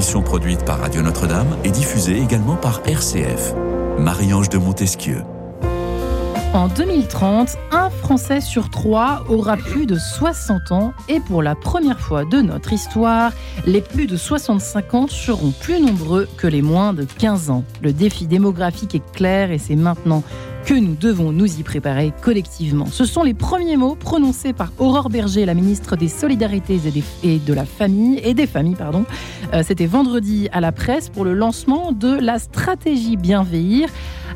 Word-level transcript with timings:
produite 0.00 0.64
par 0.64 0.80
Radio 0.80 1.02
Notre-Dame 1.02 1.58
et 1.62 1.70
diffusée 1.70 2.18
également 2.18 2.56
par 2.56 2.80
RCF. 2.86 3.54
Marie-Ange 3.98 4.48
de 4.48 4.56
Montesquieu. 4.56 5.18
En 6.54 6.68
2030, 6.68 7.56
un 7.70 7.90
Français 7.90 8.40
sur 8.40 8.70
trois 8.70 9.24
aura 9.28 9.56
plus 9.56 9.86
de 9.86 9.96
60 9.96 10.72
ans 10.72 10.94
et 11.08 11.20
pour 11.20 11.42
la 11.42 11.54
première 11.54 12.00
fois 12.00 12.24
de 12.24 12.40
notre 12.40 12.72
histoire, 12.72 13.32
les 13.66 13.82
plus 13.82 14.06
de 14.06 14.16
65 14.16 14.94
ans 14.94 15.06
seront 15.06 15.52
plus 15.52 15.80
nombreux 15.80 16.26
que 16.38 16.46
les 16.46 16.62
moins 16.62 16.92
de 16.92 17.04
15 17.04 17.50
ans. 17.50 17.62
Le 17.82 17.92
défi 17.92 18.26
démographique 18.26 18.94
est 18.94 19.12
clair 19.12 19.52
et 19.52 19.58
c'est 19.58 19.76
maintenant 19.76 20.24
que 20.64 20.74
nous 20.74 20.94
devons 20.94 21.32
nous 21.32 21.58
y 21.58 21.62
préparer 21.62 22.12
collectivement. 22.22 22.86
Ce 22.86 23.04
sont 23.04 23.22
les 23.22 23.34
premiers 23.34 23.76
mots 23.76 23.94
prononcés 23.94 24.52
par 24.52 24.72
Aurore 24.78 25.10
Berger, 25.10 25.46
la 25.46 25.54
ministre 25.54 25.96
des 25.96 26.08
Solidarités 26.08 26.80
et, 27.22 27.38
de 27.38 27.52
la 27.52 27.64
Famille 27.64 28.20
et 28.22 28.34
des 28.34 28.46
familles. 28.46 28.76
Euh, 29.52 29.62
c'était 29.64 29.86
vendredi 29.86 30.48
à 30.52 30.60
la 30.60 30.72
presse 30.72 31.08
pour 31.08 31.24
le 31.24 31.34
lancement 31.34 31.92
de 31.92 32.12
la 32.12 32.38
stratégie 32.38 33.16
Bien 33.16 33.42
vieillir 33.42 33.88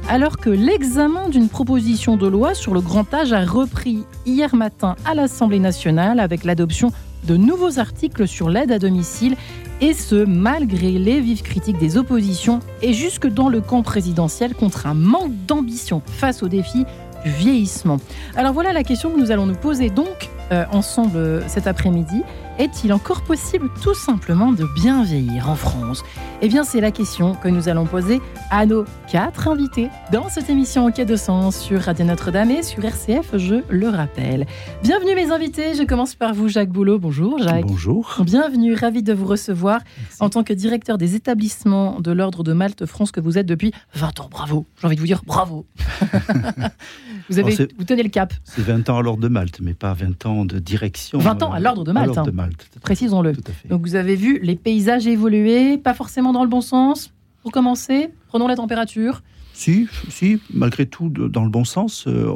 alors 0.08 0.36
que 0.36 0.50
l'examen 0.50 1.28
d'une 1.28 1.48
proposition 1.48 2.16
de 2.16 2.26
loi 2.26 2.54
sur 2.54 2.74
le 2.74 2.80
grand 2.80 3.12
âge 3.14 3.32
a 3.32 3.44
repris 3.44 4.04
hier 4.26 4.54
matin 4.54 4.96
à 5.04 5.14
l'Assemblée 5.14 5.60
nationale 5.60 6.20
avec 6.20 6.44
l'adoption 6.44 6.92
de 7.24 7.36
nouveaux 7.36 7.78
articles 7.78 8.26
sur 8.28 8.50
l'aide 8.50 8.72
à 8.72 8.78
domicile, 8.78 9.36
et 9.80 9.92
ce, 9.92 10.24
malgré 10.24 10.92
les 10.92 11.20
vives 11.20 11.42
critiques 11.42 11.78
des 11.78 11.96
oppositions 11.96 12.60
et 12.80 12.92
jusque 12.92 13.26
dans 13.26 13.48
le 13.48 13.60
camp 13.60 13.82
présidentiel 13.82 14.54
contre 14.54 14.86
un 14.86 14.94
manque 14.94 15.32
d'ambition 15.46 16.00
face 16.06 16.42
aux 16.42 16.48
défis 16.48 16.84
du 17.24 17.30
vieillissement. 17.30 17.98
Alors 18.36 18.52
voilà 18.52 18.72
la 18.72 18.84
question 18.84 19.10
que 19.10 19.18
nous 19.18 19.30
allons 19.30 19.46
nous 19.46 19.56
poser 19.56 19.90
donc 19.90 20.30
euh, 20.52 20.64
ensemble 20.72 21.16
euh, 21.16 21.40
cet 21.48 21.66
après-midi. 21.66 22.22
Est-il 22.56 22.92
encore 22.92 23.22
possible 23.22 23.68
tout 23.82 23.94
simplement 23.94 24.52
de 24.52 24.64
bien 24.76 25.02
vieillir 25.02 25.50
en 25.50 25.56
France? 25.56 26.04
Eh 26.40 26.46
bien, 26.46 26.62
c'est 26.62 26.80
la 26.80 26.92
question 26.92 27.34
que 27.34 27.48
nous 27.48 27.68
allons 27.68 27.84
poser 27.84 28.20
à 28.50 28.64
nos 28.64 28.84
quatre 29.10 29.48
invités 29.48 29.88
dans 30.12 30.28
cette 30.28 30.48
émission 30.50 30.86
En 30.86 30.92
quai 30.92 31.04
de 31.04 31.16
sens 31.16 31.58
sur 31.58 31.80
Radio 31.80 32.04
Notre-Dame 32.04 32.52
et 32.52 32.62
sur 32.62 32.84
RCF, 32.84 33.38
je 33.38 33.56
le 33.68 33.88
rappelle. 33.88 34.46
Bienvenue 34.84 35.16
mes 35.16 35.32
invités, 35.32 35.74
je 35.74 35.82
commence 35.82 36.14
par 36.14 36.32
vous 36.32 36.48
Jacques 36.48 36.70
Boulot. 36.70 37.00
Bonjour 37.00 37.38
Jacques. 37.38 37.66
Bonjour. 37.66 38.18
Bienvenue, 38.24 38.74
ravi 38.74 39.02
de 39.02 39.12
vous 39.12 39.26
recevoir 39.26 39.80
en 40.20 40.28
tant 40.28 40.44
que 40.44 40.52
directeur 40.52 40.96
des 40.96 41.16
établissements 41.16 42.00
de 42.00 42.12
l'Ordre 42.12 42.44
de 42.44 42.52
Malte 42.52 42.86
France 42.86 43.10
que 43.10 43.20
vous 43.20 43.36
êtes 43.36 43.46
depuis 43.46 43.72
20 43.94 44.20
ans. 44.20 44.28
Bravo, 44.30 44.66
j'ai 44.80 44.86
envie 44.86 44.96
de 44.96 45.00
vous 45.00 45.06
dire 45.06 45.22
bravo. 45.26 45.66
vous, 47.30 47.38
avez, 47.40 47.56
vous 47.78 47.84
tenez 47.84 48.04
le 48.04 48.10
cap. 48.10 48.32
C'est 48.44 48.62
20 48.62 48.90
ans 48.90 48.98
à 48.98 49.02
l'Ordre 49.02 49.22
de 49.22 49.28
Malte, 49.28 49.58
mais 49.60 49.74
pas 49.74 49.92
20 49.92 50.26
ans 50.26 50.44
de 50.44 50.60
direction. 50.60 51.18
20 51.18 51.42
ans 51.42 51.52
à 51.52 51.58
l'Ordre 51.58 51.82
de 51.82 51.90
Malte. 51.90 52.18
Hein. 52.44 52.78
Précisons-le. 52.82 53.32
Donc 53.68 53.82
vous 53.82 53.94
avez 53.94 54.16
vu 54.16 54.38
les 54.42 54.56
paysages 54.56 55.06
évoluer, 55.06 55.78
pas 55.78 55.94
forcément 55.94 56.32
dans 56.32 56.42
le 56.42 56.48
bon 56.48 56.60
sens. 56.60 57.12
Pour 57.42 57.52
commencer, 57.52 58.10
prenons 58.28 58.48
la 58.48 58.56
température. 58.56 59.22
Si, 59.52 59.86
si, 60.08 60.40
malgré 60.52 60.86
tout, 60.86 61.08
dans 61.08 61.44
le 61.44 61.50
bon 61.50 61.64
sens, 61.64 62.06
euh, 62.08 62.26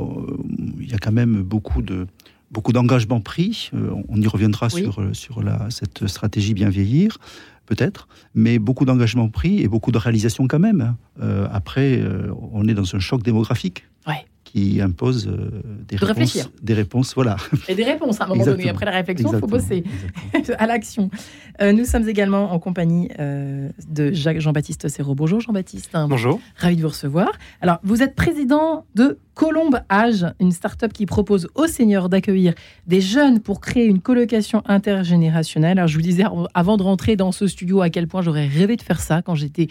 il 0.78 0.88
y 0.88 0.94
a 0.94 0.98
quand 0.98 1.12
même 1.12 1.42
beaucoup 1.42 1.82
de 1.82 2.06
beaucoup 2.50 2.72
d'engagements 2.72 3.20
pris. 3.20 3.70
Euh, 3.74 3.90
on 4.08 4.20
y 4.20 4.26
reviendra 4.26 4.70
sur, 4.70 5.00
euh, 5.00 5.12
sur 5.12 5.42
la, 5.42 5.68
cette 5.70 6.06
stratégie 6.06 6.54
bien 6.54 6.70
vieillir, 6.70 7.18
peut-être, 7.66 8.08
mais 8.34 8.58
beaucoup 8.58 8.84
d'engagements 8.84 9.28
pris 9.28 9.60
et 9.60 9.68
beaucoup 9.68 9.92
de 9.92 9.98
réalisations 9.98 10.46
quand 10.46 10.60
même. 10.60 10.94
après, 11.52 12.02
on 12.52 12.66
est 12.68 12.74
dans 12.74 12.94
un 12.94 13.00
choc 13.00 13.22
démographique. 13.22 13.84
Ouais 14.06 14.24
qui 14.52 14.80
impose 14.80 15.28
euh, 15.28 15.62
des, 15.86 15.96
réponses, 15.96 16.50
des 16.62 16.74
réponses. 16.74 17.14
Voilà. 17.14 17.36
Et 17.68 17.74
des 17.74 17.84
réponses 17.84 18.20
à 18.20 18.24
un 18.24 18.28
moment 18.28 18.44
donné. 18.44 18.70
Après 18.70 18.86
la 18.86 18.92
réflexion, 18.92 19.30
il 19.32 19.38
faut 19.38 19.46
bosser 19.46 19.84
à 20.58 20.66
l'action. 20.66 21.10
Euh, 21.60 21.72
nous 21.72 21.84
sommes 21.84 22.08
également 22.08 22.52
en 22.52 22.58
compagnie 22.58 23.10
euh, 23.18 23.68
de 23.88 24.10
Jacques 24.12 24.40
Jean-Baptiste 24.40 24.88
Serrault. 24.88 25.14
Bonjour 25.14 25.40
Jean-Baptiste. 25.40 25.90
Bonjour. 26.08 26.40
Ravi 26.56 26.76
de 26.76 26.82
vous 26.82 26.88
recevoir. 26.88 27.30
Alors, 27.60 27.78
vous 27.82 28.02
êtes 28.02 28.14
président 28.14 28.86
de 28.94 29.18
Colombe 29.34 29.80
Âge, 29.90 30.26
une 30.40 30.50
start-up 30.50 30.92
qui 30.92 31.04
propose 31.04 31.48
aux 31.54 31.66
seniors 31.66 32.08
d'accueillir 32.08 32.54
des 32.86 33.00
jeunes 33.00 33.40
pour 33.40 33.60
créer 33.60 33.84
une 33.84 34.00
colocation 34.00 34.62
intergénérationnelle. 34.66 35.78
Alors, 35.78 35.88
je 35.88 35.96
vous 35.96 36.02
disais 36.02 36.24
avant 36.54 36.76
de 36.76 36.82
rentrer 36.82 37.16
dans 37.16 37.32
ce 37.32 37.46
studio 37.46 37.82
à 37.82 37.90
quel 37.90 38.08
point 38.08 38.22
j'aurais 38.22 38.46
rêvé 38.46 38.76
de 38.76 38.82
faire 38.82 39.00
ça 39.00 39.20
quand 39.20 39.34
j'étais 39.34 39.68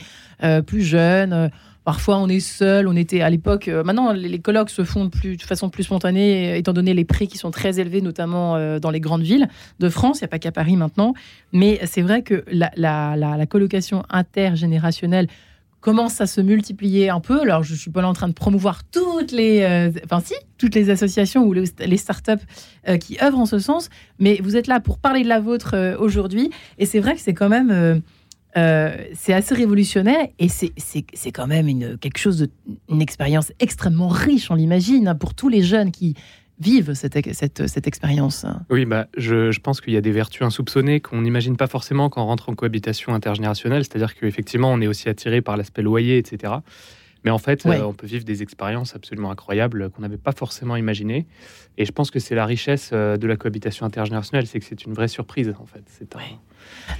plus 0.65 0.83
jeune 0.83 1.49
Parfois, 1.87 2.17
on 2.17 2.27
est 2.27 2.41
seul. 2.41 2.85
On 2.89 2.97
était 2.97 3.21
à 3.21 3.29
l'époque. 3.29 3.69
Euh, 3.69 3.81
maintenant, 3.81 4.11
les, 4.11 4.39
colloques 4.39 4.71
se 4.71 4.83
font 4.83 5.05
de, 5.05 5.09
plus, 5.09 5.37
de, 5.37 5.41
façon 5.41 5.69
plus 5.69 5.83
spontanée, 5.83 6.57
étant 6.57 6.73
donné 6.73 6.93
les 6.93 7.05
prix 7.05 7.29
qui 7.29 7.37
sont 7.37 7.49
très 7.49 7.79
élevés, 7.79 8.01
notamment 8.01 8.57
euh, 8.57 8.77
dans 8.77 8.91
les 8.91 8.99
grandes 8.99 9.21
villes 9.21 9.47
de 9.79 9.87
France. 9.87 10.19
Il 10.19 10.23
n'y 10.23 10.25
a 10.25 10.27
pas 10.27 10.37
qu'à 10.37 10.51
Paris 10.51 10.75
maintenant. 10.75 11.13
Mais 11.53 11.79
c'est 11.85 12.01
vrai 12.01 12.23
que 12.23 12.43
la, 12.51 13.45
colocation 13.45 14.03
intergénérationnelle 14.09 15.27
commence 15.79 16.19
à 16.19 16.27
se 16.27 16.41
multiplier 16.41 17.09
un 17.09 17.21
peu. 17.21 17.39
Alors, 17.39 17.63
je 17.63 17.73
suis 17.73 17.89
pas 17.89 18.01
là 18.01 18.09
en 18.09 18.13
train 18.13 18.27
de 18.27 18.33
promouvoir 18.33 18.83
toutes 18.83 19.31
les, 19.31 19.61
euh, 19.61 19.89
enfin 20.03 20.19
si, 20.19 20.33
toutes 20.57 20.75
les 20.75 20.89
associations 20.89 21.45
ou 21.45 21.53
les, 21.53 21.71
les 21.79 21.97
startups 21.97 22.43
qui 22.99 23.17
œuvrent 23.23 23.39
en 23.39 23.45
ce 23.45 23.59
sens, 23.59 23.87
mais 24.19 24.41
vous 24.43 24.57
êtes 24.57 24.67
là 24.67 24.81
pour 24.81 24.97
parler 24.97 25.23
de 25.23 25.29
la 25.29 25.39
vôtre 25.39 25.95
aujourd'hui. 26.01 26.51
Et 26.79 26.85
c'est 26.85 26.99
vrai 26.99 27.15
que 27.15 27.21
c'est 27.21 27.33
quand 27.33 27.47
même 27.47 28.01
euh, 28.57 28.97
c'est 29.13 29.33
assez 29.33 29.53
révolutionnaire 29.53 30.27
et 30.39 30.47
c'est 30.49 31.31
quand 31.31 31.47
même 31.47 31.67
une, 31.67 31.97
quelque 31.97 32.17
chose 32.17 32.39
de, 32.39 32.49
une 32.89 33.01
expérience 33.01 33.51
extrêmement 33.59 34.07
riche, 34.07 34.49
on 34.49 34.55
l'imagine, 34.55 35.07
hein, 35.07 35.15
pour 35.15 35.35
tous 35.35 35.49
les 35.49 35.61
jeunes 35.61 35.91
qui 35.91 36.15
vivent 36.59 36.93
cette, 36.95 37.33
cette, 37.33 37.67
cette 37.67 37.87
expérience. 37.87 38.45
Oui, 38.71 38.85
bah, 38.85 39.07
je, 39.15 39.51
je 39.51 39.59
pense 39.59 39.79
qu'il 39.79 39.93
y 39.93 39.97
a 39.97 40.01
des 40.01 40.11
vertus 40.11 40.41
insoupçonnées 40.41 40.99
qu'on 41.01 41.21
n'imagine 41.21 41.55
pas 41.55 41.67
forcément 41.67 42.09
quand 42.09 42.23
on 42.23 42.25
rentre 42.25 42.49
en 42.49 42.55
cohabitation 42.55 43.13
intergénérationnelle, 43.13 43.83
c'est-à-dire 43.83 44.15
qu'effectivement, 44.15 44.71
on 44.71 44.81
est 44.81 44.87
aussi 44.87 45.07
attiré 45.07 45.41
par 45.41 45.55
l'aspect 45.55 45.83
loyer, 45.83 46.17
etc. 46.17 46.53
Mais 47.23 47.31
en 47.31 47.37
fait, 47.37 47.65
euh, 47.65 47.81
on 47.81 47.93
peut 47.93 48.07
vivre 48.07 48.23
des 48.23 48.41
expériences 48.41 48.95
absolument 48.95 49.31
incroyables 49.31 49.89
qu'on 49.89 50.01
n'avait 50.01 50.17
pas 50.17 50.31
forcément 50.31 50.75
imaginées. 50.75 51.25
Et 51.77 51.85
je 51.85 51.91
pense 51.91 52.11
que 52.11 52.19
c'est 52.19 52.35
la 52.35 52.45
richesse 52.45 52.91
euh, 52.93 53.17
de 53.17 53.27
la 53.27 53.35
cohabitation 53.35 53.85
intergénérationnelle, 53.85 54.47
c'est 54.47 54.59
que 54.59 54.65
c'est 54.65 54.85
une 54.85 54.93
vraie 54.93 55.07
surprise, 55.07 55.53
en 55.59 55.65
fait. 55.65 55.83
C'est 55.87 56.07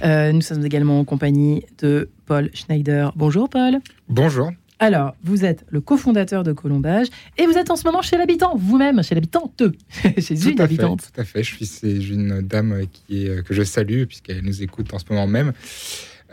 euh, 0.04 0.32
nous 0.32 0.40
sommes 0.40 0.64
également 0.64 1.00
en 1.00 1.04
compagnie 1.04 1.64
de 1.78 2.08
Paul 2.26 2.50
Schneider. 2.54 3.12
Bonjour 3.16 3.48
Paul. 3.48 3.78
Bonjour. 4.08 4.50
Alors, 4.78 5.16
vous 5.24 5.44
êtes 5.44 5.64
le 5.70 5.80
cofondateur 5.80 6.44
de 6.44 6.52
Colombage 6.52 7.08
et 7.36 7.46
vous 7.46 7.54
êtes 7.54 7.70
en 7.70 7.76
ce 7.76 7.84
moment 7.84 8.00
chez 8.00 8.16
l'habitant, 8.16 8.54
vous-même, 8.56 9.02
chez 9.02 9.16
l'habitante, 9.16 9.62
chez 10.18 10.36
tout 10.36 10.50
une 10.50 10.60
habitante. 10.60 11.10
tout 11.12 11.20
à 11.20 11.24
fait, 11.24 11.42
je 11.42 11.64
suis 11.64 12.12
une 12.12 12.42
dame 12.42 12.82
qui 12.92 13.26
est, 13.26 13.44
que 13.44 13.54
je 13.54 13.64
salue 13.64 14.04
puisqu'elle 14.04 14.42
nous 14.42 14.62
écoute 14.62 14.94
en 14.94 14.98
ce 15.00 15.04
moment 15.10 15.26
même, 15.26 15.52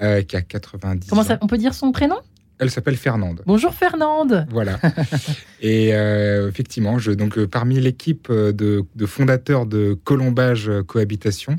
euh, 0.01 0.21
qui 0.21 0.35
a 0.35 0.41
90 0.41 1.09
Comment 1.09 1.23
ça, 1.23 1.37
on 1.41 1.47
peut 1.47 1.57
dire 1.57 1.73
son 1.73 1.91
prénom? 1.91 2.17
Elle 2.59 2.71
s'appelle 2.71 2.95
Fernande. 2.97 3.43
Bonjour 3.45 3.73
Fernande. 3.73 4.47
Voilà. 4.51 4.79
Et 5.61 5.93
euh, 5.93 6.49
effectivement, 6.49 6.99
je, 6.99 7.11
donc, 7.11 7.43
parmi 7.45 7.79
l'équipe 7.79 8.31
de, 8.31 8.85
de, 8.95 9.05
fondateurs 9.05 9.65
de 9.65 9.97
Colombage 10.03 10.71
Cohabitation, 10.87 11.57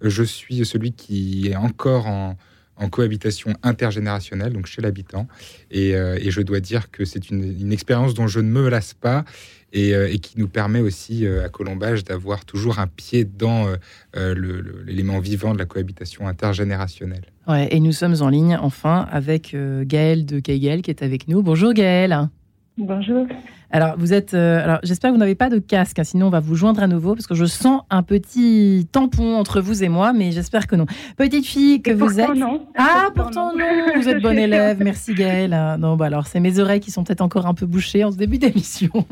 je 0.00 0.22
suis 0.22 0.64
celui 0.64 0.92
qui 0.92 1.48
est 1.48 1.56
encore 1.56 2.06
en, 2.06 2.36
cohabitation 2.90 3.54
intergénérationnelle, 3.62 4.52
donc 4.52 4.66
chez 4.66 4.82
l'habitant. 4.82 5.26
Et, 5.70 5.96
euh, 5.96 6.18
je 6.22 6.42
dois 6.42 6.60
dire 6.60 6.90
que 6.90 7.06
c'est 7.06 7.30
une, 7.30 7.72
expérience 7.72 8.12
dont 8.12 8.26
je 8.26 8.40
ne 8.40 8.50
me 8.50 8.68
lasse 8.68 8.92
pas 8.92 9.24
et, 9.72 9.94
euh, 9.94 10.14
qui 10.18 10.38
nous 10.38 10.48
permet 10.48 10.80
aussi 10.80 11.26
euh, 11.26 11.44
à 11.44 11.48
Colombage 11.48 12.04
d'avoir 12.04 12.44
toujours 12.44 12.78
un 12.78 12.86
pied 12.86 13.24
dans 13.24 13.74
l'élément 14.14 15.20
vivant 15.20 15.54
de 15.54 15.58
la 15.58 15.64
cohabitation 15.64 16.28
intergénérationnelle. 16.28 17.32
Ouais, 17.48 17.68
et 17.70 17.80
nous 17.80 17.92
sommes 17.92 18.16
en 18.20 18.28
ligne 18.28 18.58
enfin 18.60 19.06
avec 19.10 19.56
Gaëlle 19.82 20.26
de 20.26 20.40
Kegel 20.40 20.82
qui 20.82 20.90
est 20.90 21.02
avec 21.02 21.28
nous. 21.28 21.42
Bonjour 21.42 21.72
Gaëlle. 21.72 22.28
Bonjour. 22.78 23.26
Alors, 23.70 23.94
vous 23.98 24.12
êtes. 24.12 24.34
Euh, 24.34 24.62
alors, 24.62 24.78
j'espère 24.82 25.10
que 25.10 25.14
vous 25.14 25.18
n'avez 25.18 25.34
pas 25.34 25.48
de 25.48 25.58
casque, 25.58 25.98
hein, 25.98 26.04
sinon 26.04 26.26
on 26.26 26.30
va 26.30 26.40
vous 26.40 26.54
joindre 26.54 26.82
à 26.82 26.86
nouveau 26.86 27.14
parce 27.14 27.26
que 27.26 27.34
je 27.34 27.46
sens 27.46 27.82
un 27.90 28.02
petit 28.02 28.86
tampon 28.92 29.36
entre 29.36 29.60
vous 29.60 29.82
et 29.82 29.88
moi, 29.88 30.12
mais 30.12 30.30
j'espère 30.30 30.66
que 30.66 30.76
non. 30.76 30.86
Petite 31.16 31.46
fille 31.46 31.82
que 31.82 31.90
vous 31.90 32.20
êtes. 32.20 32.34
Non. 32.34 32.66
Ah, 32.76 33.08
pourtant, 33.14 33.52
non. 33.56 33.64
Vous 33.96 34.08
êtes 34.08 34.22
bonne 34.22 34.38
élève. 34.38 34.82
Merci 34.82 35.14
Gaëlle. 35.14 35.76
Non, 35.80 35.96
bah 35.96 36.06
alors 36.06 36.26
c'est 36.26 36.38
mes 36.38 36.58
oreilles 36.58 36.80
qui 36.80 36.90
sont 36.90 37.02
peut-être 37.02 37.22
encore 37.22 37.46
un 37.46 37.54
peu 37.54 37.66
bouchées 37.66 38.04
en 38.04 38.12
ce 38.12 38.16
début 38.16 38.38
d'émission. 38.38 38.90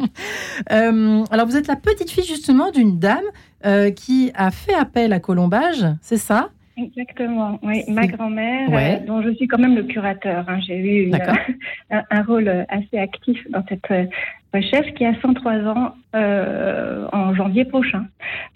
Euh, 0.71 1.25
alors, 1.31 1.47
vous 1.47 1.57
êtes 1.57 1.67
la 1.67 1.77
petite 1.77 2.11
fille 2.11 2.25
justement 2.25 2.71
d'une 2.71 2.99
dame 2.99 3.25
euh, 3.67 3.91
qui 3.91 4.31
a 4.35 4.51
fait 4.51 4.75
appel 4.75 5.13
à 5.13 5.19
Colombage, 5.19 5.85
c'est 6.01 6.17
ça? 6.17 6.51
Exactement, 6.77 7.61
oui. 7.63 7.83
Ma 7.89 8.07
grand-mère, 8.07 8.69
euh, 8.73 9.07
dont 9.07 9.23
je 9.23 9.33
suis 9.35 9.47
quand 9.47 9.59
même 9.59 9.77
le 9.77 9.85
curateur. 9.85 10.45
Hein. 10.49 10.59
J'ai 10.67 10.79
eu 10.79 11.13
un, 11.91 12.23
rôle 12.23 12.49
assez 12.69 12.99
actif 12.99 13.39
dans 13.51 13.65
cette 13.69 13.89
euh, 13.93 14.07
recherche 14.53 14.93
qui 14.95 15.05
a 15.05 15.15
103 15.21 15.53
ans 15.69 15.95
euh, 16.17 17.07
en 17.13 17.35
janvier 17.35 17.65
prochain. 17.65 18.07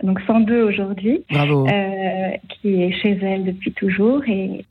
Donc 0.03 0.21
102 0.27 0.63
aujourd'hui. 0.63 1.25
Qui 1.29 2.83
est 2.83 2.93
chez 3.01 3.19
elle 3.23 3.45
depuis 3.45 3.73
toujours 3.73 4.23
et, 4.27 4.65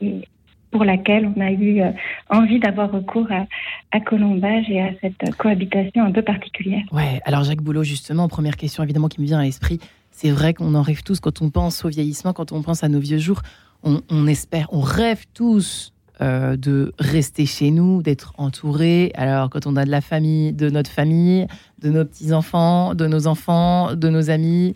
pour 0.70 0.84
laquelle 0.84 1.30
on 1.34 1.40
a 1.40 1.50
eu 1.50 1.80
envie 2.28 2.60
d'avoir 2.60 2.90
recours 2.92 3.32
à, 3.32 3.46
à, 3.92 4.00
Colombage 4.00 4.68
et 4.68 4.82
à 4.82 4.90
cette 5.00 5.34
cohabitation 5.36 6.04
un 6.04 6.12
peu 6.12 6.20
particulière. 6.20 6.82
Ouais, 6.92 7.20
alors 7.24 7.44
Jacques 7.44 7.62
Boulot, 7.62 7.84
justement, 7.84 8.28
première 8.28 8.56
question 8.56 8.82
évidemment 8.82 9.08
qui 9.08 9.22
me 9.22 9.26
vient 9.26 9.38
à 9.38 9.44
l'esprit, 9.44 9.80
c'est 10.20 10.32
vrai 10.32 10.52
qu'on 10.52 10.74
en 10.74 10.82
rêve 10.82 11.04
tous 11.04 11.20
quand 11.20 11.42
on 11.42 11.50
pense 11.50 11.84
au 11.84 11.88
vieillissement, 11.88 12.32
quand 12.32 12.50
on 12.50 12.60
pense 12.60 12.82
à 12.82 12.88
nos 12.88 12.98
vieux 12.98 13.18
jours. 13.18 13.40
on, 13.84 14.26
espère, 14.26 14.66
on 14.72 14.80
rêve 14.80 15.26
tous 15.32 15.92
euh, 16.20 16.56
de 16.56 16.92
rester 16.98 17.46
chez 17.46 17.70
nous, 17.70 18.02
d'être 18.02 18.32
entouré. 18.36 19.12
Alors, 19.14 19.48
quand 19.50 19.68
on 19.68 19.76
a 19.76 19.84
de 19.84 19.90
la 19.90 20.00
famille, 20.00 20.52
de 20.52 20.68
notre 20.68 20.90
famille, 20.90 21.46
de 21.80 21.90
nos 21.90 22.04
petits-enfants, 22.04 22.96
de 22.96 23.06
nos 23.06 23.28
enfants, 23.28 23.94
de 23.94 24.08
nos 24.08 24.28
amis, 24.28 24.74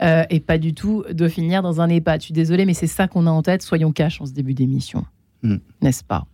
euh, 0.00 0.22
et 0.30 0.38
pas 0.38 0.56
du 0.58 0.72
tout 0.72 1.02
de 1.10 1.26
finir 1.26 1.62
dans 1.62 1.80
un 1.80 1.88
EHPAD. 1.88 2.20
Je 2.20 2.26
suis 2.26 2.34
désolée, 2.34 2.64
mais 2.64 2.74
c'est 2.74 2.86
ça 2.86 3.08
qu'on 3.08 3.26
a 3.26 3.30
en 3.32 3.42
tête. 3.42 3.62
Soyons 3.62 3.90
cash 3.90 4.20
en 4.20 4.26
ce 4.26 4.32
début 4.32 4.54
d'émission. 4.54 5.04
Hmm. 5.42 5.56
N'est-ce 5.82 6.04
pas? 6.04 6.26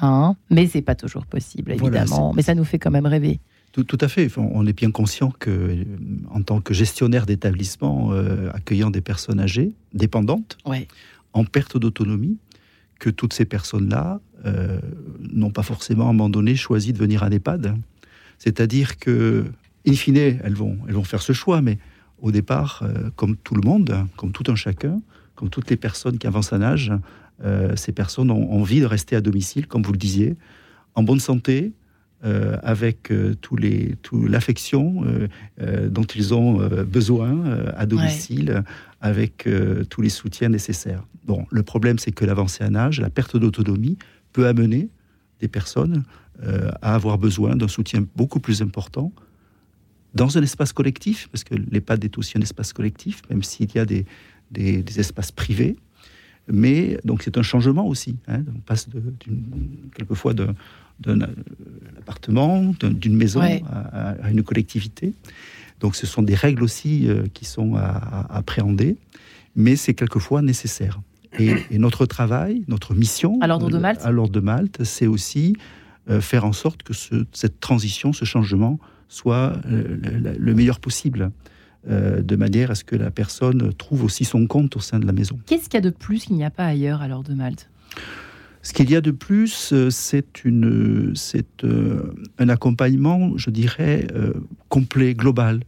Hein? 0.00 0.36
Mais 0.50 0.68
c'est 0.68 0.82
pas 0.82 0.94
toujours 0.94 1.26
possible, 1.26 1.72
évidemment. 1.72 2.32
mais 2.36 2.42
ça 2.42 2.54
nous 2.54 2.64
fait 2.64 2.78
quand 2.78 2.92
même 2.92 3.06
rêver. 3.06 3.40
Tout, 3.84 3.98
à 4.00 4.08
fait. 4.08 4.30
On 4.38 4.66
est 4.66 4.72
bien 4.72 4.90
conscient 4.90 5.30
que, 5.38 5.84
en 6.30 6.40
tant 6.40 6.62
que 6.62 6.72
gestionnaire 6.72 7.26
d'établissement 7.26 8.08
euh, 8.12 8.48
accueillant 8.54 8.88
des 8.88 9.02
personnes 9.02 9.38
âgées, 9.38 9.72
dépendantes, 9.92 10.56
en 11.34 11.44
perte 11.44 11.76
d'autonomie, 11.76 12.38
que 12.98 13.10
toutes 13.10 13.34
ces 13.34 13.44
personnes-là 13.44 14.20
euh, 14.46 14.80
n'ont 15.20 15.50
pas 15.50 15.62
forcément 15.62 16.06
à 16.06 16.08
un 16.08 16.12
moment 16.14 16.30
donné 16.30 16.56
choisi 16.56 16.94
de 16.94 16.98
venir 16.98 17.22
à 17.22 17.28
EHPAD. 17.28 17.76
C'est-à-dire 18.38 18.96
que, 18.96 19.44
in 19.86 19.92
fine, 19.92 20.16
elles 20.16 20.54
vont, 20.54 20.78
elles 20.88 20.94
vont 20.94 21.04
faire 21.04 21.20
ce 21.20 21.34
choix, 21.34 21.60
mais 21.60 21.76
au 22.22 22.30
départ, 22.30 22.80
euh, 22.82 23.10
comme 23.14 23.36
tout 23.36 23.54
le 23.54 23.60
monde, 23.60 24.06
comme 24.16 24.32
tout 24.32 24.50
un 24.50 24.56
chacun, 24.56 25.02
comme 25.34 25.50
toutes 25.50 25.68
les 25.68 25.76
personnes 25.76 26.16
qui 26.16 26.26
avancent 26.26 26.54
en 26.54 26.62
âge, 26.62 26.92
ces 27.74 27.92
personnes 27.92 28.30
ont 28.30 28.50
envie 28.54 28.80
de 28.80 28.86
rester 28.86 29.14
à 29.14 29.20
domicile, 29.20 29.66
comme 29.66 29.82
vous 29.82 29.92
le 29.92 29.98
disiez, 29.98 30.36
en 30.94 31.02
bonne 31.02 31.20
santé, 31.20 31.74
euh, 32.24 32.56
avec 32.62 33.12
euh, 33.12 33.34
tous 33.42 33.56
les, 33.56 33.94
tout 34.00 34.26
l'affection 34.26 35.04
euh, 35.60 35.90
dont 35.90 36.04
ils 36.04 36.32
ont 36.32 36.66
besoin 36.84 37.44
à 37.76 37.84
domicile, 37.84 38.64
avec 39.02 39.46
tous 39.90 40.00
les 40.00 40.08
soutiens 40.08 40.48
nécessaires. 40.48 41.04
Bon, 41.24 41.46
le 41.50 41.62
problème, 41.62 41.98
c'est 41.98 42.12
que 42.12 42.24
l'avancée 42.24 42.64
en 42.64 42.74
âge, 42.74 43.00
la 43.02 43.10
perte 43.10 43.36
d'autonomie, 43.36 43.98
peut 44.32 44.46
amener 44.46 44.88
des 45.40 45.48
personnes 45.48 46.04
à 46.80 46.94
avoir 46.94 47.18
besoin 47.18 47.54
d'un 47.54 47.68
soutien 47.68 48.04
beaucoup 48.16 48.40
plus 48.40 48.62
important 48.62 49.12
dans 50.14 50.38
un 50.38 50.42
espace 50.42 50.72
collectif, 50.72 51.28
parce 51.30 51.44
que 51.44 51.54
l'EHPAD 51.54 52.04
est 52.04 52.16
aussi 52.16 52.38
un 52.38 52.40
espace 52.40 52.72
collectif, 52.72 53.20
même 53.28 53.42
s'il 53.42 53.74
y 53.74 53.78
a 53.78 53.84
des, 53.84 54.06
des, 54.50 55.00
espaces 55.00 55.32
privés. 55.32 55.76
Mais 56.48 56.98
donc 57.04 57.22
c'est 57.22 57.36
un 57.36 57.42
changement 57.42 57.86
aussi. 57.86 58.16
Hein. 58.26 58.42
on 58.54 58.60
passe 58.60 58.88
de, 58.88 59.02
quelquefois 59.94 60.32
de, 60.32 60.48
d'un 61.00 61.20
appartement, 61.98 62.72
d'une 62.80 63.16
maison 63.16 63.40
à, 63.40 64.30
une 64.30 64.42
collectivité. 64.42 65.14
Donc 65.80 65.96
ce 65.96 66.06
sont 66.06 66.22
des 66.22 66.34
règles 66.34 66.62
aussi 66.62 67.08
euh, 67.08 67.24
qui 67.34 67.44
sont 67.44 67.74
à, 67.76 68.26
appréhender, 68.30 68.96
mais 69.54 69.76
c'est 69.76 69.94
quelquefois 69.94 70.42
nécessaire. 70.42 71.00
Et, 71.38 71.78
notre 71.78 72.06
travail, 72.06 72.64
notre 72.66 72.94
mission 72.94 73.38
à 73.42 73.46
l'ordre 73.46 73.68
de 73.68 73.76
Malte, 73.76 74.00
à 74.02 74.10
l'ordre 74.10 74.32
de 74.32 74.40
Malte, 74.40 74.84
c'est 74.84 75.06
aussi 75.06 75.54
euh, 76.08 76.22
faire 76.22 76.46
en 76.46 76.54
sorte 76.54 76.82
que 76.82 76.94
cette 77.32 77.60
transition, 77.60 78.14
ce 78.14 78.24
changement, 78.24 78.78
soit 79.08 79.52
euh, 79.66 79.98
le, 80.38 80.54
meilleur 80.54 80.80
possible. 80.80 81.30
de 81.86 82.36
manière 82.36 82.70
à 82.70 82.74
ce 82.74 82.84
que 82.84 82.96
la 82.96 83.10
personne 83.10 83.72
trouve 83.74 84.02
aussi 84.02 84.24
son 84.24 84.46
compte 84.46 84.76
au 84.76 84.80
sein 84.80 84.98
de 84.98 85.06
la 85.06 85.12
maison. 85.12 85.38
Qu'est-ce 85.46 85.68
qu'il 85.68 85.74
y 85.74 85.76
a 85.76 85.82
de 85.82 85.90
plus 85.90 86.24
qu'il 86.24 86.36
n'y 86.36 86.44
a 86.44 86.50
pas 86.50 86.66
ailleurs 86.66 87.02
à 87.02 87.06
l'ordre 87.06 87.30
de 87.30 87.34
Malte? 87.34 87.68
Ce 88.66 88.72
qu'il 88.72 88.90
y 88.90 88.96
a 88.96 89.00
de 89.00 89.12
plus, 89.12 89.72
euh, 89.72 89.90
c'est 89.90 90.44
euh, 90.44 92.14
un 92.40 92.48
accompagnement, 92.48 93.38
je 93.38 93.50
dirais, 93.50 94.08
euh, 94.12 94.32
complet, 94.68 95.14
global. 95.14 95.60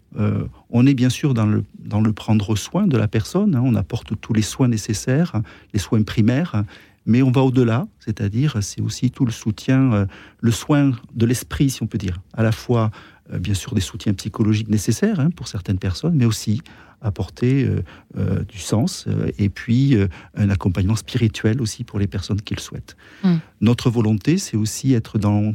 on 0.70 0.84
est 0.84 0.94
bien 0.94 1.08
sûr 1.08 1.32
dans 1.32 1.46
le, 1.46 1.62
dans 1.78 2.00
le 2.00 2.12
prendre 2.12 2.56
soin 2.56 2.88
de 2.88 2.96
la 2.96 3.06
personne. 3.06 3.54
Hein. 3.54 3.62
on 3.64 3.76
apporte 3.76 4.20
tous 4.20 4.32
les 4.32 4.42
soins 4.42 4.66
nécessaires, 4.66 5.40
les 5.72 5.78
soins 5.78 6.02
primaires, 6.02 6.64
mais 7.06 7.22
on 7.22 7.30
va 7.30 7.42
au-delà, 7.42 7.86
c'est-à-dire 8.00 8.56
c'est 8.62 8.80
aussi 8.80 9.12
tout 9.12 9.24
le 9.24 9.30
soutien, 9.30 10.08
le 10.40 10.50
soin 10.50 10.90
de 11.14 11.24
l'esprit, 11.24 11.70
si 11.70 11.84
on 11.84 11.86
peut 11.86 11.98
dire, 11.98 12.20
à 12.34 12.42
la 12.42 12.50
fois 12.50 12.90
bien 13.32 13.54
sûr 13.54 13.74
des 13.74 13.80
soutiens 13.80 14.14
psychologiques 14.14 14.68
nécessaires 14.68 15.20
hein, 15.20 15.30
pour 15.30 15.48
certaines 15.48 15.78
personnes, 15.78 16.14
mais 16.14 16.24
aussi 16.24 16.62
apporter 17.00 17.64
euh, 17.64 17.82
euh, 18.16 18.44
du 18.44 18.58
sens 18.58 19.04
euh, 19.06 19.30
et 19.38 19.48
puis 19.48 19.96
un 20.34 20.50
accompagnement 20.50 20.96
spirituel 20.96 21.60
aussi 21.60 21.84
pour 21.84 21.98
les 21.98 22.06
personnes 22.06 22.40
qui 22.40 22.54
le 22.54 22.60
souhaitent. 22.60 22.96
Mm. 23.22 23.36
Notre 23.60 23.90
volonté, 23.90 24.38
c'est 24.38 24.56
aussi 24.56 24.94
être 24.94 25.18
dans 25.18 25.54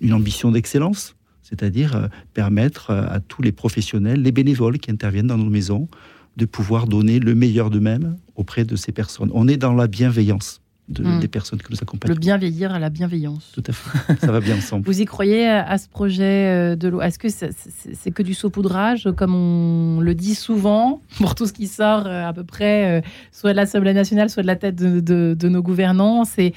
une 0.00 0.12
ambition 0.12 0.50
d'excellence, 0.50 1.14
c'est-à-dire 1.42 2.08
permettre 2.32 2.90
à 2.90 3.20
tous 3.20 3.42
les 3.42 3.52
professionnels, 3.52 4.22
les 4.22 4.32
bénévoles 4.32 4.78
qui 4.78 4.90
interviennent 4.90 5.26
dans 5.26 5.38
nos 5.38 5.50
maisons, 5.50 5.88
de 6.36 6.46
pouvoir 6.46 6.86
donner 6.86 7.18
le 7.18 7.34
meilleur 7.34 7.68
d'eux-mêmes 7.68 8.16
auprès 8.34 8.64
de 8.64 8.74
ces 8.74 8.90
personnes. 8.90 9.30
On 9.34 9.46
est 9.46 9.58
dans 9.58 9.74
la 9.74 9.86
bienveillance. 9.86 10.61
Hmm. 10.88 11.20
des 11.20 11.28
personnes 11.28 11.60
que 11.62 11.70
nous 11.70 11.78
accompagnons. 11.80 12.12
Le 12.12 12.18
bien 12.18 12.36
vieillir 12.36 12.72
à 12.72 12.80
la 12.80 12.90
bienveillance. 12.90 13.52
Tout 13.54 13.62
à 13.68 13.72
fait, 13.72 14.16
ça 14.20 14.32
va 14.32 14.40
bien 14.40 14.56
ensemble. 14.56 14.84
Vous 14.84 15.00
y 15.00 15.04
croyez 15.04 15.48
à 15.48 15.78
ce 15.78 15.88
projet 15.88 16.48
euh, 16.48 16.76
de 16.76 16.88
l'eau? 16.88 17.00
Est-ce 17.00 17.20
que 17.20 17.28
c'est 17.28 18.10
que 18.10 18.22
du 18.22 18.34
saupoudrage, 18.34 19.08
comme 19.16 19.34
on 19.34 20.00
le 20.00 20.14
dit 20.14 20.34
souvent, 20.34 21.00
pour 21.18 21.36
tout 21.36 21.46
ce 21.46 21.52
qui 21.52 21.68
sort 21.68 22.06
euh, 22.06 22.26
à 22.26 22.32
peu 22.32 22.42
près, 22.42 22.98
euh, 22.98 23.00
soit 23.30 23.52
de 23.52 23.56
l'Assemblée 23.56 23.94
nationale, 23.94 24.28
soit 24.28 24.42
de 24.42 24.48
la 24.48 24.56
tête 24.56 24.74
de, 24.74 25.48
nos 25.48 25.62
gouvernants? 25.62 26.24
C'est 26.24 26.52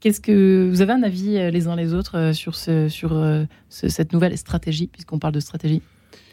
Qu'est-ce 0.00 0.20
que 0.20 0.68
vous 0.70 0.80
avez 0.80 0.92
un 0.92 1.02
avis 1.02 1.50
les 1.50 1.66
uns 1.66 1.74
les 1.74 1.92
autres 1.92 2.30
sur, 2.32 2.54
ce, 2.54 2.88
sur 2.88 3.20
cette 3.68 4.12
nouvelle 4.12 4.38
stratégie, 4.38 4.86
puisqu'on 4.86 5.18
parle 5.18 5.34
de 5.34 5.40
stratégie 5.40 5.82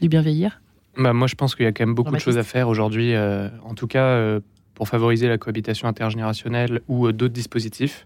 du 0.01 0.07
bien 0.07 0.21
vieillir? 0.21 0.61
Bah, 0.95 1.13
moi, 1.13 1.25
je 1.25 1.33
pense 1.33 1.55
qu'il 1.55 1.65
y 1.65 1.67
a 1.67 1.71
quand 1.71 1.83
même 1.83 1.95
beaucoup 1.95 2.13
de 2.13 2.19
choses 2.19 2.37
à 2.37 2.43
faire 2.43 2.69
aujourd'hui. 2.69 3.17
en 3.17 3.73
tout 3.73 3.87
cas, 3.87 4.39
pour 4.75 4.87
favoriser 4.87 5.27
la 5.27 5.37
cohabitation 5.37 5.87
intergénérationnelle 5.87 6.81
ou 6.87 7.07
euh, 7.07 7.13
d'autres 7.13 7.33
dispositifs. 7.33 8.05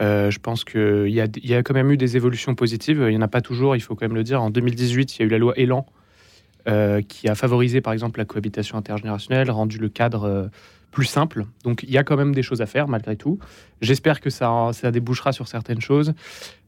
Euh, 0.00 0.30
je 0.30 0.38
pense 0.38 0.64
qu'il 0.64 1.08
y, 1.08 1.20
a 1.54 1.62
quand 1.62 1.72
même 1.72 1.90
eu 1.90 1.96
des 1.96 2.16
évolutions 2.18 2.54
positives. 2.54 3.02
Il 3.06 3.10
n'y 3.10 3.16
en 3.16 3.22
a 3.22 3.28
pas 3.28 3.40
toujours, 3.40 3.76
il 3.76 3.80
faut 3.80 3.94
quand 3.94 4.04
même 4.04 4.16
le 4.16 4.24
dire. 4.24 4.42
En 4.42 4.50
2018, 4.50 5.16
il 5.16 5.20
y 5.20 5.22
a 5.22 5.26
eu 5.26 5.30
la 5.30 5.38
loi 5.38 5.54
Elan 5.56 5.86
euh, 6.68 7.00
qui 7.00 7.28
a 7.28 7.34
favorisé 7.34 7.80
par 7.80 7.94
exemple 7.94 8.18
la 8.18 8.26
cohabitation 8.26 8.76
intergénérationnelle, 8.76 9.50
rendu 9.50 9.78
le 9.78 9.88
cadre 9.88 10.50
plus 10.90 11.06
simple. 11.06 11.46
Donc 11.64 11.82
il 11.82 11.90
y 11.90 11.96
a 11.96 12.04
quand 12.04 12.16
même 12.16 12.34
des 12.34 12.42
choses 12.42 12.60
à 12.60 12.66
faire 12.66 12.88
malgré 12.88 13.16
tout. 13.16 13.38
J'espère 13.80 14.20
que 14.20 14.28
ça, 14.28 14.70
ça 14.74 14.90
débouchera 14.90 15.32
sur 15.32 15.48
certaines 15.48 15.80
choses. 15.80 16.12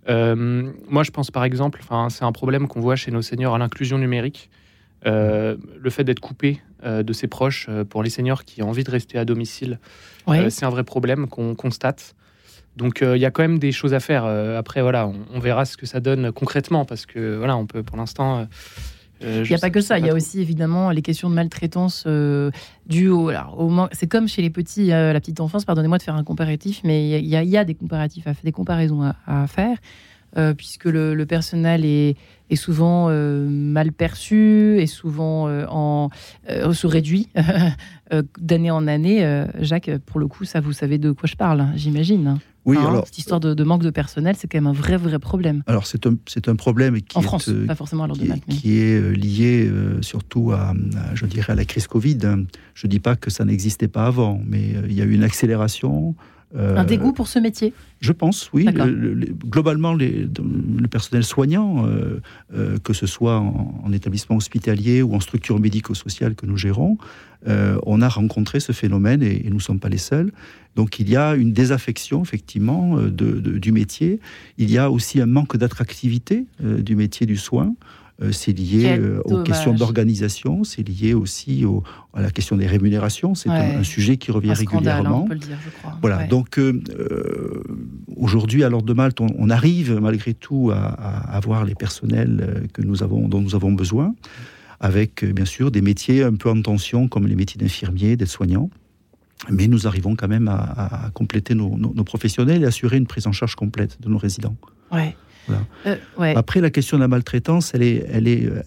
moi, 0.06 1.02
je 1.02 1.10
pense 1.10 1.30
par 1.30 1.44
exemple, 1.44 1.82
c'est 2.08 2.24
un 2.24 2.32
problème 2.32 2.66
qu'on 2.66 2.80
voit 2.80 2.96
chez 2.96 3.10
nos 3.10 3.20
seniors 3.20 3.54
à 3.54 3.58
l'inclusion 3.58 3.98
numérique. 3.98 4.48
Le 5.04 5.90
fait 5.90 6.04
d'être 6.04 6.20
coupé 6.20 6.60
euh, 6.84 7.02
de 7.02 7.12
ses 7.12 7.26
proches 7.26 7.66
euh, 7.68 7.84
pour 7.84 8.04
les 8.04 8.10
seniors 8.10 8.44
qui 8.44 8.62
ont 8.62 8.68
envie 8.68 8.84
de 8.84 8.90
rester 8.92 9.18
à 9.18 9.24
domicile. 9.24 9.80
Euh, 10.28 10.48
c'est 10.48 10.64
un 10.64 10.70
vrai 10.70 10.84
problème 10.84 11.26
qu'on 11.26 11.56
constate. 11.56 12.14
Donc 12.76 13.00
il 13.02 13.18
y 13.18 13.24
a 13.24 13.32
quand 13.32 13.42
même 13.42 13.58
des 13.58 13.72
choses 13.72 13.94
à 13.94 13.98
faire. 13.98 14.24
après, 14.24 14.80
voilà, 14.80 15.10
on, 15.34 15.40
verra 15.40 15.64
ce 15.64 15.76
que 15.76 15.84
ça 15.84 15.98
donne 15.98 16.30
concrètement 16.30 16.84
parce 16.84 17.06
que 17.06 17.36
voilà, 17.36 17.56
on 17.56 17.66
peut 17.66 17.82
pour 17.82 17.96
l'instant. 17.96 18.46
il 19.20 19.42
n'y 19.42 19.54
a 19.54 19.58
pas 19.58 19.70
que 19.70 19.80
ça, 19.80 19.98
il 19.98 20.06
y 20.06 20.10
a 20.10 20.14
aussi 20.14 20.40
évidemment 20.40 20.92
les 20.92 21.02
questions 21.02 21.28
de 21.28 21.34
maltraitance 21.34 22.06
dues 22.86 23.08
au. 23.08 23.32
c'est 23.90 24.06
comme 24.06 24.28
chez 24.28 24.42
les 24.42 24.50
petits, 24.50 24.86
la 24.86 25.18
petite 25.18 25.40
enfance, 25.40 25.64
pardonnez-moi 25.64 25.98
de 25.98 26.04
faire 26.04 26.14
un 26.14 26.22
comparatif, 26.22 26.82
mais 26.84 27.18
il 27.18 27.26
y, 27.26 27.56
a 27.56 27.64
des 27.64 27.74
comparatifs, 27.74 28.28
à, 28.28 28.34
des 28.44 28.52
comparaisons 28.52 29.12
à, 29.26 29.46
faire, 29.48 29.76
puisque 30.56 30.84
le, 30.84 31.24
personnel 31.24 31.84
est, 31.84 32.14
est 32.50 32.56
souvent 32.56 33.06
euh, 33.08 33.48
mal 33.48 33.92
perçu, 33.92 34.80
et 34.80 34.86
souvent 34.86 35.48
euh, 35.48 35.66
en, 35.68 36.10
euh, 36.48 36.72
se 36.72 36.86
réduit 36.86 37.28
d'année 38.40 38.70
en 38.70 38.86
année. 38.86 39.44
Jacques, 39.60 39.90
pour 40.06 40.20
le 40.20 40.28
coup, 40.28 40.44
ça, 40.44 40.60
vous 40.60 40.72
savez 40.72 40.98
de 40.98 41.12
quoi 41.12 41.28
je 41.28 41.36
parle, 41.36 41.60
hein, 41.60 41.72
j'imagine. 41.76 42.38
Oui, 42.64 42.76
hein, 42.76 42.86
alors, 42.86 43.06
cette 43.06 43.18
histoire 43.18 43.40
de, 43.40 43.64
manque 43.64 43.82
de 43.82 43.90
personnel, 43.90 44.34
c'est 44.36 44.48
quand 44.48 44.58
même 44.58 44.66
un 44.66 44.72
vrai, 44.72 44.96
vrai 44.96 45.18
problème. 45.18 45.62
Alors, 45.66 45.86
c'est 45.86 46.06
un, 46.06 46.14
un 46.46 46.56
problème 46.56 47.00
qui 47.00 47.16
en 47.18 47.22
France, 47.22 47.50
pas 47.66 47.74
forcément 47.74 48.04
à 48.04 48.08
qui, 48.08 48.30
qui 48.48 48.78
est 48.78 49.14
lié 49.14 49.70
surtout 50.00 50.52
à, 50.52 50.74
je 51.14 51.26
dirais, 51.26 51.52
à 51.52 51.56
la 51.56 51.64
crise 51.64 51.86
Covid. 51.86 52.18
Je 52.74 52.86
ne 52.86 52.90
dis 52.90 53.00
pas 53.00 53.16
que 53.16 53.30
ça 53.30 53.44
n'existait 53.44 53.88
pas 53.88 54.06
avant, 54.06 54.40
mais 54.46 54.74
il 54.84 54.92
y 54.92 55.02
a 55.02 55.04
eu 55.04 55.12
une 55.12 55.24
accélération. 55.24 56.14
Un 56.54 56.84
dégoût 56.84 57.12
pour 57.12 57.28
ce 57.28 57.38
métier? 57.38 57.72
je 58.00 58.12
pense, 58.12 58.50
oui. 58.52 58.64
globalement, 59.46 59.94
les, 59.94 60.28
le 60.78 60.88
personnel 60.88 61.24
soignant, 61.24 61.86
euh, 61.86 62.20
euh, 62.54 62.78
que 62.78 62.92
ce 62.92 63.06
soit 63.06 63.38
en, 63.38 63.92
établissement 63.92 64.36
hospitalier 64.36 65.02
ou 65.02 65.14
en 65.14 65.20
structure 65.20 65.58
médico-sociale 65.58 66.34
que 66.34 66.46
nous 66.46 66.56
gérons, 66.56 66.98
euh, 67.48 67.78
on 67.84 68.02
a 68.02 68.08
rencontré 68.08 68.60
ce 68.60 68.72
phénomène 68.72 69.22
et, 69.22 69.44
nous 69.48 69.56
ne 69.56 69.60
sommes 69.60 69.80
pas 69.80 69.88
les 69.88 69.98
seuls. 69.98 70.30
Donc 70.76 71.00
il 71.00 71.08
y 71.08 71.16
a 71.16 71.34
une 71.34 71.52
désaffection, 71.52 72.22
effectivement, 72.22 72.98
de, 72.98 73.40
du 73.58 73.72
métier. 73.72 74.20
Il 74.58 74.70
y 74.70 74.78
a 74.78 74.90
aussi 74.90 75.20
un 75.20 75.26
manque 75.26 75.56
d'attractivité 75.56 76.46
du 76.60 76.94
métier 76.94 77.26
du 77.26 77.36
soin. 77.36 77.74
Euh, 78.20 78.32
c'est 78.32 78.52
lié 78.52 78.98
euh, 78.98 79.20
aux 79.24 79.44
questions 79.44 79.72
d'organisation, 79.72 80.64
c'est 80.64 80.82
lié 80.82 81.14
aussi 81.14 81.64
à 82.14 82.20
la 82.20 82.30
question 82.30 82.56
des 82.56 82.66
rémunérations. 82.66 83.36
C'est 83.36 83.48
un, 83.48 83.84
sujet 83.84 84.16
qui 84.16 84.32
revient 84.32 84.52
régulièrement. 84.52 85.22
on 85.22 85.28
peut 85.28 85.34
le 85.34 85.40
dire, 85.40 85.56
je 85.64 85.70
crois. 85.70 85.96
Voilà. 86.00 86.26
Donc 86.26 86.58
euh, 86.58 86.82
aujourd'hui, 88.16 88.64
à 88.64 88.70
l'ordre 88.70 88.86
de 88.86 88.92
Malte, 88.92 89.20
on, 89.20 89.50
arrive 89.50 89.98
malgré 90.00 90.34
tout 90.34 90.72
à, 90.74 90.88
avoir 91.32 91.64
les 91.64 91.76
personnels 91.76 92.68
que 92.72 92.82
nous 92.82 93.04
avons, 93.04 93.28
dont 93.28 93.40
nous 93.40 93.54
avons 93.54 93.72
besoin, 93.72 94.14
avec 94.80 95.24
bien 95.24 95.44
sûr 95.44 95.70
des 95.70 95.80
métiers 95.80 96.24
un 96.24 96.34
peu 96.34 96.50
en 96.50 96.60
tension, 96.60 97.06
comme 97.06 97.28
les 97.28 97.36
métiers 97.36 97.58
d'infirmiers, 97.60 98.16
d'aides-soignants. 98.16 98.68
mais 99.48 99.68
nous 99.68 99.86
arrivons 99.86 100.16
quand 100.16 100.28
même 100.28 100.48
à, 100.48 101.10
compléter 101.14 101.54
nos, 101.54 102.04
professionnels 102.04 102.62
et 102.62 102.66
assurer 102.66 102.96
une 102.96 103.06
prise 103.06 103.28
en 103.28 103.32
charge 103.32 103.54
complète 103.54 104.00
de 104.00 104.08
nos 104.08 104.18
résidents. 104.18 104.56
Ouais. 104.90 105.14
Euh, 105.86 105.96
Après, 106.36 106.60
la 106.60 106.70
question 106.70 106.96
de 106.96 107.02
la 107.02 107.08
maltraitance, 107.08 107.72
elle 107.74 107.82
est, 107.82 108.06
elle 108.10 108.28
est 108.28 108.46
euh, 108.46 108.62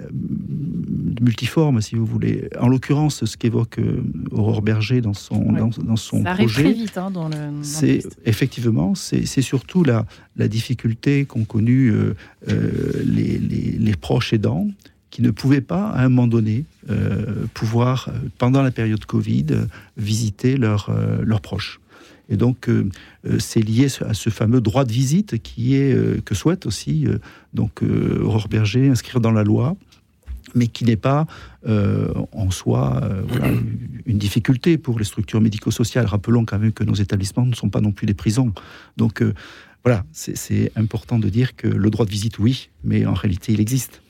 multiforme, 1.22 1.82
si 1.82 1.96
vous 1.96 2.06
voulez. 2.06 2.50
En 2.60 2.68
l'occurrence, 2.68 3.26
ce 3.26 3.38
qu'évoque 3.38 3.80
euh, 3.80 4.04
Aurore 4.32 4.62
Berger 4.62 5.02
dans 5.02 5.14
son, 5.14 5.52
dans, 5.52 5.96
son 5.96 6.24
Ça 6.24 6.34
projet, 6.36 6.64
très 6.64 6.74
vite 6.74 6.98
hein, 6.98 7.12
dans 7.12 7.30
le. 7.30 7.36
C'est 7.62 8.02
effectivement, 8.26 8.96
c'est 8.96 9.26
surtout 9.42 9.84
la, 9.84 10.06
la 10.38 10.48
difficulté 10.48 11.26
qu'ont 11.26 11.46
connue 11.46 11.94
les, 12.48 13.38
les, 13.38 13.78
les, 13.80 13.96
proches 13.96 14.34
aidants 14.34 14.68
qui 15.10 15.22
ne 15.22 15.32
pouvaient 15.32 15.62
pas, 15.62 15.90
à 15.90 16.06
un 16.06 16.10
moment 16.10 16.28
donné, 16.28 16.66
pouvoir, 17.54 18.10
pendant 18.38 18.62
la 18.62 18.72
période 18.72 19.04
Covid, 19.06 19.46
visiter 19.98 20.58
leurs 20.58 20.92
leurs 21.22 21.42
proches. 21.42 21.80
Et 22.32 22.38
donc, 22.38 22.70
euh, 22.70 22.90
euh, 23.28 23.38
c'est 23.40 23.62
lié 23.62 23.88
à 24.08 24.14
ce 24.14 24.30
fameux 24.30 24.62
droit 24.62 24.86
de 24.86 24.92
visite 24.92 25.36
euh, 25.60 26.22
que 26.24 26.34
souhaite 26.34 26.66
aussi 26.66 27.06
donc, 27.54 27.84
Aurore 27.84 28.48
Berger 28.48 28.90
inscrire 28.90 29.20
dans 29.20 29.32
la 29.32 29.44
loi 29.44 29.76
mais 30.56 30.68
qui 30.68 30.84
n'est 30.84 30.98
pas 30.98 31.28
en 31.66 32.52
soi 32.52 33.02
une 34.06 34.18
difficulté 34.18 34.78
pour 34.78 35.00
les 35.00 35.06
structures 35.06 35.40
médico-sociales. 35.40 36.06
Rappelons 36.06 36.44
quand 36.44 36.60
même 36.60 36.74
que 36.74 36.84
nos 36.84 36.96
établissements 36.96 37.46
ne 37.46 37.54
sont 37.54 37.70
pas 37.70 37.80
non 37.80 37.94
plus 37.94 38.06
des 38.06 38.16
prisons. 38.16 38.52
Donc 38.98 39.24
voilà, 39.86 40.04
c'est 40.12 40.72
important 40.76 41.20
de 41.20 41.30
dire 41.30 41.56
que 41.56 41.68
le 41.68 41.90
droit 41.90 42.06
de 42.06 42.12
visite, 42.12 42.38
oui, 42.40 42.70
mais 42.84 43.06
en 43.06 43.14
réalité, 43.14 43.54
il 43.54 43.62
existe 43.62 44.02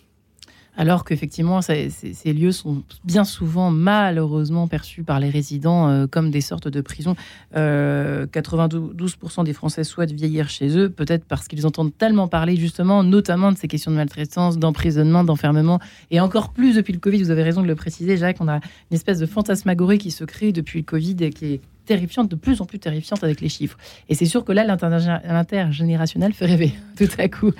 alors 0.77 1.03
qu'effectivement, 1.03 1.61
ces, 1.61 1.89
lieux 2.25 2.51
sont 2.51 2.83
bien 3.03 3.23
souvent 3.23 3.71
malheureusement 3.71 4.67
perçus 4.67 5.03
par 5.03 5.19
les 5.19 5.29
résidents 5.29 5.89
euh, 5.89 6.07
comme 6.07 6.31
des 6.31 6.41
sortes 6.41 6.67
de 6.67 6.81
prisons. 6.81 7.15
92% 7.53 7.57
euh, 7.57 9.43
des 9.43 9.53
Français 9.53 9.83
souhaitent 9.83 10.13
vieillir 10.13 10.49
chez 10.49 10.77
eux, 10.77 10.89
peut-être 10.89 11.25
parce 11.25 11.47
qu'ils 11.47 11.67
entendent 11.67 11.95
tellement 11.97 12.27
parler 12.27 12.55
justement, 12.55 13.03
notamment 13.03 13.51
de 13.51 13.57
ces 13.57 13.67
questions 13.67 13.91
de 13.91 13.97
maltraitance, 13.97 14.57
d'emprisonnement, 14.57 15.23
d'enfermement, 15.23 15.79
et 16.09 16.19
encore 16.19 16.51
plus 16.51 16.75
depuis 16.75 16.93
le 16.93 16.99
Covid, 16.99 17.21
vous 17.23 17.31
avez 17.31 17.43
raison 17.43 17.61
de 17.61 17.67
le 17.67 17.75
préciser, 17.75 18.17
Jacques, 18.17 18.37
on 18.39 18.47
a 18.47 18.55
une 18.55 18.95
espèce 18.95 19.19
de 19.19 19.25
fantasmagorie 19.25 19.97
qui 19.97 20.11
se 20.11 20.23
crée 20.23 20.51
depuis 20.51 20.79
le 20.79 20.85
Covid 20.85 21.17
et 21.19 21.29
qui 21.31 21.53
est 21.53 21.61
terrifiante, 21.85 22.29
de 22.29 22.35
plus 22.35 22.61
en 22.61 22.65
plus 22.65 22.79
terrifiante 22.79 23.23
avec 23.23 23.41
les 23.41 23.49
chiffres. 23.49 23.77
Et 24.07 24.15
c'est 24.15 24.25
sûr 24.25 24.45
que 24.45 24.51
là, 24.51 24.63
l'intergénérationnel 24.63 26.31
fait 26.31 26.45
rêver 26.45 26.73
tout 26.97 27.09
à 27.17 27.27
coup. 27.27 27.51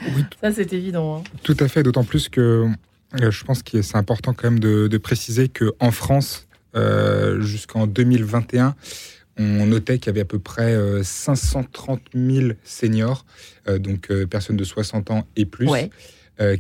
Ça, 0.42 0.52
c'est 0.52 0.72
évident. 0.74 1.18
Hein. 1.18 1.24
Tout 1.44 1.58
à 1.60 1.68
fait, 1.68 1.84
d'autant 1.84 2.04
plus 2.04 2.30
que 2.30 2.68
je 3.20 3.44
pense 3.44 3.64
que 3.64 3.82
c'est 3.82 3.98
important 3.98 4.34
quand 4.34 4.50
même 4.50 4.60
de, 4.60 4.98
préciser 4.98 5.50
qu'en 5.50 5.92
France, 5.92 6.48
euh, 6.76 7.42
jusqu'en 7.42 7.88
2021, 7.88 8.76
on 9.38 9.66
notait 9.66 9.98
qu'il 9.98 10.08
y 10.08 10.10
avait 10.10 10.22
à 10.22 10.26
peu 10.26 10.40
près 10.40 10.78
530 11.04 12.02
euh, 12.16 12.32
000 12.42 12.54
seniors, 12.64 13.26
donc 13.80 14.12
personnes 14.26 14.58
de 14.58 14.64
60 14.64 15.12
ans 15.12 15.28
et 15.36 15.46
plus, 15.46 15.70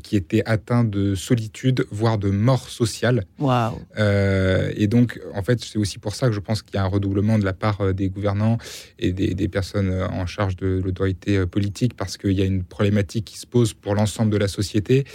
qui 0.03 0.15
étaient 0.15 0.43
atteints 0.45 0.83
de 0.83 1.15
solitude, 1.15 1.85
voire 1.91 2.17
de 2.17 2.29
mort 2.29 2.69
sociale. 2.69 3.25
Wow. 3.39 3.79
et 3.97 4.87
donc, 4.87 5.19
en 5.33 5.43
fait, 5.43 5.59
c'est 5.63 5.77
aussi 5.77 5.99
pour 5.99 6.15
ça 6.15 6.27
que 6.27 6.33
je 6.33 6.39
pense 6.39 6.61
qu'il 6.61 6.75
y 6.75 6.77
a 6.77 6.83
un 6.83 6.87
redoublement 6.87 7.37
de 7.37 7.45
la 7.45 7.53
part 7.53 7.93
des 7.93 8.09
gouvernants 8.09 8.57
et 8.99 9.11
des, 9.11 9.33
des 9.33 9.47
personnes 9.47 9.91
en 9.91 10.25
charge 10.25 10.55
de 10.55 10.81
l'autorité 10.83 11.45
politique, 11.45 11.95
parce 11.95 12.17
qu'il 12.17 12.33
y 12.33 12.41
a 12.41 12.45
une 12.45 12.63
problématique 12.63 13.25
qui 13.25 13.37
se 13.37 13.45
pose 13.45 13.73
pour 13.73 13.95
l'ensemble 13.95 14.31
de 14.31 14.37
la 14.37 14.47
société. 14.47 15.05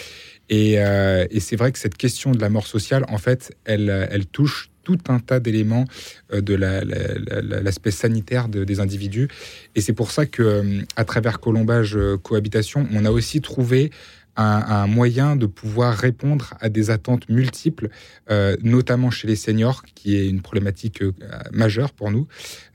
Euh, 0.53 1.27
et, 1.31 1.41
c'est 1.41 1.57
vrai 1.57 1.73
que 1.73 1.79
cette 1.79 1.97
question 1.97 2.33
de 2.33 2.41
la 2.41 2.49
mort 2.49 2.67
sociale, 2.67 3.05
en 3.09 3.19
fait, 3.19 3.53
elle, 3.65 4.09
elle 4.11 4.27
touche 4.27 4.71
tout 4.85 4.99
un 5.09 5.19
tas 5.19 5.41
d'éléments 5.41 5.85
euh, 6.33 6.41
de 6.41 6.55
l'aspect 6.55 7.91
sanitaire 7.91 8.49
des 8.49 8.81
individus. 8.81 9.29
Et 9.75 9.81
c'est 9.81 9.93
pour 9.93 10.11
ça 10.11 10.27
que, 10.27 10.43
euh, 10.43 10.83
à 10.95 11.05
travers 11.05 11.41
Colombage 11.41 11.99
Cohabitation, 12.23 12.87
on 12.93 13.05
a 13.05 13.11
aussi 13.11 13.41
trouvé 13.41 13.91
un, 14.37 14.87
moyen 14.87 15.37
de 15.37 15.47
pouvoir 15.47 15.97
répondre 15.97 16.55
à 16.61 16.69
des 16.69 16.91
attentes 16.91 17.29
multiples, 17.29 17.89
euh, 18.31 18.57
notamment 18.63 19.11
chez 19.11 19.27
les 19.27 19.37
seniors, 19.37 19.83
qui 19.95 20.17
est 20.17 20.29
une 20.29 20.43
problématique 20.43 21.03
euh, 21.03 21.13
majeure 21.53 21.93
pour 21.93 22.11
nous. 22.11 22.27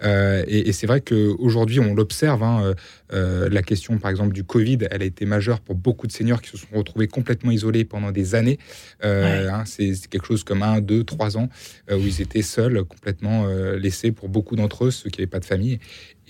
Euh, 0.03 0.43
et, 0.47 0.71
c'est 0.71 0.87
vrai 0.87 1.01
qu'aujourd'hui, 1.01 1.79
on 1.79 1.93
l'observe. 1.93 2.43
Hein, 2.43 2.73
la 3.11 3.61
question, 3.61 3.97
par 3.97 4.09
exemple, 4.09 4.33
du 4.33 4.43
Covid, 4.43 4.79
elle 4.89 5.01
a 5.01 5.05
été 5.05 5.25
majeure 5.25 5.59
pour 5.59 5.75
beaucoup 5.75 6.07
de 6.07 6.11
seniors 6.11 6.41
qui 6.41 6.49
se 6.49 6.57
sont 6.57 6.67
retrouvés 6.73 7.07
complètement 7.07 7.51
isolés 7.51 7.83
pendant 7.83 8.11
des 8.11 8.35
années. 8.35 8.57
Hein, 9.03 9.63
c'est 9.65 9.93
quelque 10.09 10.25
chose 10.25 10.43
comme 10.43 10.63
un, 10.63 10.81
deux, 10.81 11.03
trois 11.03 11.37
ans 11.37 11.49
où 11.91 11.97
ils 11.97 12.21
étaient 12.21 12.41
seuls, 12.41 12.83
complètement 12.85 13.45
laissés 13.75 14.11
pour 14.11 14.29
beaucoup 14.29 14.55
d'entre 14.55 14.85
eux, 14.85 14.91
ceux 14.91 15.09
qui 15.09 15.19
n'avaient 15.19 15.29
pas 15.29 15.39
de 15.39 15.45
famille. 15.45 15.79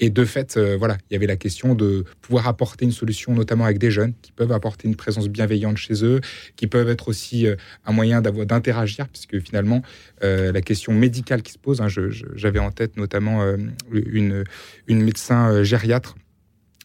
Et 0.03 0.09
de 0.09 0.25
fait, 0.25 0.57
euh, 0.57 0.75
voilà, 0.77 0.97
il 1.09 1.13
y 1.13 1.15
avait 1.15 1.27
la 1.27 1.37
question 1.37 1.75
de 1.75 2.05
pouvoir 2.21 2.47
apporter 2.47 2.85
une 2.85 2.91
solution, 2.91 3.35
notamment 3.35 3.65
avec 3.65 3.77
des 3.77 3.91
jeunes 3.91 4.13
qui 4.23 4.31
peuvent 4.31 4.51
apporter 4.51 4.87
une 4.87 4.95
présence 4.95 5.29
bienveillante 5.29 5.77
chez 5.77 6.03
eux, 6.03 6.21
qui 6.55 6.65
peuvent 6.65 6.89
être 6.89 7.07
aussi 7.07 7.45
euh, 7.45 7.55
un 7.85 7.91
moyen 7.91 8.19
d'interagir, 8.19 9.07
puisque 9.07 9.39
finalement, 9.39 9.83
euh, 10.23 10.51
la 10.51 10.61
question 10.61 10.91
médicale 10.91 11.43
qui 11.43 11.51
se 11.51 11.59
pose, 11.59 11.81
hein, 11.81 11.87
j'avais 11.87 12.57
en 12.57 12.71
tête 12.71 12.97
notamment 12.97 13.45
une, 13.91 14.43
médecin 14.89 15.61
gériatre 15.61 16.15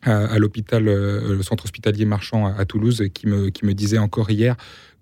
à, 0.02 0.38
l'hôpital, 0.38 0.84
le 0.84 1.42
centre 1.42 1.64
hospitalier 1.64 2.04
marchand 2.04 2.46
à, 2.46 2.64
Toulouse, 2.66 3.04
qui 3.14 3.26
me, 3.26 3.48
qui 3.48 3.64
me 3.64 3.72
disait 3.72 3.98
encore 3.98 4.30
hier 4.30 4.56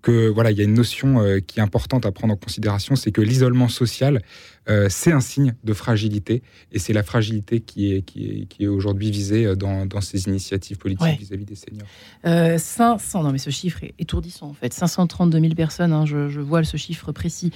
que 0.05 0.29
voilà, 0.29 0.51
il 0.51 0.57
y 0.57 0.61
a 0.61 0.63
une 0.63 0.75
notion 0.75 1.19
euh, 1.19 1.39
qui 1.39 1.59
est 1.59 1.63
importante 1.63 2.05
à 2.05 2.11
prendre 2.11 2.31
en 2.31 2.37
considération, 2.37 2.95
c'est 2.95 3.11
que 3.11 3.21
l'isolement 3.21 3.67
social, 3.67 4.21
euh, 4.69 4.85
c'est 4.87 5.11
un 5.11 5.19
signe 5.19 5.55
de 5.63 5.73
fragilité, 5.73 6.43
et 6.71 6.77
c'est 6.77 6.93
la 6.93 7.01
fragilité 7.01 7.59
qui 7.59 7.91
est, 7.91 8.03
qui 8.03 8.27
est, 8.27 8.45
qui 8.45 8.65
est 8.65 8.67
aujourd'hui 8.67 9.09
visée 9.09 9.47
euh, 9.47 9.55
dans, 9.55 9.87
dans, 9.87 10.01
ces 10.01 10.27
initiatives 10.27 10.77
politiques 10.77 11.19
vis-à-vis 11.19 11.45
des 11.45 11.55
seniors. 11.55 11.87
500, 12.23 13.23
non 13.23 13.31
mais 13.31 13.39
ce 13.39 13.49
chiffre 13.49 13.83
est 13.83 13.95
étourdissant 13.97 14.49
en 14.49 14.53
fait, 14.53 14.73
532 14.73 15.39
000 15.39 15.55
personnes, 15.55 15.91
hein, 15.91 16.05
je, 16.05 16.29
je, 16.29 16.39
vois 16.39 16.63
ce 16.63 16.77
chiffre 16.77 17.11
précis, 17.11 17.51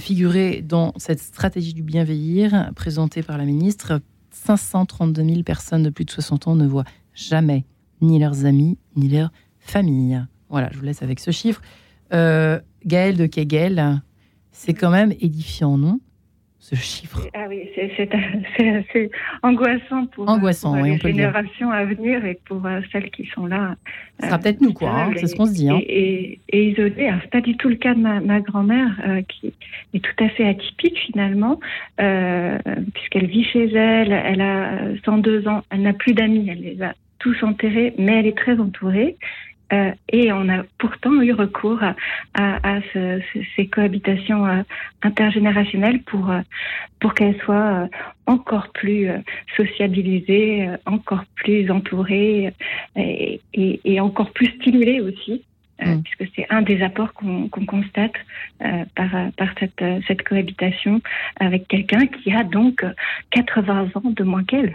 figurer 0.00 0.62
dans 0.62 0.94
cette 0.96 1.20
stratégie 1.20 1.74
du 1.74 1.84
bien 1.84 2.02
vieillir 2.02 2.72
présentée 2.74 3.22
par 3.22 3.38
la 3.38 3.44
ministre. 3.44 4.00
532 4.32 5.24
000 5.24 5.42
personnes 5.44 5.84
de 5.84 5.90
plus 5.90 6.04
de 6.04 6.10
60 6.10 6.48
ans 6.48 6.56
ne 6.56 6.66
voient 6.66 6.84
jamais 7.14 7.64
ni 8.00 8.18
leurs 8.18 8.46
amis, 8.46 8.78
ni 8.96 9.08
leur 9.08 9.30
famille. 9.60 10.20
Voilà, 10.48 10.70
je 10.72 10.78
vous 10.78 10.84
laisse 10.84 11.02
avec 11.02 11.20
ce 11.20 11.30
chiffre. 11.30 11.62
Euh, 12.14 12.60
Gaël 12.86 13.16
de 13.16 13.26
Kegel, 13.26 14.00
c'est 14.52 14.74
quand 14.74 14.90
même 14.90 15.12
édifiant, 15.20 15.76
non 15.76 16.00
ce 16.58 16.76
chiffre? 16.76 17.28
Ah 17.34 17.44
oui, 17.46 17.68
c'est 17.76 18.10
assez 18.10 19.10
angoissant 19.42 20.06
pour, 20.06 20.26
angoissant, 20.30 20.76
les 20.76 20.96
générations 20.96 21.70
à 21.70 21.84
venir 21.84 22.24
et 22.24 22.38
pour 22.46 22.64
euh, 22.64 22.80
celles 22.90 23.10
qui 23.10 23.26
sont 23.34 23.44
là. 23.44 23.76
Ce 24.18 24.28
sera 24.28 24.38
peut-être 24.38 24.62
nous, 24.62 24.72
quoi, 24.72 24.88
hein, 24.88 25.12
c'est 25.14 25.26
ce 25.26 25.36
qu'on 25.36 25.44
se 25.44 25.52
dit. 25.52 25.68
Hein. 25.68 25.80
Et, 25.86 26.38
et, 26.48 26.70
isolées. 26.70 26.94
Ce 26.96 27.02
n'est 27.02 27.30
pas 27.30 27.42
du 27.42 27.58
tout 27.58 27.68
le 27.68 27.76
cas 27.76 27.92
de 27.92 28.00
ma, 28.00 28.40
grand-mère, 28.40 28.98
euh, 29.06 29.20
qui 29.28 29.52
est 29.92 30.00
tout 30.00 30.24
à 30.24 30.28
fait 30.30 30.48
atypique 30.48 30.98
finalement, 31.00 31.60
puisqu'elle 31.98 33.26
vit 33.26 33.44
chez 33.44 33.70
elle, 33.70 34.12
elle 34.12 34.40
a 34.40 34.78
102 35.04 35.46
ans, 35.46 35.62
elle 35.68 35.82
n'a 35.82 35.92
plus 35.92 36.14
d'amis, 36.14 36.48
elle 36.48 36.62
les 36.62 36.80
a 36.80 36.94
tous 37.18 37.42
enterrés, 37.42 37.94
mais 37.98 38.20
elle 38.20 38.26
est 38.26 38.36
très 38.36 38.58
entourée. 38.58 39.16
Euh, 39.72 39.92
et 40.10 40.32
on 40.32 40.48
a 40.48 40.62
pourtant 40.78 41.20
eu 41.22 41.32
recours 41.32 41.80
à, 42.34 42.80
ces 43.56 43.66
cohabitations 43.66 44.46
euh, 44.46 44.62
intergénérationnelles 45.02 46.02
pour, 46.02 46.30
euh, 46.30 46.40
pour 47.00 47.14
qu'elles 47.14 47.38
soient 47.40 47.88
encore 48.26 48.68
plus 48.68 49.08
sociabilisées, 49.56 50.68
encore 50.86 51.24
plus 51.36 51.70
entourées 51.70 52.52
et, 52.96 53.40
et, 53.54 54.00
encore 54.00 54.30
plus 54.32 54.48
stimulées 54.60 55.00
aussi. 55.00 55.44
Mm. 55.84 56.02
puisque 56.02 56.32
c'est 56.36 56.46
un 56.50 56.62
des 56.62 56.82
apports 56.82 57.12
qu'on 57.14 57.48
constate 57.48 58.14
par, 58.94 59.10
par 59.36 59.48
cette, 59.58 59.84
cette 60.06 60.22
cohabitation 60.22 61.02
avec 61.40 61.66
quelqu'un 61.66 62.06
qui 62.06 62.32
a 62.32 62.44
donc 62.44 62.84
80 63.30 63.90
ans 63.96 64.10
de 64.10 64.22
moins 64.22 64.44
qu'elle. 64.44 64.72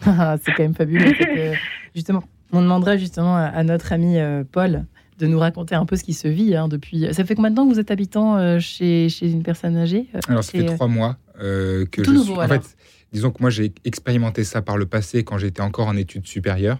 c'est 0.00 0.52
quand 0.52 0.64
même 0.64 0.74
fabuleux. 0.74 1.14
justement, 1.94 2.24
on 2.52 2.62
demanderait 2.62 2.98
justement 2.98 3.36
à, 3.36 3.62
notre 3.64 3.92
ami 3.92 4.18
euh, 4.18 4.44
Paul 4.50 4.84
de 5.18 5.26
nous 5.26 5.38
raconter 5.38 5.74
un 5.74 5.84
peu 5.84 5.96
ce 5.96 6.04
qui 6.04 6.14
se 6.14 6.28
vit 6.28 6.56
hein, 6.56 6.68
depuis. 6.68 7.06
Ça 7.12 7.24
fait 7.24 7.34
combien 7.34 7.50
de 7.50 7.56
temps 7.56 7.68
que 7.68 7.72
vous 7.74 7.80
êtes 7.80 7.90
habitant 7.90 8.38
euh, 8.38 8.58
chez, 8.58 9.08
chez, 9.08 9.30
une 9.30 9.42
personne 9.42 9.76
âgée 9.76 10.06
euh, 10.14 10.20
Alors, 10.28 10.42
ça 10.42 10.52
fait 10.52 10.64
trois 10.64 10.88
mois 10.88 11.18
que 11.38 11.84
tout 12.02 12.04
je 12.04 12.10
nouveau, 12.10 12.40
En 12.40 12.48
fait, 12.48 12.76
disons 13.12 13.30
que 13.30 13.40
moi, 13.40 13.50
j'ai 13.50 13.72
expérimenté 13.84 14.44
ça 14.44 14.62
par 14.62 14.76
le 14.76 14.86
passé 14.86 15.22
quand 15.22 15.38
j'étais 15.38 15.60
encore 15.60 15.88
en 15.88 15.96
études 15.96 16.26
supérieures. 16.26 16.78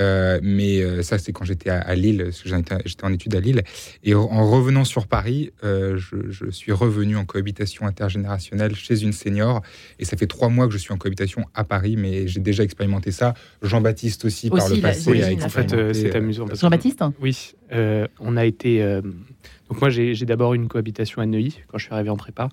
Euh, 0.00 0.38
mais 0.42 0.80
euh, 0.80 1.02
ça, 1.02 1.18
c'est 1.18 1.32
quand 1.32 1.44
j'étais 1.44 1.70
à, 1.70 1.94
Lille, 1.94 2.30
j'étais 2.44 3.04
en 3.04 3.12
études 3.12 3.34
à 3.34 3.40
Lille. 3.40 3.62
Et 4.04 4.14
en 4.14 4.50
revenant 4.50 4.84
sur 4.84 5.06
Paris, 5.06 5.52
euh, 5.64 5.98
je, 5.98 6.50
suis 6.50 6.72
revenu 6.72 7.16
en 7.16 7.24
cohabitation 7.24 7.86
intergénérationnelle 7.86 8.74
chez 8.74 9.02
une 9.02 9.12
senior. 9.12 9.62
Et 9.98 10.04
ça 10.04 10.16
fait 10.16 10.26
trois 10.26 10.48
mois 10.48 10.66
que 10.66 10.72
je 10.72 10.78
suis 10.78 10.92
en 10.92 10.98
cohabitation 10.98 11.44
à 11.54 11.64
Paris, 11.64 11.96
mais 11.96 12.28
j'ai 12.28 12.40
déjà 12.40 12.62
expérimenté 12.62 13.10
ça. 13.10 13.34
Jean-Baptiste 13.62 14.24
aussi, 14.24 14.50
par 14.50 14.68
le 14.68 14.80
passé. 14.80 15.38
en 15.42 15.48
fait, 15.48 15.94
c'est 15.94 16.14
amusant. 16.14 16.46
Jean-Baptiste 16.52 17.02
Oui, 17.20 17.54
on 18.20 18.36
a 18.36 18.44
été 18.44 18.80
Donc 19.68 19.80
moi, 19.80 19.90
j'ai 19.90 20.14
d'abord 20.26 20.54
une 20.54 20.68
cohabitation 20.68 21.22
à 21.22 21.26
Neuilly 21.26 21.60
quand 21.68 21.78
je 21.78 21.84
suis 21.84 21.94
arrivé 21.94 22.10
en 22.10 22.16
prépa. 22.16 22.48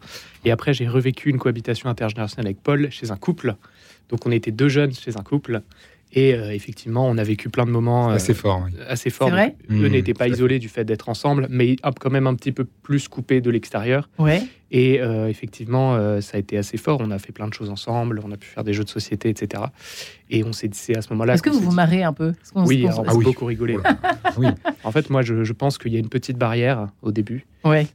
Et 0.45 0.51
après, 0.51 0.73
j'ai 0.73 0.87
revécu 0.87 1.29
une 1.29 1.37
cohabitation 1.37 1.89
intergénérationnelle 1.89 2.47
avec 2.47 2.61
Paul 2.61 2.89
chez 2.91 3.11
un 3.11 3.17
couple. 3.17 3.55
Donc 4.09 4.25
on 4.25 4.31
était 4.31 4.51
deux 4.51 4.69
jeunes 4.69 4.93
chez 4.93 5.17
un 5.17 5.23
couple. 5.23 5.61
Et 6.15 6.35
euh, 6.35 6.53
effectivement, 6.53 7.07
on 7.07 7.17
a 7.17 7.23
vécu 7.23 7.49
plein 7.49 7.65
de 7.65 7.71
moments 7.71 8.11
euh, 8.11 8.15
assez 8.15 8.35
forts. 8.35 8.67
Assez 8.87 9.09
forts. 9.09 9.29
Vrai 9.29 9.55
eux 9.71 9.73
mmh, 9.73 9.91
n'étaient 9.91 10.13
pas 10.13 10.27
isolés 10.27 10.59
du 10.59 10.69
fait 10.69 10.85
d'être 10.85 11.09
ensemble, 11.09 11.47
mais 11.49 11.75
quand 11.99 12.11
même 12.11 12.27
un 12.27 12.35
petit 12.35 12.51
peu 12.51 12.65
plus 12.65 13.07
coupés 13.07 13.41
de 13.41 13.49
l'extérieur. 13.49 14.09
Ouais. 14.19 14.43
Et 14.69 15.01
euh, 15.01 15.27
effectivement, 15.27 15.97
ça 16.21 16.37
a 16.37 16.39
été 16.39 16.57
assez 16.57 16.77
fort. 16.77 16.99
On 17.01 17.09
a 17.09 17.17
fait 17.17 17.31
plein 17.31 17.47
de 17.47 17.53
choses 17.53 17.69
ensemble. 17.69 18.21
On 18.23 18.31
a 18.31 18.37
pu 18.37 18.47
faire 18.47 18.63
des 18.63 18.73
jeux 18.73 18.83
de 18.83 18.89
société, 18.89 19.29
etc. 19.29 19.63
Et 20.29 20.43
on 20.43 20.53
s'est 20.53 20.69
c'est 20.73 20.95
à 20.95 21.01
ce 21.01 21.09
moment-là. 21.13 21.33
Est-ce 21.33 21.43
que 21.43 21.49
vous 21.49 21.59
vous 21.59 21.71
marrez 21.71 22.03
un 22.03 22.13
peu? 22.13 22.33
Oui, 22.55 22.85
on 22.87 23.03
a 23.03 23.05
ah 23.07 23.13
beaucoup 23.13 23.45
rigolé. 23.45 23.77
oui. 24.37 24.47
En 24.83 24.91
fait, 24.91 25.09
moi, 25.09 25.23
je, 25.23 25.43
je 25.43 25.53
pense 25.53 25.79
qu'il 25.79 25.93
y 25.93 25.95
a 25.95 25.99
une 25.99 26.09
petite 26.09 26.37
barrière 26.37 26.89
au 27.01 27.11
début 27.11 27.45
ouais. 27.65 27.87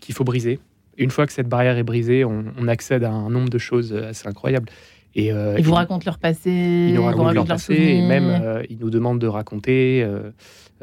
qu'il 0.00 0.14
faut 0.14 0.24
briser. 0.24 0.58
Une 0.98 1.10
fois 1.10 1.26
que 1.26 1.32
cette 1.32 1.48
barrière 1.48 1.78
est 1.78 1.82
brisée, 1.82 2.22
on, 2.24 2.44
on 2.58 2.68
accède 2.68 3.02
à 3.02 3.10
un 3.10 3.30
nombre 3.30 3.48
de 3.48 3.58
choses 3.58 3.94
assez 3.94 4.28
incroyables. 4.28 4.68
Et, 5.14 5.32
euh, 5.32 5.56
ils 5.58 5.64
vous 5.64 5.74
racontent 5.74 6.04
leur 6.06 6.18
passé, 6.18 6.50
ils 6.50 6.94
nous 6.94 7.04
racontent 7.04 7.32
leur 7.32 7.46
passé, 7.46 7.74
et 7.74 8.02
même 8.02 8.28
euh, 8.28 8.62
ils 8.70 8.78
nous 8.78 8.90
demandent 8.90 9.18
de 9.18 9.26
raconter. 9.26 10.06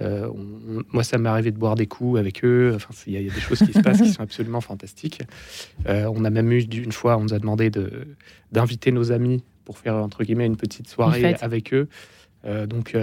Euh, 0.02 0.30
moi, 0.92 1.04
ça 1.04 1.18
m'est 1.18 1.30
arrivé 1.30 1.52
de 1.52 1.58
boire 1.58 1.76
des 1.76 1.88
coups 1.88 2.20
avec 2.20 2.46
eux. 2.46 2.72
Enfin, 2.76 2.94
il 3.08 3.14
y, 3.14 3.18
a 3.18 3.34
des 3.34 3.42
choses 3.42 3.60
qui 3.60 3.74
se 3.74 3.80
passent 3.80 4.02
qui 4.02 4.12
sont 4.12 4.22
absolument 4.22 4.62
fantastiques. 4.62 5.22
on 5.86 6.24
a 6.26 6.30
même 6.30 6.52
eu 6.52 6.62
une 6.62 6.92
fois, 6.92 7.18
on 7.18 7.24
nous 7.24 7.34
a 7.34 7.40
demandé 7.40 7.72
d'inviter 8.52 8.92
nos 8.92 9.12
amis 9.12 9.44
pour 9.66 9.78
faire 9.78 9.96
entre 9.96 10.24
guillemets 10.24 10.46
une 10.46 10.58
petite 10.58 10.88
soirée 10.88 11.36
avec 11.42 11.74
eux. 11.74 11.88
donc, 12.68 12.96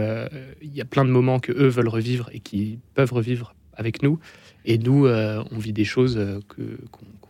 il 0.63 0.75
y 0.75 0.81
a 0.81 0.87
plein 0.87 1.05
de 1.05 1.11
moments 1.11 1.39
que 1.39 1.53
eux 1.53 1.69
veulent 1.69 1.89
revivre 1.89 2.31
et 2.33 2.41
qui 2.41 2.79
peuvent 2.95 3.13
revivre 3.13 3.55
avec 3.75 4.03
nous. 4.03 4.19
Et 4.67 4.79
nous, 4.79 5.07
on 5.07 5.59
vit 5.59 5.73
des 5.73 5.85
choses 5.85 6.19
que 6.49 6.79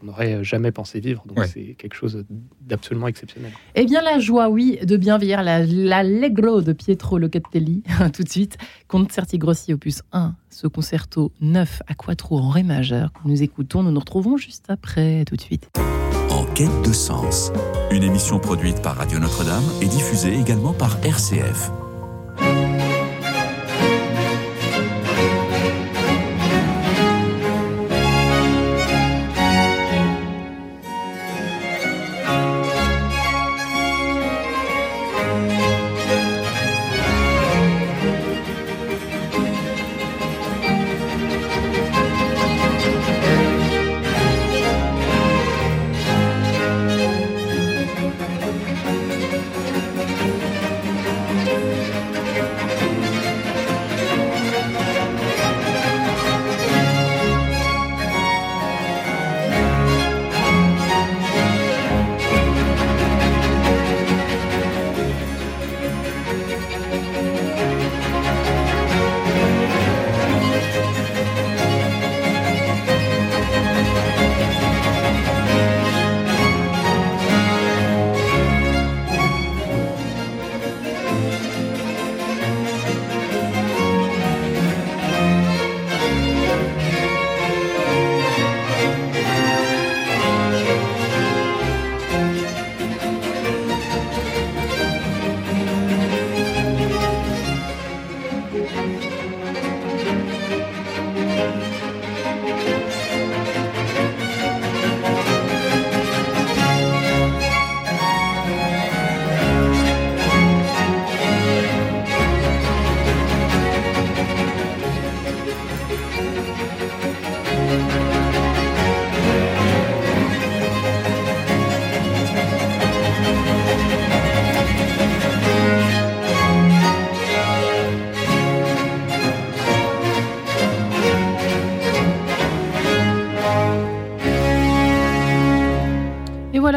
on 0.02 0.07
n'aurait 0.07 0.45
jamais 0.45 0.73
pensé 0.73 1.00
vivre. 1.00 1.23
Donc 1.26 1.45
c'est 1.47 1.75
quelque 1.78 1.95
chose 1.95 2.25
d'absolument 2.61 3.09
exceptionnel. 3.09 3.52
Eh 3.75 3.85
bien 3.85 4.02
la 4.02 4.19
joie, 4.19 4.49
oui, 4.49 4.78
de 4.83 4.97
bien 4.97 5.19
vieillir, 5.19 5.43
l'allegro 5.43 6.61
de 6.61 6.73
Pietro 6.73 7.19
Locatelli, 7.19 7.83
tout 8.12 8.23
de 8.23 8.28
suite, 8.28 8.59
Concerti 8.88 9.38
Grossi 9.38 9.73
opus 9.73 10.02
1, 10.12 10.35
ce 10.50 10.66
concerto 10.66 11.33
9 11.40 11.83
à 11.87 11.95
quattro 11.95 12.38
en 12.38 12.50
ré 12.50 12.62
majeur 12.62 13.12
que 13.12 13.28
nous 13.28 13.43
écoutons, 13.43 13.83
nous 13.83 13.90
nous 13.90 14.00
retrouvons 14.00 14.37
juste 14.37 14.66
après, 14.69 15.25
tout 15.25 15.37
de 15.37 15.40
suite. 15.40 15.71
En 16.31 16.45
quête 16.55 16.83
de 16.85 16.93
sens, 16.93 17.52
une 17.90 18.02
émission 18.02 18.38
produite 18.38 18.83
par 18.83 18.97
Radio 18.97 19.19
Notre-Dame 19.19 19.64
et 19.81 19.87
diffusée 19.87 20.35
également 20.38 20.73
par 20.73 20.99
RCF. 21.05 21.71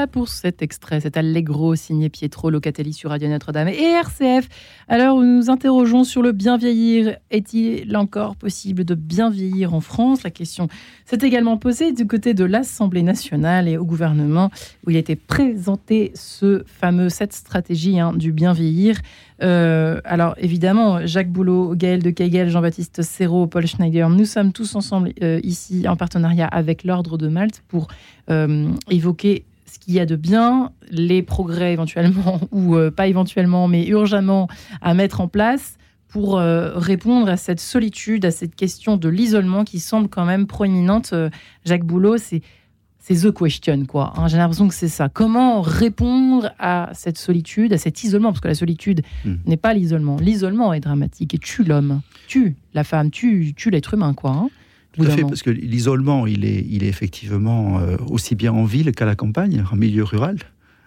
Pour 0.10 0.28
cet 0.28 0.62
extrait, 0.62 1.00
cet 1.00 1.18
allegro 1.18 1.76
signé 1.76 2.10
Pietro 2.10 2.50
Locatelli 2.50 2.94
sur 2.94 3.12
Radio 3.12 3.30
Notre-Dame 3.30 3.68
et 3.68 3.82
RCF. 3.82 4.48
Alors, 4.88 5.18
nous 5.20 5.38
nous 5.38 5.50
interrogeons 5.50 6.04
sur 6.04 6.22
le 6.22 6.32
bien 6.32 6.58
vieillir. 6.58 7.18
Est-il 7.32 7.96
encore 7.96 8.36
possible 8.36 8.84
de 8.84 8.96
bien 8.96 9.30
vieillir 9.30 9.74
en 9.74 9.82
France? 9.82 10.24
La 10.24 10.32
question 10.32 10.68
s'est 11.06 11.20
également 11.22 11.58
posée 11.58 11.92
du 11.92 12.08
côté 12.08 12.34
de 12.34 12.44
l'Assemblée 12.44 13.04
nationale 13.04 13.68
et 13.68 13.78
au 13.78 13.86
gouvernement, 13.86 14.50
où 14.86 14.90
il 14.90 14.96
a 14.96 15.00
été 15.00 15.16
présenté 15.16 16.12
ce 16.16 16.64
fameux, 16.66 17.10
cette 17.10 17.34
stratégie 17.34 18.00
hein, 18.00 18.14
du 18.14 18.32
bien 18.32 18.54
vieillir. 18.54 18.98
Euh, 19.42 20.02
alors 20.04 20.36
évidemment, 20.38 21.06
Jacques 21.06 21.32
Boulot, 21.32 21.76
Gaël 21.76 22.04
de 22.04 22.10
Kegel, 22.10 22.50
Jean-Baptiste 22.50 23.02
Serrault, 23.04 23.48
Paul 23.48 23.66
Schneider, 23.66 24.10
nous 24.10 24.26
sommes 24.26 24.52
tous 24.52 24.76
ensemble 24.76 25.14
euh, 25.24 25.40
ici 25.44 25.88
en 25.88 25.96
partenariat 25.96 26.48
avec 26.48 26.84
l'Ordre 26.84 27.18
de 27.18 27.28
Malte 27.28 27.64
pour 27.68 27.88
euh, 28.30 28.70
évoquer 28.90 29.46
ce 29.70 29.80
qu'il 29.80 29.94
y 29.94 30.00
a 30.00 30.06
de 30.06 30.16
bien, 30.16 30.72
les 30.90 31.22
progrès 31.22 31.74
éventuellement, 31.74 32.40
ou 32.52 32.76
euh, 32.76 32.92
pas 32.92 33.08
éventuellement, 33.08 33.68
mais 33.68 33.88
urgemment 33.88 34.48
à 34.82 34.94
mettre 34.94 35.22
en 35.22 35.28
place 35.28 35.78
pour 36.08 36.40
euh, 36.40 36.72
répondre 36.76 37.30
à 37.30 37.38
cette 37.38 37.60
solitude, 37.60 38.26
à 38.26 38.32
cette 38.32 38.56
question 38.56 38.98
de 38.98 39.10
l'isolement 39.10 39.64
qui 39.64 39.80
semble 39.80 40.10
quand 40.10 40.26
même 40.26 40.48
proéminente. 40.48 41.12
Euh, 41.14 41.30
Jacques 41.66 41.86
Boulot, 41.86 42.18
c'est 42.18 42.42
the 43.10 43.32
question, 43.32 43.86
quoi. 43.86 44.14
Hein. 44.18 44.28
J'ai 44.28 44.38
l'impression 44.38 44.68
que 44.68 44.74
c'est 44.74 44.88
ça. 44.88 45.10
Comment 45.10 45.62
répondre 45.62 46.52
à 46.60 46.90
cette 46.94 47.18
solitude, 47.18 47.74
à 47.74 47.78
cet 47.78 48.04
isolement? 48.04 48.30
Parce 48.30 48.42
que 48.42 48.48
la 48.48 48.56
solitude 48.56 49.02
hmm. 49.26 49.36
n'est 49.46 49.58
pas 49.58 49.74
l'isolement. 49.74 50.18
L'isolement 50.18 50.74
est 50.74 50.80
dramatique 50.80 51.34
et 51.34 51.38
tue 51.38 51.64
l'homme, 51.64 52.02
tue 52.28 52.56
la 52.74 52.84
femme, 52.84 53.10
tue, 53.10 53.54
tue 53.56 53.70
l'être 53.70 53.94
humain, 53.94 54.14
quoi. 54.14 54.32
Hein. 54.32 54.50
Tout 54.94 55.04
à 55.04 55.10
fait, 55.10 55.22
parce 55.22 55.44
que 55.44 55.50
l'isolement, 55.52 56.26
il 56.26 56.46
est, 56.46 56.66
il 56.68 56.84
est 56.84 56.88
effectivement 56.88 57.80
euh, 57.80 57.98
aussi 58.10 58.36
bien 58.36 58.52
en 58.52 58.66
ville 58.66 58.92
qu'à 58.92 59.06
la 59.06 59.16
campagne, 59.16 59.64
en 59.72 59.76
milieu 59.76 60.04
rural. 60.04 60.38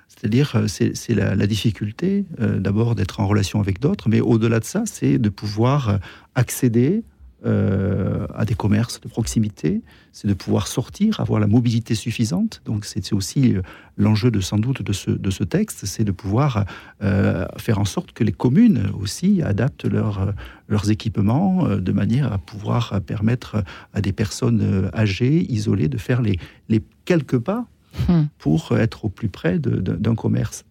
C'est-à-dire, 0.08 0.52
euh, 0.56 0.66
c'est 0.66 1.14
la, 1.14 1.46
difficulté 1.46 2.24
euh, 2.40 2.58
d'abord 2.58 2.94
d'être 2.94 3.20
en 3.20 3.26
relation 3.26 3.60
avec 3.60 3.80
d'autres, 3.80 4.08
mais 4.08 4.20
au-delà 4.20 4.58
de 4.60 4.64
ça, 4.64 4.82
c'est 4.86 5.18
de 5.18 5.28
pouvoir 5.28 6.00
accéder 6.34 7.04
euh, 7.44 8.26
à 8.34 8.44
des 8.44 8.54
commerces 8.54 9.00
de 9.00 9.08
proximité, 9.08 9.82
c'est 10.12 10.28
de 10.28 10.34
pouvoir 10.34 10.68
sortir, 10.68 11.18
avoir 11.18 11.40
la 11.40 11.48
mobilité 11.48 11.96
suffisante. 11.96 12.62
Donc 12.64 12.84
c'est 12.84 13.12
aussi 13.12 13.56
euh, 13.56 13.62
l'enjeu 13.96 14.30
de 14.30 14.40
sans 14.40 14.58
doute 14.58 14.82
de 14.82 14.92
ce, 14.92 15.10
de 15.10 15.30
ce 15.30 15.42
texte, 15.42 15.84
c'est 15.84 16.04
de 16.04 16.12
pouvoir 16.12 16.64
euh, 17.02 17.44
faire 17.56 17.80
en 17.80 17.84
sorte 17.84 18.12
que 18.12 18.22
les 18.22 18.30
communes 18.30 18.90
aussi 19.00 19.42
adaptent 19.42 19.86
leur, 19.86 20.32
leurs 20.68 20.90
équipements 20.90 21.66
de 21.66 21.92
manière 21.92 22.32
à 22.32 22.38
pouvoir 22.38 23.00
permettre 23.00 23.64
à 23.92 24.00
des 24.00 24.12
personnes 24.12 24.88
âgées, 24.94 25.44
isolées, 25.52 25.88
de 25.88 25.98
faire 25.98 26.22
les, 26.22 26.38
les 26.68 26.80
quelques 27.04 27.38
pas 27.38 27.66
Hmm. 28.08 28.22
pour 28.38 28.72
être 28.78 29.04
au 29.04 29.08
plus 29.10 29.28
près 29.28 29.58
d'un 29.58 30.14
commerce 30.14 30.64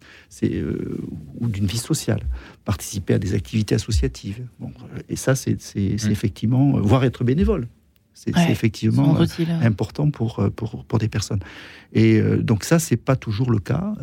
euh, 0.43 0.97
ou 1.39 1.47
d'une 1.47 1.67
vie 1.67 1.77
sociale, 1.77 2.21
participer 2.65 3.13
à 3.13 3.19
des 3.19 3.35
activités 3.35 3.75
associatives. 3.75 4.41
et 5.07 5.15
ça, 5.15 5.35
c'est 5.35 5.53
hmm. 5.75 6.11
effectivement, 6.11 6.77
euh, 6.77 6.81
voire 6.81 7.03
être 7.03 7.23
bénévole. 7.23 7.67
C'est 8.13 8.35
effectivement 8.49 9.17
important 9.61 10.11
pour, 10.11 10.47
pour, 10.55 10.83
pour, 10.85 10.99
des 10.99 11.07
personnes. 11.07 11.39
Et 11.93 12.21
donc 12.21 12.65
ça, 12.65 12.77
c'est 12.77 12.97
pas 12.97 13.15
toujours 13.15 13.49
le 13.49 13.57
cas, 13.57 13.95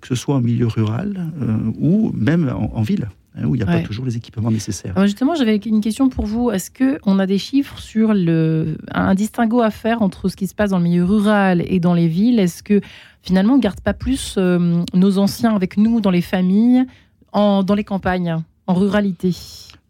que 0.00 0.08
ce 0.08 0.14
soit 0.16 0.34
en 0.34 0.40
milieu 0.40 0.66
rural 0.66 1.30
ou 1.78 2.10
même 2.14 2.48
en 2.48 2.82
ville. 2.82 3.08
Hein, 3.36 3.46
où 3.46 3.54
il 3.54 3.58
n'y 3.58 3.64
a 3.64 3.66
pas 3.66 3.80
toujours 3.80 4.04
les 4.04 4.16
équipements 4.16 4.50
nécessaires. 4.50 4.94
justement, 5.06 5.34
j'avais 5.34 5.56
une 5.56 5.80
question 5.80 6.08
pour 6.08 6.24
vous. 6.24 6.50
Est-ce 6.50 6.70
qu'on 6.70 7.18
a 7.18 7.26
des 7.26 7.38
chiffres 7.38 7.78
sur 7.78 8.14
le, 8.14 8.76
un 8.92 9.14
distinguo 9.14 9.60
à 9.60 9.70
faire 9.70 10.02
entre 10.02 10.28
ce 10.28 10.36
qui 10.36 10.46
se 10.46 10.54
passe 10.54 10.70
dans 10.70 10.78
le 10.78 10.84
milieu 10.84 11.04
rural 11.04 11.62
et 11.66 11.80
dans 11.80 11.94
les 11.94 12.06
villes? 12.06 12.38
Est-ce 12.38 12.62
que 12.62 12.80
finalement, 13.22 13.54
on 13.54 13.56
ne 13.56 13.62
garde 13.62 13.80
pas 13.80 13.94
plus 13.94 14.36
euh, 14.38 14.84
nos 14.94 15.18
anciens 15.18 15.54
avec 15.54 15.76
nous 15.76 16.00
dans 16.00 16.10
les 16.10 16.22
familles, 16.22 16.84
en, 17.32 17.64
dans 17.64 17.74
les 17.74 17.84
campagnes, 17.84 18.36
en 18.68 18.74
ruralité? 18.74 19.34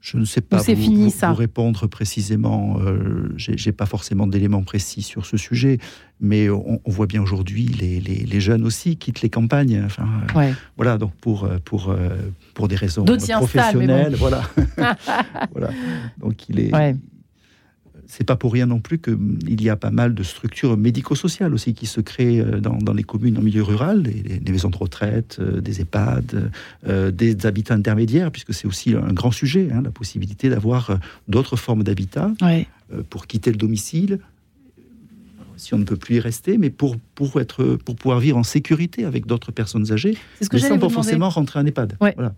Je 0.05 0.19
ne 0.19 0.27
sais 0.27 0.43
pas 0.43 0.59
vous, 0.59 0.65
fini, 0.65 1.11
ça. 1.11 1.33
répondre 1.33 1.87
précisément. 1.87 2.77
Euh, 2.79 3.33
je 3.39 3.53
J'ai 3.57 3.73
pas 3.73 3.87
forcément 3.87 4.27
d'éléments 4.27 4.63
précis 4.63 5.01
sur 5.01 5.25
ce 5.25 5.39
sujet, 5.39 5.79
mais 6.21 6.51
on, 6.51 6.79
voit 6.85 7.07
bien 7.07 7.23
aujourd'hui 7.23 7.65
les, 7.69 8.01
les, 8.01 8.41
jeunes 8.41 8.67
aussi 8.67 8.99
quittent 8.99 9.23
les 9.23 9.31
campagnes. 9.31 9.83
Enfin, 9.83 10.07
euh, 10.37 10.53
voilà, 10.77 10.99
donc 10.99 11.15
pour 11.23 11.49
pour 11.65 11.89
euh, 11.89 12.11
pour 12.53 12.69
des 12.69 12.77
raisons 12.77 13.07
professionnelles, 13.07 14.15
voilà, 14.17 14.43
voilà. 15.53 15.71
Donc 16.21 16.51
il 16.51 16.61
est 16.61 16.71
c'est 18.17 18.25
pas 18.25 18.37
pour 18.37 18.53
rien 18.53 18.67
non 18.67 18.79
plus 18.79 18.99
qu'il 18.99 19.61
y 19.61 19.69
a 19.69 19.77
pas 19.77 19.91
mal 19.91 20.15
de 20.15 20.23
structures 20.23 20.77
médico-sociales 20.77 21.53
aussi 21.53 21.75
qui 21.75 21.87
se 21.87 22.01
créent 22.01 22.41
euh, 22.41 22.61
dans, 22.61 22.93
les 22.93 23.03
communes 23.03 23.39
en 23.39 23.43
milieu 23.43 23.65
rural, 23.65 24.05
des 24.05 24.53
maisons 24.53 24.71
de 24.71 24.77
retraite, 24.77 25.39
euh, 25.41 25.61
des 25.61 25.81
EHPAD, 25.81 26.53
euh, 26.87 27.11
des 27.11 27.45
habitats 27.45 27.75
intermédiaires, 27.75 28.31
puisque 28.31 28.55
c'est 28.55 28.69
aussi 28.69 28.95
un 28.95 29.13
grand 29.13 29.33
sujet, 29.33 29.69
hein, 29.73 29.83
la 29.83 29.91
possibilité 29.91 30.49
d'avoir 30.49 30.97
d'autres 31.27 31.57
formes 31.57 31.83
d'habitat 31.83 32.31
pour 33.11 33.27
quitter 33.27 33.51
le 33.51 33.57
domicile, 33.57 34.21
si 35.57 35.75
on 35.75 35.79
ne 35.79 35.85
peut 35.85 35.97
plus 35.97 36.17
y 36.17 36.21
rester, 36.21 36.57
mais 36.57 36.71
pour, 36.71 36.97
pour, 37.17 37.41
être, 37.41 37.77
pour 37.85 37.97
pouvoir 37.97 38.21
vivre 38.21 38.37
en 38.37 38.45
sécurité 38.45 39.05
avec 39.05 39.27
d'autres 39.27 39.51
personnes 39.51 39.91
âgées, 39.91 40.17
ce 40.41 40.49
que 40.49 40.57
mais 40.57 40.63
sans 40.63 40.79
pas 40.79 40.89
forcément 40.89 41.29
rentrer 41.31 41.59
en 41.59 41.67
EHPAD. 41.67 41.97
Voilà. 42.01 42.35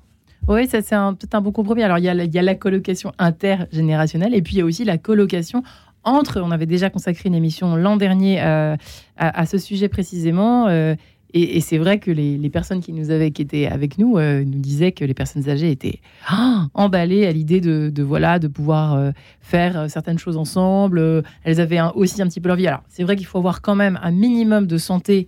Oui, 0.48 0.68
ça 0.68 0.80
c'est 0.80 0.94
peut-être 0.94 1.34
un 1.34 1.40
bon 1.40 1.50
compromis. 1.50 1.82
Alors 1.82 1.98
il 1.98 2.04
y, 2.04 2.08
a, 2.08 2.42
la 2.42 2.54
colocation 2.54 3.12
intergénérationnelle 3.18 4.34
et 4.34 4.42
puis 4.42 4.54
il 4.54 4.58
y 4.58 4.62
a 4.62 4.64
aussi 4.64 4.84
la 4.84 4.96
colocation 4.96 5.62
entre. 6.04 6.40
On 6.40 6.52
avait 6.52 6.66
déjà 6.66 6.88
consacré 6.88 7.28
une 7.28 7.34
émission 7.34 7.74
l'an 7.74 7.96
dernier 7.96 8.40
euh, 8.40 8.76
à, 9.16 9.46
ce 9.46 9.58
sujet 9.58 9.88
précisément. 9.88 10.68
Euh, 10.68 10.94
et, 11.34 11.60
c'est 11.60 11.78
vrai 11.78 11.98
que 11.98 12.10
les, 12.10 12.50
personnes 12.50 12.80
qui 12.80 12.92
nous 12.92 13.10
avaient, 13.10 13.30
qui 13.30 13.42
étaient 13.42 13.66
avec 13.66 13.98
nous, 13.98 14.16
euh, 14.16 14.44
nous 14.44 14.58
disaient 14.58 14.92
que 14.92 15.04
les 15.04 15.14
personnes 15.14 15.48
âgées 15.48 15.70
étaient 15.70 16.00
ah, 16.26 16.68
emballées 16.74 17.26
à 17.26 17.32
l'idée 17.32 17.60
de, 17.60 18.02
voilà, 18.02 18.38
de 18.38 18.48
pouvoir 18.48 18.94
euh, 18.94 19.10
faire 19.40 19.78
euh, 19.78 19.88
certaines 19.88 20.18
choses 20.18 20.36
ensemble. 20.36 21.22
elles 21.44 21.60
avaient 21.60 21.80
aussi 21.94 22.22
un 22.22 22.26
petit 22.26 22.40
peu 22.40 22.48
leur 22.48 22.56
vie. 22.56 22.68
Alors, 22.68 22.82
c'est 22.88 23.02
vrai 23.02 23.16
qu'il 23.16 23.26
faut 23.26 23.38
avoir 23.38 23.60
quand 23.60 23.74
même 23.74 23.98
un 24.02 24.12
minimum 24.12 24.66
de 24.66 24.78
santé 24.78 25.26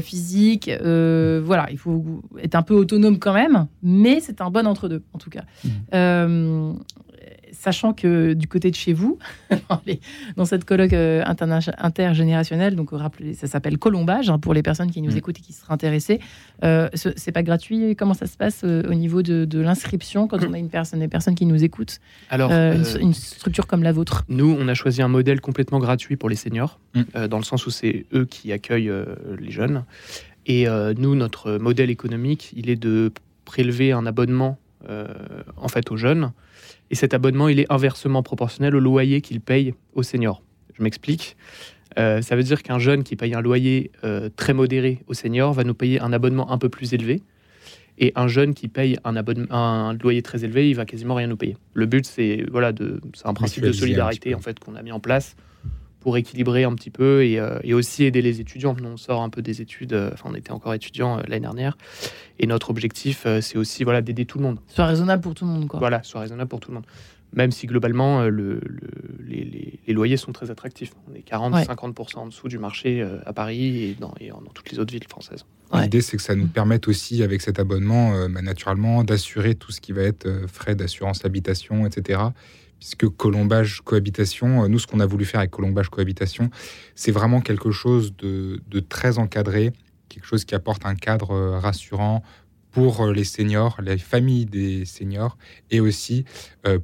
physique. 0.00 0.70
voilà, 0.80 1.66
il 1.70 1.78
faut 1.78 2.22
être 2.42 2.54
un 2.54 2.62
peu 2.62 2.74
autonome 2.74 3.18
quand 3.18 3.34
même, 3.34 3.66
mais 3.82 4.20
c'est 4.20 4.40
un 4.40 4.50
bon 4.50 4.66
entre-deux, 4.66 5.02
en 5.12 5.18
tout 5.18 5.30
cas. 5.30 5.44
Mmh 5.92 6.78
sachant 7.54 7.92
que 7.92 8.32
du 8.34 8.46
côté 8.48 8.70
de 8.70 8.76
chez 8.76 8.92
vous, 8.92 9.18
dans 10.36 10.44
cette 10.44 10.64
colloque 10.64 10.92
euh, 10.92 11.24
intergénérationnelle, 11.78 12.76
donc 12.76 12.90
rappelez, 12.92 13.34
ça 13.34 13.46
s'appelle 13.46 13.78
Colombage 13.78 14.30
hein, 14.30 14.38
pour 14.38 14.54
les 14.54 14.62
personnes 14.62 14.90
qui 14.90 15.00
nous 15.02 15.12
mm. 15.12 15.16
écoutent 15.16 15.38
et 15.38 15.42
qui 15.42 15.52
seraient 15.52 15.72
intéressées. 15.72 16.20
Euh, 16.64 16.88
c'est 16.94 17.32
pas 17.32 17.42
gratuit? 17.42 17.96
Comment 17.96 18.14
ça 18.14 18.26
se 18.26 18.36
passe 18.36 18.62
euh, 18.64 18.82
au 18.88 18.94
niveau 18.94 19.22
de, 19.22 19.58
l'inscription 19.58 20.26
quand 20.26 20.44
on 20.44 20.52
a 20.52 20.58
une 20.58 20.68
personne, 20.68 21.00
des 21.00 21.08
personnes 21.08 21.34
qui 21.34 21.46
nous 21.46 21.64
écoutent 21.64 22.00
Alors, 22.28 22.50
une, 22.50 23.14
structure 23.14 23.66
comme 23.66 23.82
la 23.82 23.92
vôtre? 23.92 24.24
Nous, 24.28 24.56
on 24.58 24.68
a 24.68 24.74
choisi 24.74 25.00
un 25.00 25.08
modèle 25.08 25.40
complètement 25.40 25.78
gratuit 25.78 26.16
pour 26.16 26.28
les 26.28 26.36
seniors, 26.36 26.78
mm. 26.94 27.28
dans 27.28 27.38
le 27.38 27.44
sens 27.44 27.66
où 27.66 27.70
c'est 27.70 28.06
eux 28.12 28.26
qui 28.26 28.52
accueillent 28.52 28.92
les 29.38 29.50
jeunes. 29.50 29.84
Et 30.46 30.66
nous, 30.98 31.14
notre 31.14 31.52
modèle 31.58 31.90
économique, 31.90 32.52
il 32.56 32.68
est 32.68 32.76
de 32.76 33.12
prélever 33.44 33.92
un 33.92 34.06
abonnement 34.06 34.58
en 35.56 35.68
fait 35.68 35.90
aux 35.90 35.96
jeunes 35.96 36.32
et 36.90 36.94
cet 36.94 37.14
abonnement, 37.14 37.48
il 37.48 37.60
est 37.60 37.70
inversement 37.72 38.22
proportionnel 38.22 38.76
au 38.76 38.80
loyer 38.80 39.20
qu'il 39.20 39.40
paye 39.40 39.74
aux 39.94 40.02
seniors. 40.02 40.42
Je 40.74 40.82
m'explique. 40.82 41.36
Euh, 41.98 42.22
ça 42.22 42.36
veut 42.36 42.42
dire 42.42 42.62
qu'un 42.62 42.78
jeune 42.78 43.04
qui 43.04 43.16
paye 43.16 43.34
un 43.34 43.40
loyer 43.40 43.90
euh, 44.02 44.28
très 44.36 44.52
modéré 44.52 45.00
aux 45.06 45.14
seniors 45.14 45.52
va 45.52 45.64
nous 45.64 45.74
payer 45.74 46.00
un 46.00 46.12
abonnement 46.12 46.50
un 46.50 46.58
peu 46.58 46.68
plus 46.68 46.92
élevé. 46.92 47.22
Et 47.96 48.12
un 48.16 48.26
jeune 48.26 48.54
qui 48.54 48.66
paye 48.66 48.98
un, 49.04 49.14
un 49.50 49.92
loyer 49.94 50.20
très 50.20 50.44
élevé, 50.44 50.68
il 50.68 50.74
va 50.74 50.84
quasiment 50.84 51.14
rien 51.14 51.28
nous 51.28 51.36
payer. 51.36 51.56
Le 51.74 51.86
but, 51.86 52.04
c'est 52.04 52.44
voilà, 52.50 52.72
c'est 53.14 53.26
un 53.26 53.34
principe 53.34 53.62
de 53.62 53.70
solidarité 53.72 54.34
en 54.34 54.40
fait 54.40 54.58
qu'on 54.58 54.74
a 54.74 54.82
mis 54.82 54.90
en 54.90 54.98
place 54.98 55.36
pour 56.04 56.18
équilibrer 56.18 56.64
un 56.64 56.74
petit 56.74 56.90
peu 56.90 57.22
euh, 57.22 57.58
et, 57.64 57.72
aussi 57.72 58.04
aider 58.04 58.20
les 58.20 58.38
étudiants. 58.38 58.76
Nous, 58.78 58.86
on 58.86 58.98
sort 58.98 59.22
un 59.22 59.30
peu 59.30 59.40
des 59.40 59.62
études, 59.62 59.94
euh, 59.94 60.10
enfin, 60.12 60.28
on 60.30 60.34
était 60.34 60.50
encore 60.50 60.74
étudiants 60.74 61.16
euh, 61.16 61.22
l'année 61.26 61.40
dernière, 61.40 61.78
et 62.38 62.46
notre 62.46 62.68
objectif, 62.68 63.26
c'est 63.40 63.56
aussi 63.56 63.84
voilà, 63.84 64.02
d'aider 64.02 64.26
tout 64.26 64.36
le 64.36 64.44
monde. 64.44 64.58
Soit 64.68 64.84
raisonnable 64.84 65.22
pour 65.22 65.34
tout 65.34 65.46
le 65.46 65.50
monde, 65.50 65.66
quoi. 65.66 65.80
Voilà, 65.80 66.02
soit 66.02 66.20
raisonnable 66.20 66.50
pour 66.50 66.60
tout 66.60 66.72
le 66.72 66.74
monde. 66.74 66.86
Même 67.32 67.52
si 67.52 67.66
globalement, 67.66 68.24
le, 68.24 68.60
les, 69.26 69.80
loyers 69.94 70.18
sont 70.18 70.32
très 70.32 70.50
attractifs. 70.50 70.92
On 71.10 71.14
est 71.14 71.26
40-50% 71.26 72.18
en 72.18 72.26
dessous 72.26 72.48
du 72.48 72.58
marché 72.58 73.04
à 73.24 73.32
Paris 73.32 73.82
et 73.82 73.96
dans, 73.98 74.14
et 74.20 74.28
dans, 74.28 74.40
toutes 74.52 74.70
les 74.70 74.78
autres 74.78 74.92
villes 74.92 75.08
françaises. 75.08 75.44
L'idée, 75.72 76.00
c'est 76.00 76.16
que 76.16 76.22
ça 76.22 76.36
nous 76.36 76.46
permette 76.46 76.86
aussi, 76.86 77.22
avec 77.22 77.40
cet 77.40 77.58
abonnement, 77.58 78.28
bah, 78.28 78.42
naturellement, 78.42 79.02
d'assurer 79.04 79.54
tout 79.54 79.72
ce 79.72 79.80
qui 79.80 79.92
va 79.92 80.02
être 80.02 80.28
frais 80.46 80.76
d'assurance 80.76 81.24
habitation, 81.24 81.86
etc 81.86 82.20
puisque 82.84 83.08
colombage 83.16 83.80
cohabitation, 83.80 84.64
euh, 84.64 84.68
nous 84.68 84.78
ce 84.78 84.86
qu'on 84.86 85.00
a 85.00 85.06
voulu 85.06 85.24
faire 85.24 85.40
avec 85.40 85.50
colombage 85.50 85.88
cohabitation, 85.88 86.50
c'est 86.94 87.12
vraiment 87.12 87.40
quelque 87.40 87.70
chose 87.70 88.14
de, 88.18 88.60
très 88.90 89.18
encadré, 89.18 89.72
quelque 90.10 90.26
chose 90.26 90.44
qui 90.44 90.54
apporte 90.54 90.84
un 90.84 90.94
cadre 90.94 91.30
euh, 91.30 91.58
rassurant 91.58 92.22
pour 92.72 93.00
euh, 93.00 93.12
les 93.14 93.24
seniors, 93.24 93.80
les 93.80 93.96
familles 93.96 94.44
des 94.44 94.84
seniors 94.84 95.38
et 95.70 95.80
aussi 95.80 96.26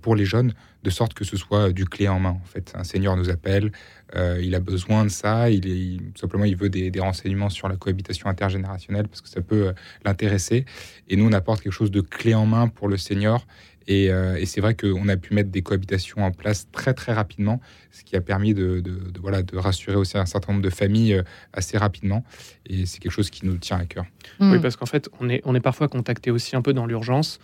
pour 0.01 0.17
les 0.17 0.25
jeunes, 0.25 0.55
de 0.85 0.91
sorte 0.91 1.13
que 1.13 1.25
ce 1.25 1.37
soit 1.37 1.73
du 1.73 1.85
clé 1.85 2.09
en 2.09 2.19
main. 2.19 2.39
En 2.43 2.47
fait, 2.47 2.73
un 2.75 2.85
senior 2.85 3.17
nous 3.17 3.29
appelle, 3.29 3.73
il 4.15 4.55
a 4.55 4.61
besoin 4.61 5.05
de 5.05 5.11
ça, 5.11 5.51
il 5.51 5.67
est 5.67 6.19
simplement 6.19 6.45
il 6.45 6.57
veut 6.57 6.69
des, 6.69 7.01
renseignements 7.01 7.49
sur 7.49 7.69
la 7.69 7.77
cohabitation 7.77 8.29
intergénérationnelle 8.29 9.09
parce 9.09 9.21
que 9.21 9.29
ça 9.29 9.41
peut 9.41 9.73
l'intéresser. 10.05 10.65
Et 11.09 11.17
nous 11.17 11.27
on 11.27 11.33
apporte 11.33 11.63
quelque 11.63 11.73
chose 11.73 11.91
de 11.91 12.01
clé 12.01 12.35
en 12.35 12.47
main 12.47 12.69
pour 12.69 12.89
le 12.89 12.97
senior 12.97 13.47
euh, 13.91 14.37
et, 14.37 14.47
c'est 14.47 14.61
vrai 14.61 14.75
qu'on 14.75 15.09
a 15.09 15.17
pu 15.17 15.35
mettre 15.35 15.51
des 15.51 15.63
cohabitations 15.63 16.25
en 16.25 16.31
place 16.31 16.69
très 16.73 16.95
très 16.95 17.13
rapidement, 17.13 17.61
ce 17.91 18.05
qui 18.05 18.17
a 18.17 18.21
permis 18.21 18.55
de, 18.55 18.83
voilà, 19.21 19.43
de 19.43 19.57
rassurer 19.57 19.97
aussi 19.97 20.17
un 20.19 20.27
certain 20.27 20.53
nombre 20.53 20.65
de 20.65 20.71
familles 20.71 21.15
euh, 21.15 21.23
assez 21.53 21.77
rapidement. 21.79 22.25
Et 22.67 22.87
c'est 22.87 23.01
quelque 23.01 23.13
chose 23.13 23.31
qui 23.31 23.47
nous 23.47 23.57
tient 23.57 23.79
à 23.79 23.85
cœur. 23.85 24.05
Oui, 24.41 24.59
mm. 24.59 24.61
parce 24.61 24.77
qu'en 24.77 24.87
fait, 24.87 25.09
on 25.21 25.29
est, 25.29 25.41
on 25.45 25.55
est 25.55 25.61
parfois 25.61 25.89
contacté 25.89 26.31
aussi 26.31 26.57
un 26.57 26.63
peu 26.63 26.73
dans 26.73 26.87
l'urgence. 26.87 27.41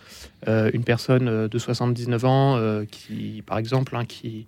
Euh, 0.47 0.71
une 0.73 0.83
personne 0.83 1.47
de 1.47 1.57
79 1.57 2.25
ans 2.25 2.83
qui, 2.89 3.43
par 3.45 3.57
exemple, 3.57 3.95
hein, 3.95 4.05
qui, 4.05 4.47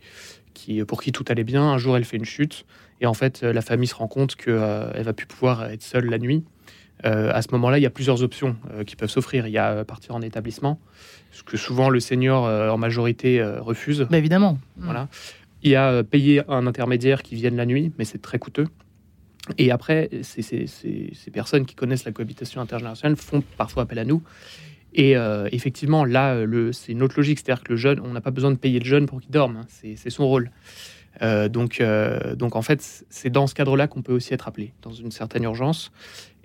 qui, 0.54 0.84
pour 0.84 1.02
qui 1.02 1.12
tout 1.12 1.26
allait 1.28 1.44
bien, 1.44 1.64
un 1.64 1.78
jour 1.78 1.98
elle 1.98 2.06
fait 2.06 2.18
une 2.18 2.26
chute. 2.26 2.66
Et 3.02 3.06
en 3.06 3.14
fait, 3.14 3.44
la 3.44 3.62
famille 3.62 3.88
se 3.88 3.96
rend 3.96 4.08
compte 4.08 4.36
qu'elle 4.36 4.92
elle 4.94 5.04
va 5.04 5.14
plus 5.14 5.26
pouvoir 5.26 5.66
être 5.66 5.84
seule 5.84 6.06
la 6.06 6.18
nuit. 6.18 6.44
À 7.04 7.42
ce 7.42 7.48
moment-là, 7.54 7.78
il 7.78 7.82
y 7.82 7.86
a 7.86 7.90
plusieurs 7.90 8.24
options 8.24 8.56
qui 8.86 8.96
peuvent 8.96 9.10
s'offrir. 9.10 9.48
Il 9.48 9.54
y 9.54 9.58
a 9.58 9.86
partir 9.86 10.16
en 10.16 10.22
établissement, 10.22 10.80
ce 11.32 11.44
que 11.44 11.58
souvent 11.58 11.90
le 11.90 12.00
senior 12.00 12.46
euh, 12.46 12.70
en 12.70 12.78
majorité 12.78 13.40
euh, 13.40 13.62
refuse. 13.62 14.08
Bah, 14.10 14.18
évidemment. 14.18 14.58
Voilà. 14.78 15.08
Il 15.64 15.72
y 15.72 15.76
a 15.76 15.92
euh, 15.92 16.04
payer 16.04 16.42
un 16.48 16.68
intermédiaire 16.68 17.24
qui 17.24 17.36
vienne 17.36 17.56
la 17.56 17.66
nuit, 17.66 17.92
mais 17.98 18.06
c'est 18.06 18.22
très 18.22 18.40
coûteux. 18.40 18.68
Et 19.58 19.72
après, 19.72 20.10
ces, 20.22 20.68
personnes 21.34 21.66
qui 21.66 21.74
connaissent 21.74 22.06
la 22.06 22.12
cohabitation 22.12 22.62
intergénérationnelle 22.62 23.18
font 23.18 23.42
parfois 23.58 23.84
appel 23.84 24.00
à 24.00 24.06
nous. 24.06 24.22
Et 24.94 25.16
effectivement, 25.52 26.06
là, 26.06 26.38
c'est 26.72 26.92
une 26.92 27.02
autre 27.02 27.16
logique. 27.18 27.40
C'est-à-dire 27.40 27.64
que 27.64 27.72
le 27.72 27.78
jeune, 27.78 28.00
on 28.00 28.12
n'a 28.12 28.22
pas 28.22 28.30
besoin 28.30 28.52
de 28.52 28.58
payer 28.58 28.80
le 28.80 28.86
jeune 28.86 29.08
pour 29.08 29.22
qu'il 29.22 29.32
dorme. 29.32 29.58
Hein. 29.58 29.66
C'est 29.70 30.10
son 30.12 30.28
rôle. 30.28 30.52
donc, 31.22 31.82
donc, 32.36 32.56
en 32.56 32.62
fait, 32.62 33.06
c'est 33.10 33.32
dans 33.32 33.48
ce 33.48 33.56
cadre-là 33.56 33.88
qu'on 33.88 34.04
peut 34.04 34.14
aussi 34.14 34.36
être 34.36 34.48
appelé, 34.48 34.74
dans 34.84 34.92
une 34.92 35.10
certaine 35.10 35.46
urgence. 35.46 35.92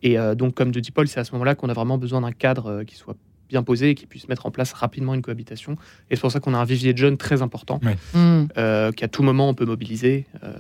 Et 0.02 0.16
donc, 0.36 0.54
comme 0.54 0.70
de 0.70 0.80
dit 0.80 0.90
Paul, 0.90 1.08
c'est 1.08 1.20
à 1.20 1.24
ce 1.24 1.32
moment-là 1.32 1.54
qu'on 1.54 1.68
a 1.68 1.72
vraiment 1.72 1.98
besoin 1.98 2.20
d'un 2.20 2.32
cadre 2.32 2.82
qui 2.84 2.96
soit 2.96 3.16
bien 3.48 3.62
posé 3.62 3.90
et 3.90 3.94
qui 3.94 4.06
puisse 4.06 4.28
mettre 4.28 4.46
en 4.46 4.50
place 4.50 4.72
rapidement 4.72 5.14
une 5.14 5.22
cohabitation. 5.22 5.72
Et 6.10 6.16
c'est 6.16 6.20
pour 6.20 6.32
ça 6.32 6.40
qu'on 6.40 6.54
a 6.54 6.58
un 6.58 6.64
vivier 6.64 6.92
de 6.92 6.98
jeunes 6.98 7.16
très 7.16 7.42
important, 7.42 7.80
mm. 8.14 8.44
euh, 8.56 8.92
qu'à 8.92 9.08
tout 9.08 9.22
moment 9.22 9.48
on 9.48 9.54
peut 9.54 9.66
mobiliser 9.66 10.26
euh, 10.42 10.52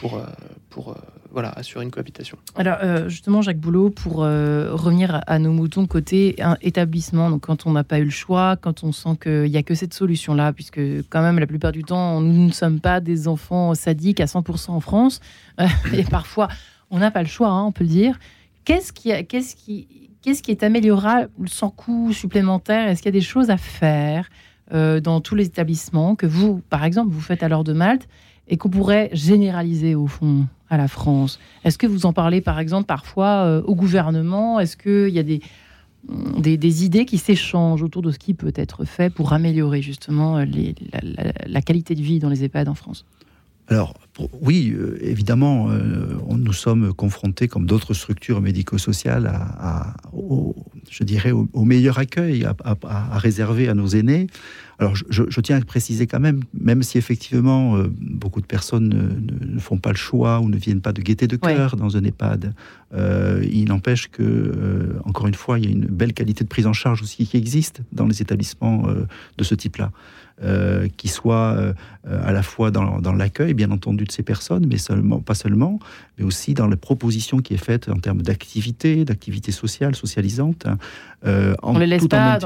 pour, 0.00 0.18
euh, 0.18 0.24
pour 0.70 0.96
voilà, 1.30 1.48
assurer 1.50 1.84
une 1.84 1.90
cohabitation. 1.90 2.36
Alors 2.56 3.08
justement, 3.08 3.40
Jacques 3.40 3.58
Boulot, 3.58 3.88
pour 3.88 4.16
revenir 4.16 5.22
à 5.26 5.38
nos 5.38 5.52
moutons 5.52 5.86
côté 5.86 6.36
établissement, 6.60 7.30
donc 7.30 7.42
quand 7.42 7.66
on 7.66 7.72
n'a 7.72 7.84
pas 7.84 7.98
eu 8.00 8.04
le 8.04 8.10
choix, 8.10 8.56
quand 8.56 8.84
on 8.84 8.92
sent 8.92 9.16
qu'il 9.22 9.50
n'y 9.50 9.56
a 9.56 9.62
que 9.62 9.74
cette 9.74 9.94
solution-là, 9.94 10.52
puisque 10.52 10.80
quand 11.08 11.22
même 11.22 11.38
la 11.38 11.46
plupart 11.46 11.72
du 11.72 11.84
temps, 11.84 12.20
nous 12.20 12.46
ne 12.46 12.52
sommes 12.52 12.80
pas 12.80 13.00
des 13.00 13.28
enfants 13.28 13.74
sadiques 13.74 14.20
à 14.20 14.26
100% 14.26 14.72
en 14.72 14.80
France, 14.80 15.20
et 15.94 16.04
parfois 16.04 16.48
on 16.90 16.98
n'a 16.98 17.10
pas 17.10 17.22
le 17.22 17.28
choix, 17.28 17.48
hein, 17.48 17.64
on 17.64 17.72
peut 17.72 17.84
le 17.84 17.90
dire. 17.90 18.18
Qu'est-ce 18.64 18.92
qui, 18.92 19.10
est 19.10 20.62
améliorable 20.62 21.30
sans 21.46 21.70
coût 21.70 22.12
supplémentaire? 22.12 22.88
Est-ce 22.88 23.02
qu'il 23.02 23.12
y 23.12 23.16
a 23.16 23.18
des 23.18 23.20
choses 23.20 23.50
à 23.50 23.56
faire 23.56 24.28
euh, 24.72 25.00
dans 25.00 25.20
tous 25.20 25.34
les 25.34 25.46
établissements 25.46 26.14
que 26.14 26.26
vous, 26.26 26.62
par 26.70 26.84
exemple, 26.84 27.10
vous 27.10 27.20
faites 27.20 27.42
à 27.42 27.48
l'heure 27.48 27.64
de 27.64 27.72
Malte 27.72 28.08
et 28.48 28.56
qu'on 28.56 28.70
pourrait 28.70 29.10
généraliser 29.12 29.94
au 29.94 30.06
fond 30.06 30.46
à 30.70 30.76
la 30.76 30.86
France? 30.86 31.40
Est-ce 31.64 31.76
que 31.76 31.88
vous 31.88 32.06
en 32.06 32.12
parlez 32.12 32.40
par 32.40 32.60
exemple 32.60 32.86
parfois 32.86 33.44
euh, 33.44 33.62
au 33.62 33.74
gouvernement? 33.74 34.60
Est-ce 34.60 34.76
qu'il 34.76 35.14
y 35.14 35.18
a 35.18 35.24
des, 35.24 36.84
idées 36.84 37.04
qui 37.04 37.18
s'échangent 37.18 37.82
autour 37.82 38.02
de 38.02 38.12
ce 38.12 38.18
qui 38.18 38.34
peut 38.34 38.52
être 38.54 38.84
fait 38.84 39.12
pour 39.12 39.32
améliorer 39.32 39.82
justement 39.82 40.38
les, 40.38 40.76
la, 41.46 41.62
qualité 41.62 41.96
de 41.96 42.02
vie 42.02 42.20
dans 42.20 42.28
les 42.28 42.44
EHPAD 42.44 42.68
en 42.68 42.74
France? 42.74 43.04
Alors, 43.68 43.94
oui, 44.40 44.74
euh, 44.76 44.98
évidemment, 45.00 45.70
euh, 45.70 46.16
nous 46.28 46.52
sommes 46.52 46.92
confrontés, 46.92 47.48
comme 47.48 47.66
d'autres 47.66 47.94
structures 47.94 48.40
médico-sociales, 48.40 49.26
à, 49.26 49.94
je 50.90 51.04
dirais, 51.04 51.30
au, 51.30 51.64
meilleur 51.64 51.98
accueil 51.98 52.44
à, 52.44 53.18
réserver 53.18 53.68
à 53.68 53.74
nos 53.74 53.86
aînés. 53.86 54.26
Alors, 54.78 54.94
je, 54.96 55.40
tiens 55.40 55.58
à 55.58 55.60
préciser 55.64 56.08
quand 56.08 56.18
même, 56.18 56.42
même 56.58 56.82
si 56.82 56.98
effectivement 56.98 57.76
euh, 57.76 57.86
beaucoup 57.88 58.40
de 58.40 58.46
personnes 58.46 59.22
ne, 59.40 59.60
font 59.60 59.78
pas 59.78 59.90
le 59.90 59.96
choix 59.96 60.40
ou 60.40 60.48
ne 60.48 60.56
viennent 60.56 60.80
pas 60.80 60.92
de 60.92 61.00
gaieté 61.00 61.28
de 61.28 61.36
cœur 61.36 61.76
dans 61.76 61.96
un 61.96 62.02
EHPAD, 62.02 62.54
il 62.94 63.64
n'empêche 63.68 64.08
que, 64.08 64.96
encore 65.04 65.28
une 65.28 65.34
fois, 65.34 65.58
il 65.58 65.64
y 65.64 65.68
a 65.68 65.70
une 65.70 65.86
belle 65.86 66.12
qualité 66.12 66.42
de 66.42 66.48
prise 66.48 66.66
en 66.66 66.72
charge 66.72 67.00
aussi 67.00 67.26
qui 67.26 67.36
existe 67.36 67.80
dans 67.92 68.06
les 68.06 68.20
établissements 68.20 68.86
de 69.38 69.44
ce 69.44 69.54
type-là. 69.54 69.92
Euh, 70.44 70.88
qui 70.96 71.06
soit 71.06 71.54
euh, 71.56 71.72
à 72.04 72.32
la 72.32 72.42
fois 72.42 72.72
dans, 72.72 72.98
dans 73.00 73.12
l'accueil, 73.12 73.54
bien 73.54 73.70
entendu, 73.70 74.04
de 74.04 74.10
ces 74.10 74.24
personnes, 74.24 74.66
mais 74.66 74.76
seulement, 74.76 75.20
pas 75.20 75.34
seulement, 75.34 75.78
mais 76.18 76.24
aussi 76.24 76.52
dans 76.52 76.66
la 76.66 76.76
proposition 76.76 77.38
qui 77.38 77.54
est 77.54 77.64
faite 77.64 77.88
en 77.88 78.00
termes 78.00 78.22
d'activité, 78.22 79.04
d'activité 79.04 79.52
sociale, 79.52 79.94
socialisante. 79.94 80.66
Hein, 80.66 80.78
euh, 81.26 81.54
on 81.62 81.74
ne 81.74 81.78
les 81.78 81.86
laisse 81.86 82.08
pas 82.08 82.40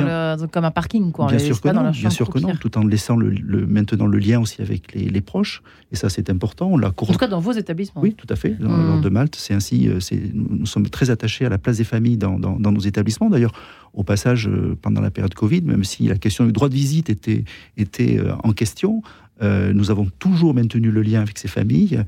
comme 0.52 0.66
un 0.66 0.70
parking, 0.70 1.10
quoi. 1.10 1.28
bien 1.28 1.38
sûr 1.38 1.58
que 1.58 1.70
non, 1.70 1.90
bien 1.90 2.10
sûr 2.10 2.28
que 2.28 2.38
non, 2.38 2.54
tout 2.56 2.76
en 2.76 2.84
laissant 2.84 3.16
le, 3.16 3.66
maintenant 3.66 4.06
le 4.06 4.18
lien 4.18 4.40
aussi 4.40 4.60
avec 4.60 4.92
les, 4.92 5.20
proches, 5.22 5.62
et 5.90 5.96
ça 5.96 6.10
c'est 6.10 6.28
important. 6.28 6.68
On 6.70 6.76
l'a 6.76 6.88
en 6.88 6.92
tout 6.92 7.14
cas 7.14 7.28
dans 7.28 7.40
vos 7.40 7.52
établissements. 7.52 8.02
Oui, 8.02 8.12
tout 8.12 8.26
à 8.28 8.36
fait. 8.36 8.50
Dans, 8.60 8.68
mmh. 8.68 9.00
de 9.00 9.08
Malte, 9.08 9.36
c'est 9.36 9.54
ainsi. 9.54 9.88
Nous, 10.34 10.66
sommes 10.66 10.90
très 10.90 11.08
attachés 11.08 11.46
à 11.46 11.48
la 11.48 11.56
place 11.56 11.78
des 11.78 11.84
familles 11.84 12.18
dans, 12.18 12.38
dans, 12.38 12.58
dans 12.58 12.72
nos 12.72 12.80
établissements. 12.80 13.30
D'ailleurs, 13.30 13.52
au 13.96 14.04
passage, 14.04 14.48
pendant 14.82 15.00
la 15.00 15.10
période 15.10 15.34
Covid, 15.34 15.62
même 15.62 15.82
si 15.82 16.06
la 16.06 16.18
question 16.18 16.44
du 16.44 16.52
droit 16.52 16.68
de 16.68 16.74
visite 16.74 17.10
était, 17.10 17.44
était 17.76 18.20
euh, 18.20 18.34
en 18.44 18.52
question, 18.52 19.02
euh, 19.42 19.72
nous 19.72 19.90
avons 19.90 20.06
toujours 20.18 20.54
maintenu 20.54 20.90
le 20.90 21.02
lien 21.02 21.22
avec 21.22 21.38
ces 21.38 21.48
familles 21.48 22.04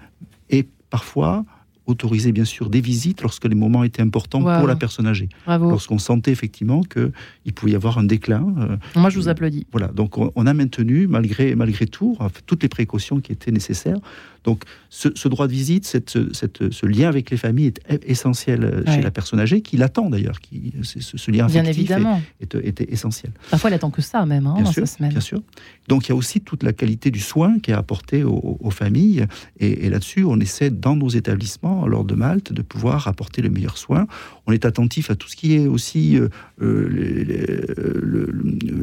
et 0.50 0.66
parfois 0.90 1.44
autorisé 1.88 2.32
bien 2.32 2.44
sûr 2.44 2.70
des 2.70 2.80
visites 2.80 3.22
lorsque 3.22 3.46
les 3.46 3.54
moments 3.54 3.82
étaient 3.82 4.02
importants 4.02 4.42
pour 4.42 4.68
la 4.68 4.76
personne 4.76 5.06
âgée. 5.06 5.28
Lorsqu'on 5.46 5.98
sentait 5.98 6.30
effectivement 6.30 6.82
qu'il 6.82 7.52
pouvait 7.54 7.72
y 7.72 7.74
avoir 7.74 7.98
un 7.98 8.04
déclin. 8.04 8.46
Euh, 8.58 8.76
Moi, 8.94 9.10
je 9.10 9.18
vous 9.18 9.28
applaudis. 9.28 9.66
Voilà, 9.72 9.88
donc 9.88 10.18
on, 10.18 10.46
a 10.46 10.54
maintenu, 10.54 11.06
malgré, 11.06 11.54
malgré 11.54 11.86
tout, 11.86 12.16
toutes 12.46 12.62
les 12.62 12.68
précautions 12.68 13.20
qui 13.20 13.32
étaient 13.32 13.50
nécessaires. 13.50 13.98
Donc, 14.44 14.64
ce, 14.88 15.28
droit 15.28 15.46
de 15.46 15.52
visite, 15.52 15.84
cette, 15.84 16.10
ce 16.12 16.86
lien 16.86 17.08
avec 17.08 17.30
les 17.30 17.36
familles 17.36 17.72
est 17.88 18.08
essentiel 18.08 18.64
euh, 18.64 18.82
chez 18.86 19.02
la 19.02 19.10
personne 19.10 19.40
âgée, 19.40 19.60
qui 19.60 19.76
l'attend 19.76 20.08
d'ailleurs. 20.08 20.40
Qui, 20.40 20.72
ce, 20.82 21.30
lien 21.30 21.46
Bien 21.46 21.64
évidemment. 21.64 22.22
Est, 22.40 22.80
essentiel. 22.80 23.32
Parfois, 23.50 23.68
elle 23.68 23.74
attend 23.74 23.90
que 23.90 24.00
ça 24.00 24.24
même 24.24 24.46
hein, 24.46 24.54
bien 24.54 24.64
dans 24.64 24.72
sûr, 24.72 24.88
semaine. 24.88 25.10
Bien 25.10 25.20
sûr. 25.20 25.42
Donc, 25.88 26.06
il 26.06 26.10
y 26.10 26.12
a 26.12 26.16
aussi 26.16 26.40
toute 26.40 26.62
la 26.62 26.72
qualité 26.72 27.10
du 27.10 27.20
soin 27.20 27.58
qui 27.58 27.72
est 27.72 27.74
apporté 27.74 28.24
aux, 28.24 28.70
familles. 28.70 29.26
Et, 29.58 29.90
là-dessus, 29.90 30.24
on 30.24 30.38
essaie, 30.40 30.70
dans 30.70 30.96
nos 30.96 31.08
établissements, 31.08 31.77
lors 31.86 32.04
de 32.04 32.14
Malte, 32.14 32.52
de 32.52 32.62
pouvoir 32.62 33.08
apporter 33.08 33.42
le 33.42 33.50
meilleur 33.50 33.78
soin. 33.78 34.06
On 34.46 34.52
est 34.52 34.64
attentif 34.64 35.10
à 35.10 35.14
tout 35.16 35.28
ce 35.28 35.36
qui 35.36 35.54
est 35.54 35.66
aussi 35.66 36.18
euh, 36.18 36.28
euh, 36.62 36.88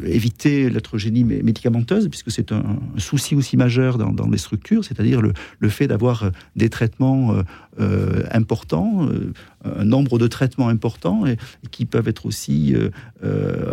éviter 0.06 0.70
l'atrogénie 0.70 1.24
médicamenteuse, 1.24 2.08
puisque 2.08 2.30
c'est 2.30 2.52
un, 2.52 2.78
souci 2.98 3.34
aussi 3.34 3.56
majeur 3.56 3.98
dans, 3.98 4.28
les 4.28 4.38
structures, 4.38 4.84
c'est-à-dire 4.84 5.20
le, 5.22 5.68
fait 5.68 5.86
d'avoir 5.86 6.24
euh, 6.24 6.30
des 6.54 6.68
traitements 6.68 7.34
euh, 7.34 7.42
euh, 7.80 8.22
importants, 8.30 9.08
un 9.64 9.84
nombre 9.84 10.18
de 10.18 10.26
traitements 10.26 10.68
importants, 10.68 11.26
et, 11.26 11.36
qui 11.70 11.84
peuvent 11.84 12.08
être 12.08 12.24
aussi, 12.26 12.74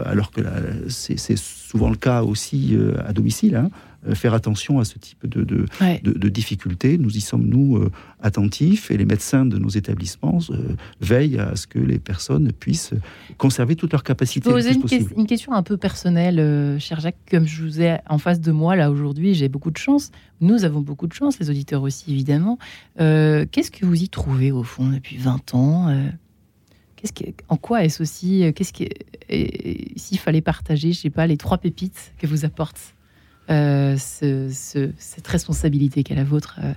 alors 0.05 0.31
que 0.31 0.41
c'est 0.89 1.37
souvent 1.37 1.89
le 1.89 1.95
cas 1.95 2.23
aussi 2.23 2.77
à 3.05 3.13
domicile, 3.13 3.55
hein, 3.55 3.69
euh, 3.69 3.92
faire 4.13 4.33
attention 4.33 4.79
à 4.79 4.85
ce 4.85 4.97
type 4.99 5.25
de, 5.27 5.43
de, 5.43 6.29
difficultés. 6.29 6.97
Nous 6.97 7.15
y 7.15 7.21
sommes, 7.21 7.45
nous, 7.45 7.77
euh, 7.77 7.91
attentifs 8.21 8.91
et 8.91 8.97
les 8.97 9.05
médecins 9.05 9.45
de 9.45 9.57
nos 9.57 9.69
établissements 9.69 10.39
euh, 10.49 10.75
veillent 11.01 11.39
à 11.39 11.55
ce 11.55 11.67
que 11.67 11.79
les 11.79 11.99
personnes 11.99 12.51
puissent 12.51 12.93
conserver 13.37 13.75
toutes 13.75 13.91
leurs 13.91 14.03
capacités. 14.03 14.49
Je 14.49 14.55
vous 14.55 14.87
une, 14.87 15.07
une, 15.17 15.27
question 15.27 15.53
un 15.53 15.63
peu 15.63 15.77
personnelle, 15.77 16.79
cher 16.79 16.99
Jacques. 16.99 17.17
Comme 17.29 17.47
je 17.47 17.63
vous 17.63 17.81
ai 17.81 17.97
en 18.09 18.17
face 18.17 18.41
de 18.41 18.51
moi, 18.51 18.75
là, 18.75 18.91
aujourd'hui, 18.91 19.33
j'ai 19.33 19.47
beaucoup 19.47 19.71
de 19.71 19.77
chance. 19.77 20.11
Nous 20.41 20.65
avons 20.65 20.81
beaucoup 20.81 21.07
de 21.07 21.13
chance, 21.13 21.39
les 21.39 21.49
auditeurs 21.49 21.81
aussi, 21.83 22.11
évidemment. 22.11 22.57
Qu'est-ce 22.97 23.71
que 23.71 23.85
vous 23.85 24.01
y 24.01 24.09
trouvez, 24.09 24.51
au 24.51 24.63
fond, 24.63 24.89
depuis 24.89 25.17
20 25.17 25.55
ans 25.55 26.11
que, 27.11 27.25
en 27.49 27.57
quoi 27.57 27.83
est-ce 27.83 28.01
aussi, 28.01 28.45
qu'est-ce 28.55 28.71
que, 28.71 28.85
s'il 29.97 30.19
fallait 30.19 30.41
partager, 30.41 30.93
je 30.93 30.99
sais 30.99 31.09
pas, 31.09 31.27
les 31.27 31.37
trois 31.37 31.57
pépites 31.57 32.13
que 32.17 32.27
vous 32.27 32.45
apporte 32.45 32.95
euh, 33.49 33.97
cette 33.97 35.27
responsabilité 35.27 36.03
qu'est 36.03 36.15
la 36.15 36.23
vôtre 36.23 36.59
euh, 36.63 36.73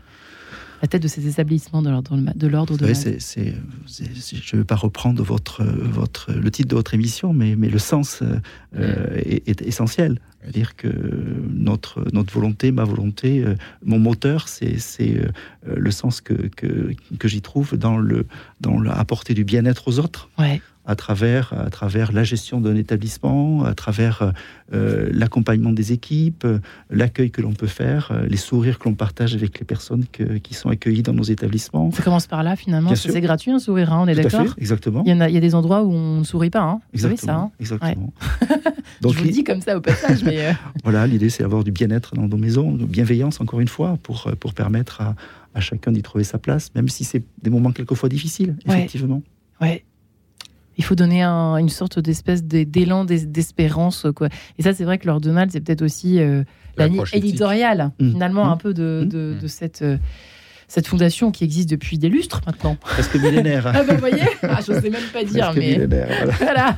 la 0.83 0.89
tête 0.89 1.03
de 1.03 1.09
ces 1.09 1.27
établissements 1.27 1.81
de 1.81 1.89
l'ordre 1.89 2.77
de, 2.77 2.93
c'est, 2.93 3.55
Je 3.89 4.57
ne 4.57 4.59
veux 4.59 4.65
pas 4.65 4.75
reprendre 4.75 5.23
votre, 5.23 5.65
votre, 5.65 6.33
le 6.33 6.51
titre 6.51 6.69
de 6.69 6.75
votre 6.75 6.93
émission, 6.93 7.33
mais, 7.33 7.57
mais 7.57 7.71
le 7.71 7.79
sens 7.79 8.23
euh, 8.75 9.17
est, 9.17 9.63
essentiel. 9.63 10.21
dire 10.53 10.77
que 10.77 10.89
notre, 11.49 12.05
notre 12.13 12.35
volonté, 12.35 12.73
ma 12.73 12.85
volonté, 12.85 13.43
mon 13.87 13.99
moteur, 13.99 14.49
c'est, 14.49 14.79
c'est 14.79 15.19
le 15.67 15.91
sens 15.91 16.21
que, 16.21 16.35
que, 16.35 16.93
que, 17.19 17.27
j'y 17.27 17.41
trouve 17.41 17.79
dans, 17.79 17.97
le, 17.97 18.27
dans 18.61 18.79
apporter 18.85 19.33
du 19.33 19.45
bien-être 19.45 19.89
aux 19.89 19.99
autres. 19.99 20.29
Ouais 20.39 20.61
à 20.87 20.95
travers, 20.95 21.53
à 21.53 21.69
travers 21.69 22.13
la 22.13 22.23
gestion 22.23 22.61
d'un 22.61 22.77
établissement, 22.77 23.65
à 23.65 23.75
travers 23.75 24.33
euh, 24.73 25.09
l'accompagnement 25.13 25.73
des 25.73 25.93
équipes, 25.93 26.45
euh, 26.45 26.61
l'accueil 26.91 27.31
que 27.31 27.43
l'on 27.43 27.53
peut 27.53 27.67
faire, 27.67 28.11
euh, 28.13 28.27
les 28.27 28.37
sourires 28.37 28.79
que 28.79 28.89
l'on 28.89 28.95
partage 28.95 29.35
avec 29.35 29.59
les 29.59 29.65
personnes 29.65 30.05
qui 30.43 30.55
sont 30.55 30.69
accueillies 30.69 31.03
dans 31.03 31.13
nos 31.13 31.25
établissements. 31.25 31.91
Ça 31.91 32.03
commence 32.03 32.29
par 32.29 32.43
là 32.45 32.55
finalement, 32.55 32.95
c'est 32.95 33.21
gratuit 33.21 33.51
un 33.51 33.59
sourire, 33.59 33.93
hein, 33.93 34.01
on 34.03 34.09
est 34.09 34.15
d'accord 34.15 34.55
Exactement. 34.59 35.03
Il 35.05 35.17
y, 35.17 35.21
a, 35.21 35.29
il 35.29 35.35
y 35.35 35.39
a 35.39 35.41
des 35.41 35.55
endroits 35.55 35.83
où 35.83 35.93
on 35.93 36.19
ne 36.19 36.25
sourit 36.25 36.51
pas, 36.51 36.63
hein. 36.63 36.81
vous 36.93 37.01
savez 37.01 37.17
ça 37.17 37.35
hein 37.35 37.51
Exactement. 37.59 38.13
Donc, 39.01 39.13
Je 39.15 39.19
vous 39.19 39.25
le 39.25 39.31
dis 39.31 39.45
comme 39.45 39.61
ça 39.61 39.77
au 39.77 39.81
passage. 39.81 40.23
mais 40.23 40.55
voilà, 40.85 41.07
l'idée 41.07 41.31
c'est 41.31 41.43
d'avoir 41.43 41.65
du 41.65 41.73
bien-être 41.73 42.15
dans 42.15 42.29
nos 42.29 42.37
maisons, 42.37 42.73
de 42.73 42.85
bienveillance 42.85 43.41
encore 43.41 43.61
une 43.61 43.69
fois, 43.69 43.99
pour, 44.03 44.31
pour 44.39 44.55
permettre 44.55 45.01
à, 45.01 45.17
à 45.55 45.61
chacun 45.61 45.91
d'y 45.91 46.03
trouver 46.03 46.25
sa 46.25 46.39
place, 46.39 46.73
même 46.77 46.89
si 46.89 47.03
c'est 47.03 47.25
des 47.43 47.51
moments 47.51 47.73
quelquefois 47.73 48.09
difficiles, 48.09 48.57
effectivement. 48.67 49.23
Ouais 49.61 49.85
il 50.77 50.85
faut 50.85 50.95
donner 50.95 51.23
une 51.25 51.69
sorte 51.69 51.99
d'espèce 51.99 52.45
d'élan 52.45 53.05
d'espérance. 53.05 54.07
Quoi. 54.15 54.29
Et 54.59 54.63
ça, 54.63 54.73
c'est 54.73 54.85
vrai 54.85 54.99
que 54.99 55.07
l'ordonnal, 55.07 55.49
c'est 55.51 55.61
peut-être 55.61 55.83
aussi 55.83 56.21
euh, 56.21 56.43
la 56.77 56.89
ligne 56.89 57.05
éditoriale, 57.13 57.93
mmh. 57.99 58.11
finalement, 58.13 58.47
mmh. 58.47 58.53
un 58.53 58.57
peu 58.57 58.75
de, 58.75 59.03
mmh. 59.05 59.41
de, 59.41 59.47
cette. 59.47 59.83
Euh, 59.83 59.97
cette 60.69 60.89
fondation 60.89 61.31
qui 61.31 61.45
existe 61.45 61.71
depuis 61.71 61.97
des 61.97 62.09
lustres 62.09 62.41
maintenant. 62.45 62.77
Presque 62.81 63.15
millénaire. 63.15 63.67
ah 63.73 63.85
ben, 63.85 63.95
vous 63.95 64.01
voyez, 64.01 64.25
ah, 64.43 64.59
je 64.67 64.73
ne 64.73 64.81
sais 64.81 64.91
même 64.91 65.01
pas 65.13 65.23
dire, 65.23 65.53
mais 65.55 65.87
voilà. 66.41 66.77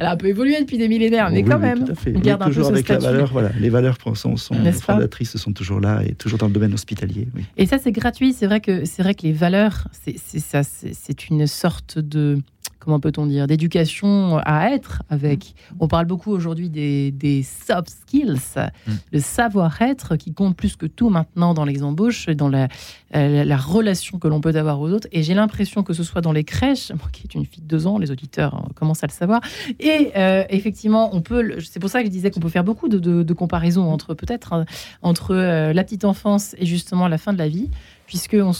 Elle 0.00 0.06
a 0.06 0.10
un 0.10 0.16
peu 0.16 0.26
évolué 0.26 0.60
depuis 0.60 0.78
des 0.78 0.88
millénaires, 0.88 1.30
mais 1.30 1.44
quand 1.44 1.60
même, 1.60 1.84
on 2.06 2.18
garde 2.18 2.42
un 2.42 2.46
toujours 2.46 2.70
peu 2.70 2.74
avec 2.74 2.88
la 2.88 2.98
valeur. 2.98 3.30
Voilà, 3.30 3.50
les 3.60 3.70
valeurs 3.70 3.98
sont, 4.16 4.36
sont 4.36 4.54
fondatrices, 4.72 5.36
sont 5.36 5.52
toujours 5.52 5.78
là 5.78 6.02
et 6.04 6.14
toujours 6.14 6.40
dans 6.40 6.48
le 6.48 6.52
domaine 6.52 6.74
hospitalier. 6.74 7.28
Et 7.56 7.66
ça, 7.66 7.78
c'est 7.78 7.92
gratuit. 7.92 8.32
C'est 8.32 8.46
vrai 8.46 8.60
que 8.60 8.84
c'est 8.84 9.04
vrai 9.04 9.14
que 9.14 9.22
les 9.22 9.32
valeurs, 9.32 9.86
c'est 9.92 10.18
ça, 10.18 10.62
c'est 10.64 11.30
une 11.30 11.46
sorte 11.46 12.00
de 12.00 12.40
comment 12.84 13.00
peut-on 13.00 13.26
dire, 13.26 13.46
d'éducation 13.46 14.38
à 14.44 14.70
être 14.70 15.02
avec. 15.08 15.54
On 15.80 15.88
parle 15.88 16.06
beaucoup 16.06 16.30
aujourd'hui 16.30 16.68
des, 16.68 17.42
soft 17.42 17.88
skills, 17.88 18.38
mm. 18.56 18.92
le 19.12 19.20
savoir-être 19.20 20.16
qui 20.16 20.32
compte 20.34 20.56
plus 20.56 20.76
que 20.76 20.86
tout 20.86 21.08
maintenant 21.08 21.54
dans 21.54 21.64
les 21.64 21.82
embauches, 21.82 22.28
dans 22.28 22.48
la, 22.48 22.68
euh, 23.16 23.44
la 23.44 23.56
relation 23.56 24.18
que 24.18 24.28
l'on 24.28 24.40
peut 24.40 24.54
avoir 24.54 24.80
aux 24.80 24.90
autres. 24.90 25.08
Et 25.12 25.22
j'ai 25.22 25.34
l'impression 25.34 25.82
que 25.82 25.92
ce 25.92 26.02
soit 26.02 26.20
dans 26.20 26.32
les 26.32 26.44
crèches, 26.44 26.90
moi 26.90 27.08
qui 27.12 27.22
est 27.24 27.34
une 27.34 27.46
fille 27.46 27.62
de 27.62 27.68
deux 27.68 27.86
ans, 27.86 27.98
les 27.98 28.10
auditeurs 28.10 28.54
euh, 28.54 28.72
commencent 28.74 29.04
à 29.04 29.06
le 29.06 29.12
savoir. 29.12 29.40
Et 29.80 30.10
euh, 30.16 30.44
effectivement, 30.50 31.14
on 31.14 31.22
peut. 31.22 31.60
C'est 31.60 31.80
pour 31.80 31.90
ça 31.90 32.00
que 32.00 32.06
je 32.06 32.10
disais 32.10 32.30
qu'on 32.30 32.40
peut 32.40 32.48
faire 32.48 32.64
beaucoup 32.64 32.88
de, 32.88 33.32
comparaisons 33.32 33.90
entre 33.90 34.14
peut-être 34.14 34.64
entre 35.02 35.34
la 35.34 35.84
petite 35.84 36.04
enfance 36.04 36.54
et 36.58 36.66
justement 36.66 37.08
la 37.08 37.18
fin 37.18 37.32
de 37.32 37.38
la 37.38 37.48
vie 37.48 37.68
puisque 38.06 38.36
on 38.40 38.52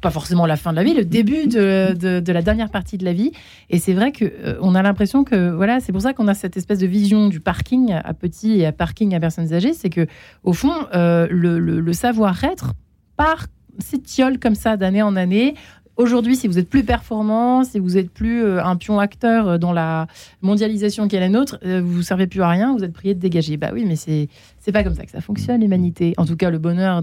pas 0.00 0.10
forcément 0.10 0.46
la 0.46 0.56
fin 0.56 0.70
de 0.70 0.76
la 0.76 0.84
vie, 0.84 0.94
le 0.94 1.04
début 1.04 1.46
de, 1.46 1.94
de, 2.20 2.32
la 2.32 2.42
dernière 2.42 2.70
partie 2.70 2.98
de 2.98 3.04
la 3.04 3.12
vie. 3.12 3.32
Et 3.70 3.78
c'est 3.78 3.94
vrai 3.94 4.12
que 4.12 4.24
euh, 4.24 4.58
on 4.60 4.74
a 4.74 4.82
l'impression 4.82 5.24
que 5.24 5.50
voilà, 5.50 5.80
c'est 5.80 5.92
pour 5.92 6.02
ça 6.02 6.12
qu'on 6.12 6.28
a 6.28 6.34
cette 6.34 6.56
espèce 6.56 6.78
de 6.78 6.86
vision 6.86 7.28
du 7.28 7.40
parking 7.40 7.92
à 7.92 8.14
petits 8.14 8.60
et 8.60 8.66
à 8.66 8.72
parking 8.72 9.14
à 9.14 9.20
personnes 9.20 9.52
âgées, 9.52 9.74
c'est 9.74 9.90
que 9.90 10.06
au 10.44 10.52
fond, 10.52 10.72
euh, 10.94 11.26
le, 11.30 11.58
le, 11.58 11.92
savoir-être 11.92 12.72
part 13.16 13.46
s'étiole 13.78 14.38
comme 14.38 14.54
ça 14.54 14.76
d'année 14.76 15.02
en 15.02 15.16
année 15.16 15.54
aujourd'hui, 15.96 16.36
si 16.36 16.48
vous 16.48 16.58
êtes 16.58 16.68
plus 16.68 16.84
performant, 16.84 17.64
si 17.64 17.78
vous 17.78 17.98
êtes 17.98 18.10
plus 18.10 18.42
euh, 18.42 18.64
un 18.64 18.76
pion 18.76 18.98
acteur 18.98 19.58
dans 19.58 19.72
la 19.72 20.06
mondialisation 20.40 21.06
qui 21.06 21.16
est 21.16 21.20
la 21.20 21.28
nôtre, 21.28 21.58
vous 21.62 21.92
vous 21.92 22.02
servez 22.02 22.26
plus 22.26 22.40
à 22.40 22.48
rien, 22.48 22.74
vous 22.74 22.82
êtes 22.82 22.92
prié 22.92 23.14
de 23.14 23.20
dégager. 23.20 23.56
Bah 23.56 23.70
oui, 23.72 23.84
mais 23.86 23.96
c'est 23.96 24.28
c'est 24.58 24.72
pas 24.72 24.84
comme 24.84 24.94
ça 24.94 25.04
que 25.04 25.10
ça 25.10 25.20
fonctionne 25.20 25.60
l'humanité. 25.60 26.14
En 26.16 26.24
tout 26.24 26.36
cas, 26.36 26.50
le 26.50 26.58
bonheur 26.58 27.02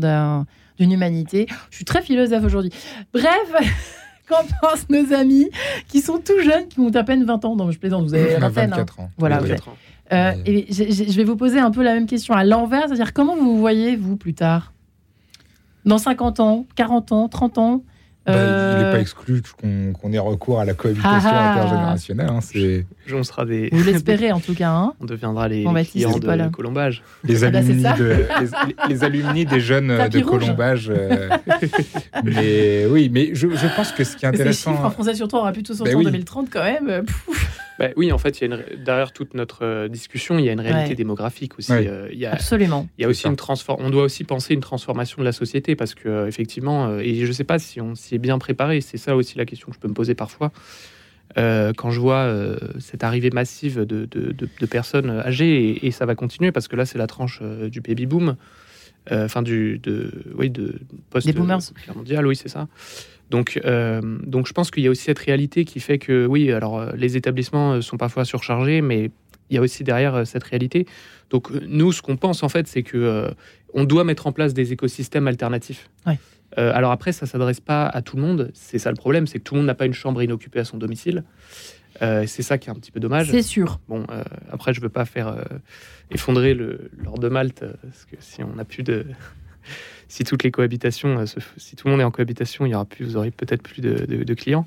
d'une 0.80 0.92
humanité. 0.92 1.48
Je 1.70 1.76
suis 1.76 1.86
très 1.86 2.02
philosophe 2.02 2.44
aujourd'hui. 2.44 2.72
Bref. 3.14 3.54
Qu'en 4.28 4.44
pensent 4.62 4.88
nos 4.90 5.12
amis 5.12 5.50
qui 5.88 6.02
sont 6.02 6.20
tout 6.20 6.40
jeunes, 6.44 6.68
qui 6.68 6.80
ont 6.80 6.94
à 6.94 7.04
peine 7.04 7.26
20 7.26 7.46
ans? 7.46 7.56
Non, 7.56 7.72
je 7.72 7.80
plaisante, 7.80 8.04
vous 8.04 8.14
avez 8.14 8.36
24 8.36 9.00
hein. 9.00 9.04
ans. 9.04 9.10
Voilà, 9.18 9.40
24 9.40 9.70
ans. 9.70 9.76
et 10.46 10.68
je 10.70 11.16
vais 11.16 11.24
vous 11.24 11.36
poser 11.36 11.58
un 11.58 11.72
peu 11.72 11.82
la 11.82 11.96
même 11.96 12.06
question 12.06 12.36
à 12.36 12.44
l'envers, 12.44 12.86
c'est-à-dire 12.86 13.14
comment 13.14 13.36
vous 13.36 13.56
vous 13.56 13.58
voyez, 13.58 13.96
vous, 13.96 14.18
plus 14.18 14.36
tard? 14.36 14.72
Dans 15.84 15.98
50 15.98 16.40
ans, 16.42 16.68
40 16.76 17.12
ans, 17.12 17.28
30 17.28 17.58
ans? 17.58 17.84
Bah, 18.34 18.74
il 18.80 18.86
n'est 18.86 18.92
pas 18.92 18.98
euh, 18.98 19.02
exclu 19.02 19.42
qu'on 19.60 20.14
ait 20.14 20.20
recours 20.20 20.60
à 20.60 20.66
la 20.66 20.74
cohabitation 20.74 21.30
ah, 21.32 21.52
intergénérationnelle. 21.52 22.30
Hein, 22.30 22.40
on 23.14 23.24
sera 23.24 23.46
des... 23.46 23.70
Vous 23.72 23.84
l'espérez 23.84 24.32
en 24.32 24.40
tout 24.40 24.54
cas. 24.54 24.72
Hein 24.72 24.94
on 25.02 25.06
deviendra 25.06 25.48
les, 25.48 25.66
les 25.66 25.86
clients 25.86 26.18
de 26.18 26.50
colombage. 26.50 27.04
Les, 27.24 27.44
ah 27.44 27.52
bah, 27.52 27.62
de, 27.62 28.26
les, 28.90 29.04
alumni 29.04 29.46
des 29.46 29.60
jeunes 29.60 30.10
de 30.10 30.20
colombage. 30.22 30.90
Euh, 30.90 31.30
mais 32.24 32.86
oui, 32.90 33.10
mais 33.12 33.32
je, 33.34 33.48
je, 33.50 33.76
pense 33.76 33.92
que 33.92 34.04
ce 34.04 34.16
qui 34.16 34.26
est 34.26 34.30
intéressant... 34.30 34.84
en 34.84 34.90
français 34.90 35.16
sur 35.16 35.28
toi, 35.28 35.40
on 35.40 35.42
aura 35.44 35.52
pu 35.52 35.64
tous 35.64 35.76
sortir 35.76 35.98
en 35.98 36.02
2030 36.02 36.50
quand 36.52 36.64
même. 36.64 37.06
Bah, 37.80 37.88
oui, 37.96 38.12
en 38.12 38.18
fait, 38.18 38.42
il 38.42 38.52
y 38.52 38.54
a 38.54 38.58
derrière 38.76 39.14
toute 39.14 39.34
notre 39.36 39.64
euh, 39.64 39.88
discussion, 39.88 40.38
il 40.38 40.44
y 40.44 40.50
a 40.50 40.52
une 40.52 40.60
réalité 40.60 40.96
démographique 40.96 41.58
aussi. 41.58 41.72
Euh, 41.72 42.10
il 42.12 42.20
y 42.20 42.26
a, 42.26 42.34
Absolument. 42.34 42.90
Il 42.98 43.04
y 43.04 43.06
a 43.06 43.08
aussi 43.08 43.26
une 43.26 43.38
transform... 43.38 43.82
On 43.82 43.90
doit 43.90 44.04
aussi 44.04 44.26
penser 44.26 44.54
une 44.54 44.60
transformation 44.60 45.22
de 45.22 45.24
la 45.24 45.32
société 45.32 45.78
parce 45.78 45.96
que 45.96 46.10
euh, 46.10 46.28
effectivement, 46.28 46.98
et 46.98 47.16
je 47.16 47.26
ne 47.26 47.32
sais 47.32 47.46
pas 47.46 47.58
si 47.58 47.80
on 47.80 47.96
s'y 47.96 48.16
est 48.16 48.20
bien 48.20 48.38
préparé. 48.38 48.82
C'est 48.82 48.98
ça 48.98 49.16
aussi 49.16 49.38
la 49.38 49.46
question 49.46 49.70
que 49.70 49.76
je 49.76 49.80
peux 49.80 49.88
me 49.88 49.94
poser 49.94 50.14
parfois. 50.14 50.52
quand 51.38 51.92
je 51.92 52.00
vois 52.02 52.28
cette 52.80 53.06
arrivée 53.06 53.30
massive 53.30 53.86
de, 53.86 54.06
de, 54.06 54.34
de, 54.34 54.66
personnes 54.66 55.12
âgées, 55.12 55.86
et, 55.86 55.92
ça 55.92 56.06
va 56.06 56.16
continuer 56.16 56.52
parce 56.52 56.68
que 56.68 56.76
là, 56.76 56.86
c'est 56.86 56.98
la 56.98 57.08
tranche 57.08 57.42
du 57.72 57.80
baby 57.80 58.08
boom, 58.08 58.36
enfin 59.10 59.42
du 59.42 59.80
de, 59.80 60.12
oui, 60.36 60.50
de 60.50 60.82
post-guerre 61.12 61.96
mondiale, 61.96 62.28
oui, 62.28 62.36
c'est 62.36 62.50
ça. 62.50 62.68
Donc, 63.30 63.60
euh, 63.64 64.02
donc 64.24 64.48
je 64.48 64.54
pense 64.54 64.72
qu'il 64.72 64.84
y 64.84 64.88
a 64.88 64.90
aussi 64.90 65.04
cette 65.04 65.20
réalité 65.20 65.66
qui 65.66 65.80
fait 65.80 66.00
que, 66.00 66.26
oui, 66.26 66.52
alors 66.52 66.80
euh, 66.80 66.92
les 66.96 67.16
établissements 67.16 67.74
euh, 67.74 67.82
sont 67.82 67.98
parfois 67.98 68.26
surchargés, 68.26 68.82
mais 68.82 69.12
il 69.50 69.56
y 69.56 69.58
a 69.58 69.62
aussi 69.62 69.84
derrière 69.84 70.28
cette 70.28 70.44
réalité. 70.44 70.86
Donc 71.30 71.52
nous, 71.52 71.92
ce 71.92 72.02
qu'on 72.02 72.18
pense 72.18 72.44
en 72.44 72.50
fait, 72.50 72.68
c'est 72.68 72.84
que 72.84 73.32
on 73.74 73.84
doit 73.84 74.04
mettre 74.04 74.28
en 74.28 74.32
place 74.32 74.54
des 74.54 74.74
écosystèmes 74.74 75.28
alternatifs. 75.28 75.90
alors 76.56 76.92
après, 76.92 77.12
ça 77.14 77.26
s'adresse 77.26 77.60
pas 77.60 77.88
à 77.88 78.04
tout 78.04 78.16
le 78.16 78.22
monde. 78.22 78.52
C'est 78.54 78.78
ça 78.78 78.92
le 78.92 78.96
problème, 78.96 79.26
c'est 79.26 79.40
que 79.40 79.44
tout 79.44 79.56
le 79.56 79.62
monde 79.62 79.68
n'a 79.68 79.74
pas 79.74 79.88
une 79.88 79.94
chambre 79.94 80.22
inoccupée 80.22 80.60
à 80.60 80.66
son 80.66 80.78
domicile. 80.78 81.24
c'est 82.00 82.44
ça 82.44 82.60
qui 82.60 82.70
est 82.70 82.72
un 82.72 82.76
petit 82.76 82.92
peu 82.92 83.00
dommage. 83.00 83.32
C'est 83.32 83.42
sûr. 83.42 83.80
Bon, 83.90 84.06
après, 84.52 84.72
je 84.72 84.82
veux 84.82 84.90
pas 84.90 85.06
faire 85.06 85.44
effondrer 86.12 86.54
l'or 86.54 87.18
de 87.18 87.28
Malte, 87.28 87.66
parce 87.82 88.06
que 88.06 88.18
si 88.20 88.44
on 88.44 88.54
n'a 88.54 88.66
plus 88.66 88.84
de 88.84 89.08
si 90.10 90.24
toutes 90.24 90.44
les 90.44 90.52
cohabitations, 90.52 91.20
euh, 91.20 91.26
si 91.58 91.76
tout 91.76 91.88
le 91.88 91.92
monde 91.92 92.02
est 92.02 92.04
en 92.04 92.12
cohabitation, 92.12 92.66
il 92.66 92.72
y 92.72 92.76
aura 92.76 92.86
plus, 92.86 93.06
vous 93.06 93.16
aurez 93.16 93.32
peut-être 93.32 93.62
plus 93.62 93.82
de, 93.82 94.34
clients. 94.34 94.66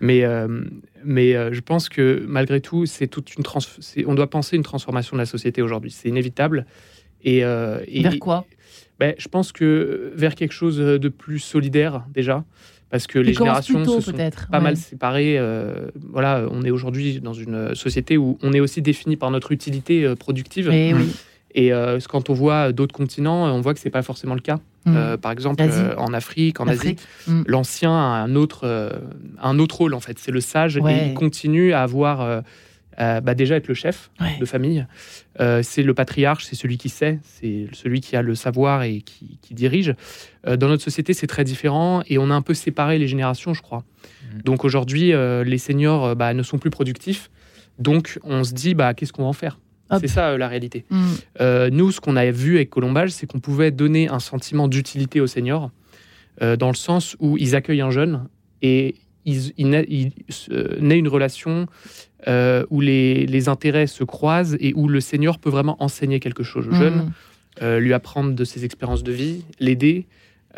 Mais, 0.00 0.22
euh, 0.24 0.64
mais 1.04 1.34
euh, 1.34 1.52
je 1.52 1.60
pense 1.60 1.88
que 1.88 2.24
malgré 2.28 2.60
tout, 2.60 2.86
c'est 2.86 3.08
toute 3.08 3.34
une 3.34 3.42
trans 3.42 3.60
on 4.06 4.14
doit 4.14 4.30
penser 4.30 4.56
une 4.56 4.62
transformation 4.62 5.16
de 5.16 5.20
la 5.20 5.26
société 5.26 5.62
aujourd'hui. 5.62 5.90
C'est 5.90 6.08
inévitable. 6.08 6.66
Et, 7.24 7.40
vers 7.40 8.18
quoi? 8.20 8.46
Ben, 8.98 9.14
Je 9.16 9.28
pense 9.28 9.52
que 9.52 10.12
vers 10.14 10.34
quelque 10.34 10.52
chose 10.52 10.76
de 10.76 11.08
plus 11.08 11.38
solidaire 11.38 12.04
déjà 12.12 12.44
parce 12.90 13.06
que 13.06 13.18
les 13.18 13.32
générations 13.32 13.82
se 13.84 14.00
sont 14.00 14.30
pas 14.50 14.60
mal 14.60 14.76
séparées. 14.76 15.38
voilà, 15.94 16.46
on 16.50 16.62
est 16.62 16.70
aujourd'hui 16.70 17.20
dans 17.20 17.32
une 17.32 17.74
société 17.74 18.18
où 18.18 18.38
on 18.42 18.52
est 18.52 18.60
aussi 18.60 18.82
défini 18.82 19.16
par 19.16 19.30
notre 19.30 19.52
utilité 19.52 20.14
productive. 20.16 20.68
Et 20.70 20.90
eh 20.90 20.94
oui. 20.94 21.12
Et 21.54 21.72
euh, 21.72 21.98
quand 22.08 22.30
on 22.30 22.34
voit 22.34 22.72
d'autres 22.72 22.94
continents, 22.94 23.44
on 23.44 23.60
voit 23.60 23.74
que 23.74 23.80
c'est 23.80 23.90
pas 23.90 24.02
forcément 24.02 24.34
le 24.34 24.40
cas. 24.40 24.58
Mm. 24.84 24.96
Euh, 24.96 25.16
par 25.16 25.32
exemple, 25.32 25.62
euh, 25.62 25.94
en 25.96 26.12
Afrique, 26.12 26.60
en 26.60 26.66
Asie, 26.66 26.96
mm. 27.26 27.42
l'ancien 27.46 27.92
a 27.92 28.22
un 28.22 28.34
autre, 28.34 28.92
un 29.40 29.58
autre 29.58 29.78
rôle 29.78 29.94
en 29.94 30.00
fait. 30.00 30.18
C'est 30.18 30.30
le 30.30 30.40
sage 30.40 30.76
et 30.76 31.08
il 31.08 31.14
continue 31.14 31.72
à 31.72 31.82
avoir 31.82 32.42
bah, 32.98 33.34
déjà 33.34 33.56
être 33.56 33.68
le 33.68 33.74
chef 33.74 34.10
de 34.40 34.44
famille. 34.44 34.86
c'est 35.62 35.82
le 35.82 35.94
patriarche, 35.94 36.46
c'est 36.46 36.56
celui 36.56 36.78
qui 36.78 36.88
sait, 36.88 37.20
c'est 37.22 37.66
celui 37.72 38.00
qui 38.00 38.16
a 38.16 38.22
le 38.22 38.34
savoir 38.34 38.82
et 38.82 39.02
qui, 39.02 39.54
dirige. 39.54 39.94
dans 40.44 40.68
notre 40.68 40.82
société, 40.82 41.12
c'est 41.12 41.26
très 41.26 41.44
différent 41.44 42.02
et 42.06 42.18
on 42.18 42.30
a 42.30 42.34
un 42.34 42.42
peu 42.42 42.54
séparé 42.54 42.98
les 42.98 43.08
générations, 43.08 43.54
je 43.54 43.62
crois. 43.62 43.84
Mm. 44.34 44.42
Donc 44.42 44.64
aujourd'hui, 44.64 45.12
les 45.44 45.58
seniors 45.58 46.16
bah, 46.16 46.32
ne 46.32 46.42
sont 46.42 46.58
plus 46.58 46.70
productifs. 46.70 47.30
Donc 47.78 48.18
on 48.24 48.42
se 48.44 48.52
dit, 48.52 48.74
bah, 48.74 48.94
qu'est-ce 48.94 49.12
qu'on 49.12 49.22
va 49.22 49.28
en 49.28 49.34
faire? 49.34 49.58
C'est 50.00 50.08
ça 50.08 50.30
euh, 50.30 50.38
la 50.38 50.48
réalité. 50.48 50.84
Mm. 50.90 51.06
Euh, 51.40 51.70
nous, 51.70 51.90
ce 51.90 52.00
qu'on 52.00 52.16
a 52.16 52.30
vu 52.30 52.56
avec 52.56 52.70
Colombage, 52.70 53.10
c'est 53.10 53.26
qu'on 53.26 53.40
pouvait 53.40 53.70
donner 53.70 54.08
un 54.08 54.18
sentiment 54.18 54.68
d'utilité 54.68 55.20
aux 55.20 55.26
seniors, 55.26 55.70
euh, 56.40 56.56
dans 56.56 56.68
le 56.68 56.74
sens 56.74 57.16
où 57.20 57.36
ils 57.38 57.54
accueillent 57.54 57.82
un 57.82 57.90
jeune 57.90 58.28
et 58.62 58.96
ils, 59.24 59.52
naît 59.68 60.98
une 60.98 61.08
relation 61.08 61.66
où 62.26 62.80
les, 62.80 63.48
intérêts 63.48 63.86
se 63.86 64.04
croisent 64.04 64.56
et 64.60 64.72
où 64.74 64.88
le 64.88 65.00
senior 65.00 65.38
peut 65.38 65.50
vraiment 65.50 65.76
enseigner 65.80 66.18
quelque 66.18 66.42
chose 66.42 66.66
au 66.68 66.72
jeune, 66.72 67.12
mm. 67.60 67.76
lui 67.76 67.92
apprendre 67.92 68.34
de 68.34 68.44
ses 68.44 68.64
expériences 68.64 69.04
de 69.04 69.12
vie, 69.12 69.44
l'aider. 69.60 70.06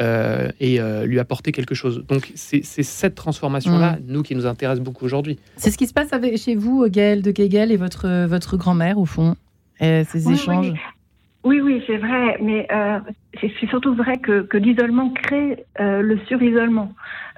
Euh, 0.01 0.49
et 0.59 0.81
euh, 0.81 1.07
lui 1.07 1.21
apporter 1.21 1.53
quelque 1.53 1.77
chose. 1.77 2.05
Donc 2.09 2.33
c'est 2.35 2.65
cette 2.65 3.15
transformation-là, 3.15 3.93
mm. 3.93 3.99
nous, 4.09 4.23
qui 4.25 4.35
nous 4.35 4.45
intéresse 4.45 4.81
beaucoup 4.81 5.05
aujourd'hui. 5.05 5.39
C'est 5.57 5.71
ce 5.71 5.79
qui 5.79 5.87
se 5.87 5.93
passe 5.93 6.13
avec, 6.13 6.37
chez 6.37 6.57
vous, 6.57 6.89
Gaël 6.89 7.23
de 7.23 7.31
Kegel 7.31 7.71
et 7.71 7.77
votre, 7.77 8.27
votre 8.27 8.57
grand-mère, 8.57 8.99
au 8.99 9.07
fond, 9.07 9.37
ces 9.79 10.33
échanges. 10.33 10.73
Oui, 10.73 10.79
oui, 11.45 11.83
c'est 11.87 11.99
vrai, 11.99 12.39
mais 12.41 12.67
euh, 12.73 12.99
c'est 13.41 13.69
surtout 13.69 13.95
vrai 13.95 14.17
que, 14.17 14.43
que 14.43 14.57
l'isolement 14.57 15.11
crée 15.11 15.65
euh, 15.81 16.01
le 16.01 16.19
surisolement. 16.27 16.93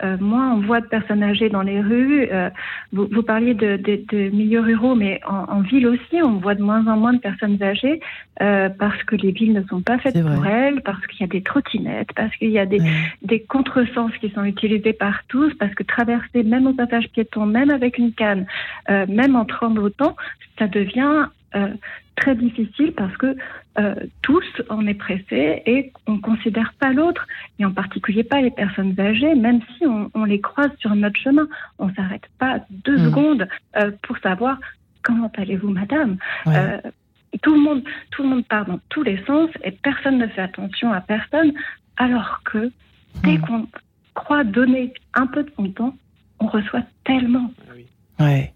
Euh, 0.05 0.17
moi, 0.21 0.53
on 0.55 0.61
voit 0.61 0.81
de 0.81 0.87
personnes 0.87 1.23
âgées 1.23 1.49
dans 1.49 1.63
les 1.63 1.81
rues. 1.81 2.29
Euh, 2.31 2.51
vous, 2.93 3.09
vous, 3.11 3.23
parliez 3.23 3.55
de, 3.55 3.77
de, 3.77 4.01
de, 4.13 4.29
milieux 4.31 4.61
ruraux, 4.61 4.95
mais 4.95 5.21
en, 5.27 5.45
en, 5.57 5.61
ville 5.61 5.87
aussi, 5.87 6.23
on 6.23 6.37
voit 6.39 6.55
de 6.55 6.63
moins 6.63 6.87
en 6.87 6.97
moins 6.97 7.15
de 7.15 7.19
personnes 7.19 7.61
âgées 7.63 8.01
euh, 8.43 8.69
parce 8.69 9.03
que 9.05 9.17
les 9.17 9.33
villes 9.33 9.55
ne 9.55 9.63
sont 9.65 9.81
pas 9.81 9.99
faites 9.99 10.21
pour 10.21 10.47
elles, 10.47 10.83
parce 10.83 11.05
qu'il 11.07 11.21
y 11.21 11.25
a 11.25 11.29
des 11.29 11.43
trottinettes, 11.43 12.13
parce 12.15 12.35
qu'il 12.37 12.51
y 12.51 12.59
a 12.59 12.67
des, 12.67 12.81
des 13.23 13.41
contresens 13.41 14.13
qui 14.21 14.31
sont 14.31 14.45
utilisés 14.45 14.93
par 14.93 15.25
tous, 15.29 15.53
parce 15.55 15.75
que 15.75 15.83
traverser 15.83 16.43
même 16.43 16.67
au 16.67 16.75
passage 16.75 17.09
piéton, 17.09 17.47
même 17.47 17.71
avec 17.71 17.99
une 17.99 18.13
canne, 18.13 18.47
euh, 18.91 19.07
même 19.09 19.35
en 19.35 19.47
tremblotant, 19.47 20.15
ça 20.59 20.69
devient 20.69 21.27
euh, 21.55 21.69
très 22.17 22.35
difficile 22.35 22.93
parce 22.93 23.17
que 23.17 23.37
euh, 23.79 23.95
tous, 24.23 24.45
on 24.71 24.87
est 24.87 24.95
pressés 24.95 25.63
et 25.67 25.93
on 26.07 26.15
ne 26.15 26.21
considère 26.21 26.73
pas 26.81 26.93
l'autre, 26.93 27.27
et 27.59 27.65
en 27.65 27.73
particulier 27.73 28.25
pas 28.25 28.41
les 28.41 28.51
personnes 28.51 28.99
âgées, 28.99 29.35
même 29.35 29.61
si 29.77 29.87
on, 29.87 30.11
on 30.15 30.25
les 30.25 30.41
croise 30.41 30.71
sur 30.79 30.95
notre 30.95 31.21
chemin. 31.21 31.47
On 31.79 31.93
s'arrête 31.95 32.27
pas 32.39 32.61
deux 32.71 32.97
mmh. 32.97 33.05
secondes 33.05 33.49
euh, 33.77 33.91
pour 34.03 34.19
savoir 34.19 34.59
comment 35.03 35.31
allez-vous, 35.37 35.71
madame. 35.71 36.17
Euh, 36.47 36.81
tout 37.43 37.55
le 37.55 37.61
monde, 37.61 37.83
tout 38.11 38.23
le 38.23 38.31
monde 38.31 38.47
part 38.47 38.65
dans 38.65 38.81
tous 38.89 39.03
les 39.03 39.23
sens 39.25 39.51
et 39.63 39.71
personne 39.71 40.19
ne 40.19 40.27
fait 40.27 40.43
attention 40.43 40.93
à 40.93 41.01
personne, 41.01 41.53
alors 41.99 42.41
que 42.45 42.73
dès 43.23 43.37
mmh. 43.37 43.41
qu'on 43.43 43.67
croit 44.15 44.45
donner 44.45 44.95
un 45.15 45.27
peu 45.27 45.45
de 45.45 45.51
son 45.55 45.69
temps, 45.71 45.95
on 46.41 46.47
reçoit 46.47 46.83
tellement. 47.05 47.53
Ah 48.19 48.25
ouais. 48.25 48.53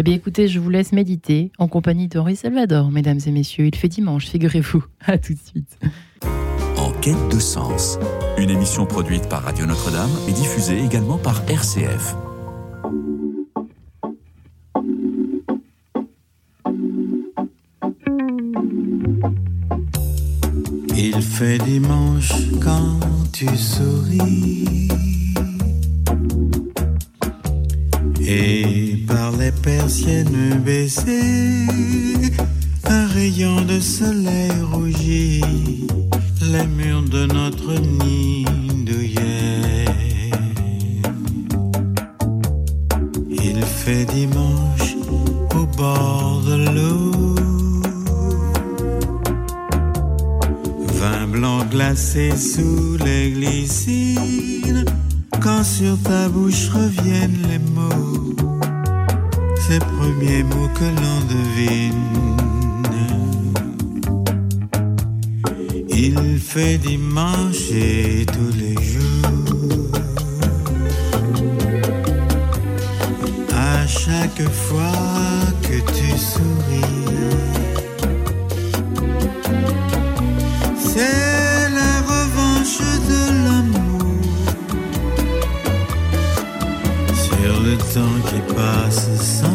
Eh 0.00 0.02
bien, 0.02 0.14
écoutez, 0.14 0.48
je 0.48 0.58
vous 0.58 0.70
laisse 0.70 0.92
méditer 0.92 1.52
en 1.58 1.68
compagnie 1.68 2.08
d'Henri 2.08 2.34
Salvador, 2.34 2.90
mesdames 2.90 3.18
et 3.26 3.30
messieurs. 3.30 3.66
Il 3.66 3.74
fait 3.74 3.88
dimanche, 3.88 4.28
figurez-vous. 4.28 4.82
À 5.06 5.18
tout 5.18 5.34
de 5.34 5.38
suite. 5.38 5.78
En 6.78 6.90
quête 7.02 7.28
de 7.30 7.38
sens, 7.38 7.98
une 8.38 8.48
émission 8.48 8.86
produite 8.86 9.28
par 9.28 9.42
Radio 9.42 9.66
Notre-Dame 9.66 10.08
et 10.26 10.32
diffusée 10.32 10.82
également 10.82 11.18
par 11.18 11.42
RCF. 11.50 12.16
Il 20.96 21.20
fait 21.20 21.58
dimanche 21.58 22.32
quand 22.62 23.00
tu 23.34 23.54
souris. 23.54 24.88
Et 28.32 28.96
par 29.08 29.32
les 29.32 29.50
persiennes 29.50 30.62
baissées, 30.64 31.66
un 32.84 33.06
rayon 33.08 33.60
de 33.62 33.80
soleil 33.80 34.52
rougit 34.72 35.40
les 36.40 36.66
murs 36.78 37.02
de 37.02 37.26
notre 37.26 37.72
nid 37.74 38.44
douillet. 38.86 39.84
Il 43.32 43.60
fait 43.64 44.04
dimanche 44.04 44.94
au 45.56 45.66
bord 45.76 46.42
de 46.46 46.56
l'eau. 46.74 47.34
Vin 51.00 51.26
blanc 51.26 51.64
glacé 51.64 52.30
sous 52.36 52.96
les 53.04 53.32
glycines 53.32 54.84
quand 55.40 55.64
sur 55.64 56.00
ta 56.02 56.28
bouche 56.28 56.68
reviennent 56.68 57.42
les 57.48 57.58
mots, 57.58 58.34
ces 59.66 59.78
premiers 59.78 60.42
mots 60.42 60.70
que 60.74 60.84
l'on 60.84 61.20
devine. 61.34 62.10
Il 65.88 66.38
fait 66.38 66.78
dimanche 66.78 67.70
et 67.72 68.26
tous 68.26 68.56
les 68.58 68.74
jours. 68.74 69.92
À 73.54 73.86
chaque 73.86 74.48
fois 74.48 74.92
que 75.62 75.76
tu 75.92 76.18
souris, 76.18 77.19
temps 87.94 88.20
qui 88.28 88.54
passe 88.54 89.08
sans 89.16 89.49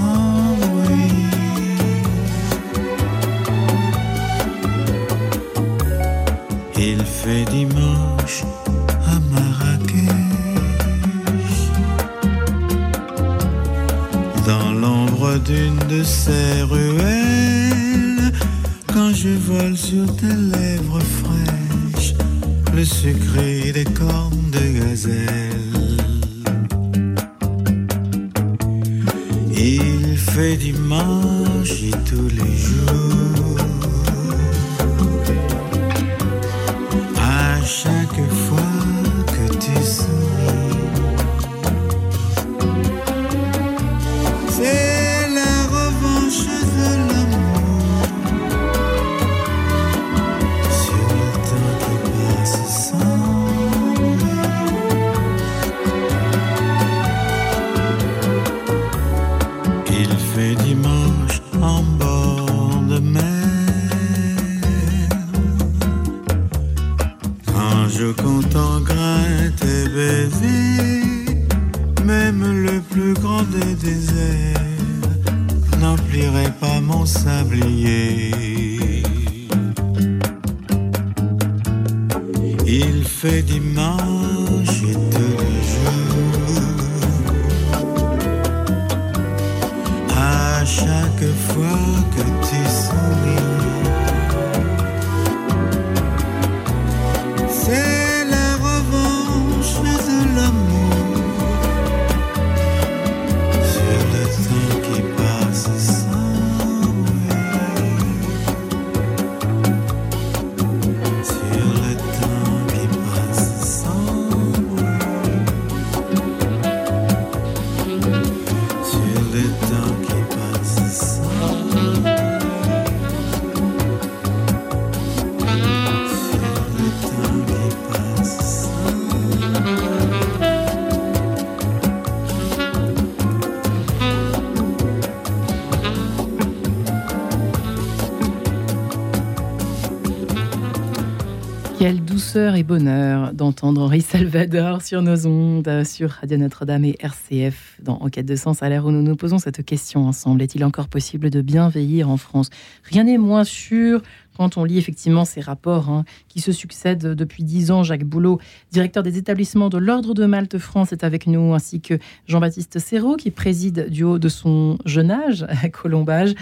bonheur 143.66 143.74
d'entendre 143.74 143.82
Henri 143.82 144.02
Salvador 144.02 144.82
sur 144.82 145.02
nos 145.02 145.26
ondes, 145.26 145.84
sur 145.86 146.12
Radio 146.12 146.38
Notre-Dame 146.38 146.86
et 146.86 146.96
RCF 147.00 147.80
dans 147.82 147.98
Enquête 147.98 148.26
de 148.26 148.36
sens 148.36 148.62
à 148.62 148.70
l'ère 148.70 148.86
où 148.86 148.92
nous 148.92 149.02
nous 149.02 149.16
posons 149.16 149.40
cette 149.40 149.66
question 149.66 150.08
ensemble. 150.08 150.42
Est-il 150.42 150.64
encore 150.64 150.88
possible 150.88 151.30
de 151.30 151.42
bien 151.42 151.70
vieillir 151.70 152.10
en 152.10 152.18
France? 152.18 152.50
Rien 152.84 153.06
n'est 153.06 153.18
moins 153.18 153.44
sûr 153.44 154.02
quand 154.38 154.58
on 154.58 154.66
lit 154.66 154.78
effectivement 154.78 155.26
ces 155.26 155.42
rapports 155.42 155.90
hein, 155.90 156.06
qui 156.28 156.42
se 156.42 156.52
succèdent 156.52 157.14
depuis 157.14 157.44
dix 157.44 157.72
ans. 157.72 157.84
Jacques 157.84 158.04
Boulot, 158.04 158.40
directeur 158.72 159.02
des 159.02 159.18
établissements 159.18 159.70
de 159.70 159.78
l'Ordre 159.78 160.14
de 160.14 160.26
Malte 160.26 160.58
France, 160.58 160.92
est 160.92 161.04
avec 161.04 161.26
nous, 161.26 161.54
ainsi 161.54 161.82
que 161.82 161.98
Jean-Baptiste 162.28 162.80
Serrault, 162.80 163.16
qui 163.16 163.32
préside 163.32 163.90
du 163.90 164.04
haut 164.04 164.20
de 164.20 164.30
son 164.30 164.78
jeune 164.86 165.12
âge 165.12 165.46
à 165.50 165.70
Colombage. 165.70 166.36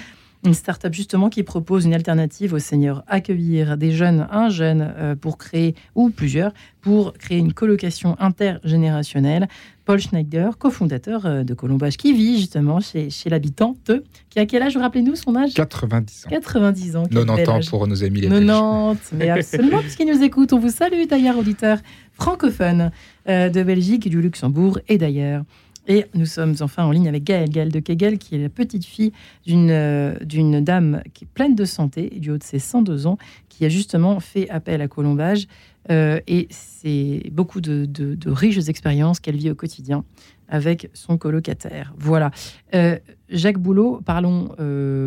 Une 0.46 0.54
start-up 0.54 0.94
justement 0.94 1.30
qui 1.30 1.44
propose 1.44 1.86
une 1.86 1.94
alternative 1.94 2.54
aux 2.54 2.60
seniors, 2.60 3.04
accueillir 3.08 3.78
des 3.78 3.92
jeunes, 3.92 4.28
un 4.30 4.50
jeune 4.50 4.94
euh, 4.98 5.16
pour 5.16 5.38
créer, 5.38 5.74
ou 5.96 6.10
plusieurs, 6.10 6.54
pour 6.82 7.14
créer 7.14 7.38
une 7.38 7.54
colocation 7.54 8.18
intergénérationnelle. 8.20 9.48
Paul 9.86 10.00
Schneider, 10.00 10.58
cofondateur 10.58 11.26
euh, 11.26 11.44
de 11.44 11.54
Colombage, 11.54 11.96
qui 11.96 12.12
vit 12.12 12.38
justement 12.38 12.82
chez, 12.82 13.10
chez 13.10 13.30
l'habitante, 13.30 13.92
qui 14.30 14.40
a 14.40 14.46
quel 14.46 14.64
âge, 14.64 14.76
rappelez-nous 14.76 15.16
son 15.16 15.36
âge? 15.36 15.54
90 15.54 16.26
ans. 16.26 16.30
90 16.30 16.96
ans. 16.98 17.04
quel 17.10 17.26
90 17.26 17.36
bel 17.38 17.50
ans 17.50 17.60
pour 17.70 17.88
nos 17.88 18.04
amis 18.04 18.22
les 18.22 18.28
90, 18.28 19.12
mais 19.14 19.30
absolument, 19.30 19.80
puisqu'ils 19.80 20.08
nous 20.08 20.24
écoutent. 20.24 20.52
On 20.52 20.60
vous 20.60 20.70
salue 20.70 21.06
d'ailleurs, 21.10 21.38
auditeurs 21.38 21.80
francophones 22.14 22.92
euh, 23.30 23.50
de 23.50 23.64
Belgique, 23.64 24.10
du 24.10 24.22
Luxembourg 24.22 24.80
et 24.88 24.98
d'ailleurs. 24.98 25.44
Et 25.88 26.06
nous 26.14 26.26
sommes 26.26 26.56
enfin 26.62 26.86
en 26.86 26.92
ligne 26.92 27.10
avec 27.10 27.24
Gaëlle, 27.24 27.50
Gaëlle 27.50 27.72
de 27.72 27.80
Kegel, 27.80 28.18
qui 28.18 28.36
est 28.36 28.42
la 28.42 28.50
petite 28.50 28.86
fille 28.86 29.12
d'une 29.46 29.70
euh, 29.70 30.62
dame 30.62 31.02
qui 31.14 31.26
est 31.26 31.28
pleine 31.28 31.56
de 31.56 31.66
santé, 31.66 32.10
du 32.10 32.32
haut 32.32 32.38
de 32.38 32.44
ses 32.44 32.60
102 32.60 33.06
ans, 33.08 33.18
qui 33.50 33.66
a 33.66 33.70
justement 33.70 34.20
fait 34.20 34.50
appel 34.50 34.82
à 34.82 34.88
Colombage. 34.88 35.48
Euh, 35.92 36.20
et 36.28 36.48
c'est 36.50 37.24
beaucoup 37.32 37.60
de, 37.60 38.18
riches 38.26 38.70
expériences 38.70 39.20
qu'elle 39.20 39.36
vit 39.36 39.52
au 39.52 39.56
quotidien 39.56 40.06
avec 40.48 40.90
son 40.94 41.18
colocataire. 41.18 41.94
Voilà. 41.98 42.32
Euh, 42.76 42.98
Jacques 43.30 43.58
Boulot, 43.58 44.02
parlons 44.06 44.50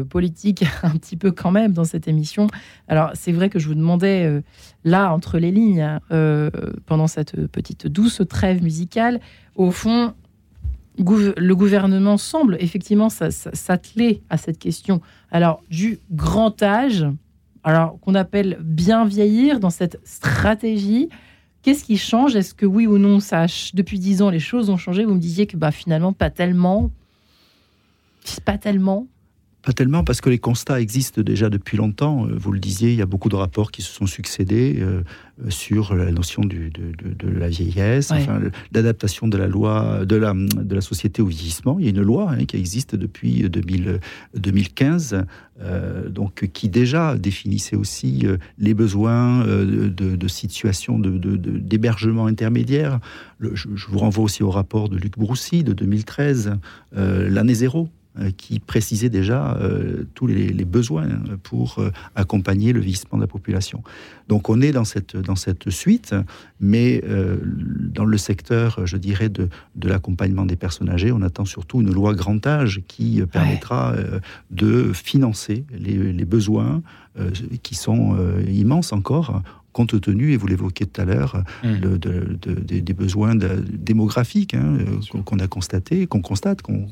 politique 0.09 0.64
un 0.83 0.91
petit 0.91 1.16
peu 1.16 1.31
quand 1.31 1.53
même 1.53 1.72
dans 1.72 1.85
cette 1.85 2.09
émission. 2.09 2.49
Alors, 2.89 3.11
c'est 3.14 3.33
vrai 3.33 3.49
que 3.49 3.59
je 3.59 3.68
vous 3.68 3.74
demandais, 3.74 4.43
là, 4.85 5.12
entre 5.12 5.39
les 5.39 5.53
lignes, 5.53 6.01
euh, 6.11 6.51
pendant 6.87 7.07
cette 7.07 7.47
petite 7.47 7.87
douce 7.87 8.22
trêve 8.29 8.62
musicale, 8.62 9.20
au 9.55 9.70
fond, 9.70 10.14
le 10.99 11.55
gouvernement 11.55 12.16
semble 12.16 12.57
effectivement 12.61 13.09
s'atteler 13.09 14.22
à 14.30 14.36
cette 14.36 14.59
question. 14.59 15.01
Alors, 15.30 15.62
du 15.70 15.99
grand 16.11 16.62
âge, 16.62 17.07
alors 17.66 17.99
qu'on 18.01 18.14
appelle 18.14 18.59
bien 18.61 19.05
vieillir 19.05 19.59
dans 19.59 19.70
cette 19.70 19.99
stratégie. 20.05 21.09
Qu'est-ce 21.62 21.82
qui 21.82 21.99
change? 21.99 22.36
Est-ce 22.36 22.55
que 22.55 22.64
oui 22.64 22.86
ou 22.86 22.97
non, 22.97 23.18
ça 23.18 23.47
depuis 23.74 23.99
dix 23.99 24.22
ans, 24.22 24.30
les 24.30 24.38
choses 24.38 24.70
ont 24.70 24.76
changé? 24.76 25.05
Vous 25.05 25.14
me 25.14 25.20
disiez 25.20 25.49
que 25.49 25.57
bah, 25.57 25.72
finalement, 25.72 26.12
pas 26.12 26.30
tellement. 26.30 26.92
Pas 28.44 28.57
tellement. 28.57 29.09
Pas 29.67 29.73
tellement, 29.73 30.05
parce 30.05 30.21
que 30.21 30.31
les 30.31 30.39
constats 30.39 30.81
existent 30.81 31.23
déjà 31.23 31.51
depuis 31.51 31.77
longtemps. 31.77 32.29
Euh, 32.29 32.37
vous 32.39 32.53
le 32.53 32.61
disiez, 32.61 32.93
il 32.93 32.97
y 32.97 33.03
a 33.03 33.07
beaucoup 33.07 33.29
de 33.29 33.35
rapports 33.35 33.73
qui 33.73 33.83
se 33.83 33.93
sont 33.93 34.07
succédés 34.07 34.77
euh, 34.79 35.03
euh, 35.45 35.51
sur 35.51 35.93
la 35.93 36.12
notion 36.12 36.43
du, 36.43 36.71
de, 36.71 37.29
la 37.29 37.49
vieillesse, 37.49 38.12
l'adaptation 38.71 39.27
de 39.27 39.37
la 39.37 39.49
loi, 39.49 40.07
de 40.07 40.14
la, 40.14 40.35
de 40.35 40.73
la 40.73 40.81
société 40.81 41.21
au 41.21 41.27
vieillissement. 41.27 41.81
Il 41.81 41.85
y 41.85 41.89
a 41.89 41.91
une 41.91 42.01
loi 42.01 42.31
hein, 42.31 42.45
qui 42.45 42.57
existe 42.57 42.95
depuis 42.95 43.51
2000, 43.51 43.99
2015, 44.37 45.25
donc 46.11 46.49
qui 46.53 46.69
déjà 46.69 47.17
définissait 47.17 47.75
aussi 47.75 48.25
les 48.59 48.75
besoins 48.75 49.45
de, 49.45 49.89
de 49.89 50.29
situations 50.29 51.01
d'hébergement 51.01 52.27
intermédiaire. 52.27 53.01
je, 53.41 53.49
je, 53.55 53.87
vous 53.89 53.99
renvoie 53.99 54.25
aussi 54.25 54.45
au 54.45 54.51
rapport 54.51 54.89
de 54.89 54.97
Luc 54.97 55.19
Broussy 55.19 55.64
de 55.64 55.73
2013, 55.73 56.59
l'année 56.95 57.55
zéro 57.55 57.89
qui 58.37 58.61
précisait 58.61 59.09
déjà 59.09 59.57
euh, 59.57 60.05
tous 60.14 60.27
les, 60.27 60.64
besoins 60.64 61.09
pour 61.43 61.79
euh, 61.79 61.91
accompagner 62.14 62.73
le 62.73 62.81
vieillissement 62.81 63.19
de 63.19 63.23
la 63.23 63.29
population. 63.29 63.83
Donc 64.29 64.49
on 64.49 64.61
est 64.61 64.73
dans 64.73 64.85
cette, 64.85 65.17
dans 65.17 65.37
cette 65.37 65.71
suite, 65.71 66.14
mais 66.61 67.03
dans 67.95 68.05
le 68.05 68.19
secteur, 68.19 68.85
je 68.87 68.97
dirais, 68.97 69.29
de, 69.29 69.49
de 69.77 69.89
l'accompagnement 69.89 70.45
des 70.45 70.57
personnes 70.57 70.89
âgées, 70.89 71.12
on 71.12 71.23
attend 71.23 71.45
surtout 71.45 71.81
une 71.81 71.93
loi 71.93 72.14
grand 72.14 72.45
âge 72.47 72.83
qui 72.89 73.23
permettra 73.31 73.95
de 74.51 74.93
financer 74.93 75.64
les, 75.71 76.12
les 76.12 76.25
besoins 76.25 76.83
qui 77.62 77.77
sont 77.77 78.17
immenses 78.49 78.93
encore 78.93 79.43
compte 79.77 80.01
tenu, 80.01 80.33
et 80.33 80.39
vous 80.39 80.47
l'évoquiez 80.47 80.87
tout 80.87 81.03
à 81.03 81.05
l'heure, 81.05 81.45
mmh. 81.62 81.81
de, 81.81 82.81
des 82.81 82.95
besoins 82.95 83.35
démographiques 83.35 84.55
hein, 84.55 84.79
qu'on 85.27 85.39
a 85.39 85.47
constatés, 85.49 86.07
qu'on 86.07 86.23
constate, 86.23 86.62
qu'on 86.62 86.87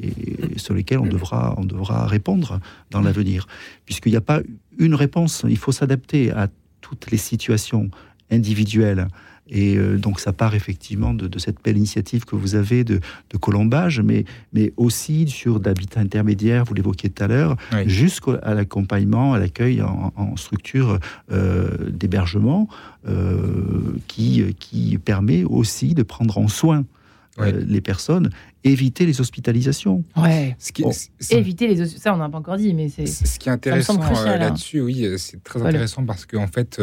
et 0.00 0.58
sur 0.58 0.74
lesquels 0.74 0.98
on 0.98 1.06
devra, 1.06 1.54
on 1.56 1.64
devra 1.64 2.06
répondre 2.06 2.60
dans 2.90 3.00
l'avenir. 3.00 3.46
Puisqu'il 3.84 4.10
n'y 4.10 4.16
a 4.16 4.22
pas 4.22 4.40
une 4.78 4.94
réponse, 4.94 5.44
il 5.48 5.58
faut 5.58 5.72
s'adapter 5.72 6.30
à 6.32 6.48
toutes 6.80 7.10
les 7.10 7.18
situations 7.18 7.90
individuelles. 8.30 9.08
Et 9.48 9.76
euh, 9.76 9.96
donc 9.96 10.18
ça 10.18 10.32
part 10.32 10.54
effectivement 10.54 11.14
de, 11.14 11.38
cette 11.38 11.62
belle 11.62 11.76
initiative 11.76 12.24
que 12.24 12.34
vous 12.34 12.56
avez 12.56 12.82
de, 12.84 13.00
colombage, 13.40 14.00
mais, 14.00 14.24
mais 14.52 14.72
aussi 14.76 15.28
sur 15.28 15.60
d'habitat 15.60 16.00
intermédiaire, 16.00 16.64
vous 16.64 16.74
l'évoquiez 16.74 17.10
tout 17.10 17.22
à 17.22 17.28
l'heure, 17.28 17.56
jusqu'à 17.84 18.54
l'accompagnement, 18.54 19.34
à 19.34 19.38
l'accueil 19.38 19.82
en, 19.82 20.36
structure 20.36 20.98
euh, 21.30 21.90
d'hébergement, 21.90 22.68
euh, 23.08 23.96
qui, 24.08 24.54
qui 24.58 24.98
permet 24.98 25.44
aussi 25.44 25.94
de 25.94 26.02
prendre 26.02 26.38
en 26.38 26.48
soin 26.48 26.84
les 27.38 27.82
personnes 27.82 28.30
éviter 28.70 29.06
les 29.06 29.20
hospitalisations. 29.20 30.04
Ouais. 30.16 30.56
Ce 30.58 30.72
qui, 30.72 30.84
éviter 31.30 31.66
les 31.66 31.86
ça 31.86 32.14
on 32.14 32.16
n'a 32.16 32.28
pas 32.28 32.38
encore 32.38 32.56
dit, 32.56 32.74
mais 32.74 32.88
c'est. 32.88 33.06
Ce 33.06 33.38
qui 33.38 33.48
est 33.48 33.52
intéressant 33.52 34.00
euh, 34.00 34.26
hein. 34.26 34.38
là-dessus, 34.38 34.80
oui, 34.80 35.04
euh, 35.04 35.16
c'est 35.18 35.42
très 35.42 35.62
intéressant 35.62 36.04
parce 36.04 36.26
qu'en 36.26 36.44
en 36.44 36.46
fait, 36.46 36.80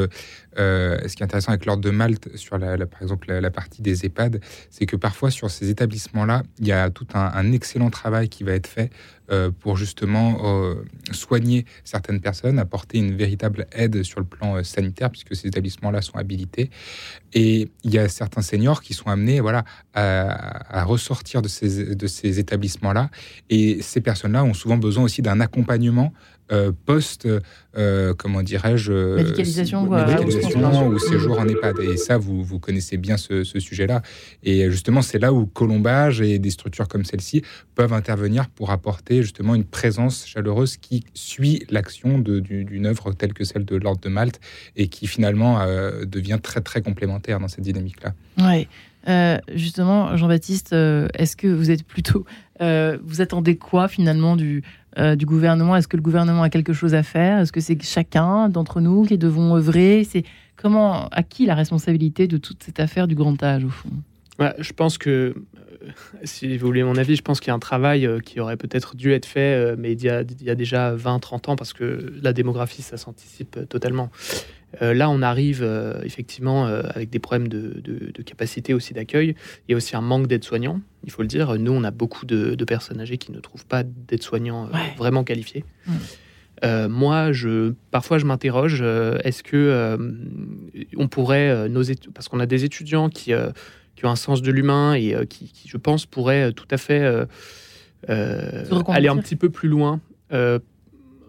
euh, 0.57 0.97
ce 1.07 1.15
qui 1.15 1.23
est 1.23 1.25
intéressant 1.25 1.51
avec 1.51 1.65
l'ordre 1.65 1.83
de 1.83 1.89
Malte 1.89 2.35
sur 2.35 2.57
la, 2.57 2.77
par 2.85 3.01
exemple 3.01 3.31
la, 3.31 3.51
partie 3.51 3.81
des 3.81 4.05
EHPAD, 4.05 4.41
c'est 4.69 4.85
que 4.85 4.95
parfois 4.95 5.31
sur 5.31 5.49
ces 5.49 5.69
établissements-là, 5.69 6.43
il 6.59 6.67
y 6.67 6.71
a 6.71 6.89
tout 6.89 7.07
un, 7.13 7.51
excellent 7.51 7.89
travail 7.89 8.29
qui 8.29 8.43
va 8.43 8.53
être 8.53 8.67
fait 8.67 8.89
pour 9.59 9.77
justement 9.77 10.75
soigner 11.11 11.65
certaines 11.83 12.19
personnes, 12.19 12.59
apporter 12.59 12.99
une 12.99 13.15
véritable 13.15 13.67
aide 13.71 14.03
sur 14.03 14.19
le 14.19 14.25
plan 14.25 14.63
sanitaire 14.63 15.09
puisque 15.09 15.35
ces 15.35 15.47
établissements-là 15.47 16.01
sont 16.01 16.17
habilités. 16.17 16.69
Et 17.33 17.69
il 17.83 17.93
y 17.93 17.97
a 17.97 18.09
certains 18.09 18.41
seniors 18.41 18.81
qui 18.81 18.93
sont 18.93 19.09
amenés, 19.09 19.39
voilà, 19.39 19.63
à, 19.93 20.79
à 20.79 20.83
ressortir 20.83 21.41
de 21.41 21.47
ces 21.47 21.72
de 21.79 22.07
ces 22.07 22.39
établissements-là. 22.39 23.09
Et 23.49 23.81
ces 23.81 24.01
personnes-là 24.01 24.43
ont 24.43 24.53
souvent 24.53 24.77
besoin 24.77 25.03
aussi 25.03 25.21
d'un 25.21 25.39
accompagnement 25.39 26.13
euh, 26.51 26.73
post, 26.85 27.25
euh, 27.77 28.13
comment 28.15 28.43
dirais-je, 28.43 28.91
euh, 28.91 29.15
médicalisation, 29.15 29.87
ou 29.87 30.99
séjour 30.99 31.39
en 31.39 31.47
EHPAD. 31.47 31.79
Et 31.79 31.95
ça, 31.95 32.17
vous, 32.17 32.43
vous 32.43 32.59
connaissez 32.59 32.97
bien 32.97 33.15
ce, 33.15 33.43
sujet-là. 33.43 34.01
Et 34.43 34.69
justement, 34.69 35.01
c'est 35.01 35.19
là 35.19 35.31
où 35.31 35.45
Colombage 35.45 36.19
et 36.19 36.39
des 36.39 36.51
structures 36.51 36.89
comme 36.89 37.05
celle-ci 37.05 37.43
peuvent 37.75 37.93
intervenir 37.93 38.49
pour 38.49 38.71
apporter 38.71 39.21
justement 39.23 39.55
une 39.55 39.63
présence 39.63 40.27
chaleureuse 40.27 40.75
qui 40.75 41.05
suit 41.13 41.63
l'action 41.69 42.19
d'une 42.19 42.85
œuvre 42.85 43.13
telle 43.13 43.33
que 43.33 43.45
celle 43.45 43.63
de 43.63 43.77
l'Ordre 43.77 44.01
de 44.01 44.09
Malte 44.09 44.41
et 44.75 44.89
qui 44.89 45.07
finalement 45.07 45.65
devient 46.05 46.39
très 46.43 46.61
très 46.61 46.81
complémentaire 46.81 47.39
dans 47.39 47.47
cette 47.47 47.63
dynamique-là. 47.63 48.13
Oui. 48.39 48.67
Euh, 49.07 49.37
justement, 49.53 50.15
Jean-Baptiste, 50.15 50.73
euh, 50.73 51.07
est-ce 51.13 51.35
que 51.35 51.47
vous 51.47 51.71
êtes 51.71 51.83
plutôt. 51.83 52.25
Euh, 52.61 52.97
vous 53.03 53.21
attendez 53.21 53.57
quoi 53.57 53.87
finalement 53.87 54.35
du, 54.35 54.63
gouvernement? 55.21 55.75
Est-ce 55.75 55.87
que 55.87 55.97
le 55.97 56.03
gouvernement 56.03 56.43
a 56.43 56.49
quelque 56.49 56.73
chose 56.73 56.93
à 56.93 57.03
faire? 57.03 57.39
Est-ce 57.39 57.51
que 57.51 57.61
c'est 57.61 57.81
chacun 57.81 58.49
d'entre 58.49 58.79
nous 58.79 59.03
qui 59.03 59.17
devons 59.17 59.55
œuvrer? 59.55 60.03
C'est 60.03 60.23
comment 60.55 61.07
à 61.09 61.23
qui 61.23 61.45
la 61.45 61.55
responsabilité 61.55 62.27
de 62.27 62.37
toute 62.37 62.63
cette 62.63 62.79
affaire 62.79 63.07
du 63.07 63.15
grand 63.15 63.41
âge 63.43 63.65
au 63.65 63.69
fond? 63.69 63.89
Je 64.57 64.73
pense 64.73 64.97
que 64.97 65.35
si 66.23 66.57
vous 66.57 66.65
voulez 66.65 66.83
mon 66.83 66.95
avis, 66.95 67.15
je 67.15 67.21
pense 67.21 67.39
qu'il 67.39 67.49
y 67.49 67.51
a 67.51 67.55
un 67.55 67.59
travail 67.59 68.09
qui 68.25 68.39
aurait 68.39 68.57
peut-être 68.57 68.95
dû 68.95 69.11
être 69.11 69.25
fait, 69.25 69.75
mais 69.77 69.91
il 69.91 70.01
y 70.01 70.09
a, 70.09 70.21
il 70.21 70.43
y 70.43 70.49
a 70.49 70.55
déjà 70.55 70.95
20-30 70.95 71.51
ans, 71.51 71.55
parce 71.55 71.73
que 71.73 72.13
la 72.21 72.33
démographie, 72.33 72.81
ça 72.81 72.97
s'anticipe 72.97 73.59
totalement. 73.67 74.09
Euh, 74.81 74.93
là, 74.93 75.09
on 75.09 75.21
arrive 75.21 75.61
euh, 75.61 76.01
effectivement 76.03 76.67
euh, 76.67 76.83
avec 76.93 77.09
des 77.09 77.19
problèmes 77.19 77.47
de, 77.47 78.21
capacité 78.25 78.73
aussi 78.73 78.93
d'accueil. 78.93 79.35
Il 79.67 79.71
y 79.71 79.73
a 79.73 79.77
aussi 79.77 79.95
un 79.95 80.01
manque 80.01 80.27
d'aides-soignants, 80.27 80.81
il 81.03 81.11
faut 81.11 81.21
le 81.21 81.27
dire. 81.27 81.57
Nous, 81.59 81.71
on 81.71 81.83
a 81.83 81.91
beaucoup 81.91 82.25
de, 82.25 82.63
personnes 82.63 83.01
âgées 83.01 83.17
qui 83.17 83.31
ne 83.31 83.39
trouvent 83.39 83.65
pas 83.65 83.83
d'aides-soignants 83.83 84.69
vraiment 84.97 85.23
qualifiés. 85.23 85.65
moi, 86.63 87.31
je, 87.31 87.73
parfois, 87.91 88.17
je 88.17 88.25
m'interroge 88.25 88.81
est-ce 88.81 89.43
que 89.43 89.97
on 90.97 91.07
pourrait, 91.07 91.69
nos 91.69 91.83
parce 92.13 92.29
qu'on 92.29 92.39
a 92.39 92.45
des 92.45 92.63
étudiants 92.63 93.09
qui, 93.09 93.33
qui, 93.95 94.05
ont 94.05 94.09
un 94.09 94.15
sens 94.15 94.41
de 94.41 94.51
l'humain 94.51 94.93
et 94.93 95.15
qui, 95.29 95.51
qui, 95.51 95.67
je 95.67 95.77
pense, 95.77 96.05
pourraient 96.05 96.53
tout 96.53 96.67
à 96.71 96.77
fait 96.77 97.27
aller 98.07 99.09
un 99.09 99.17
petit 99.17 99.35
peu 99.35 99.49
plus 99.49 99.69
loin 99.69 99.99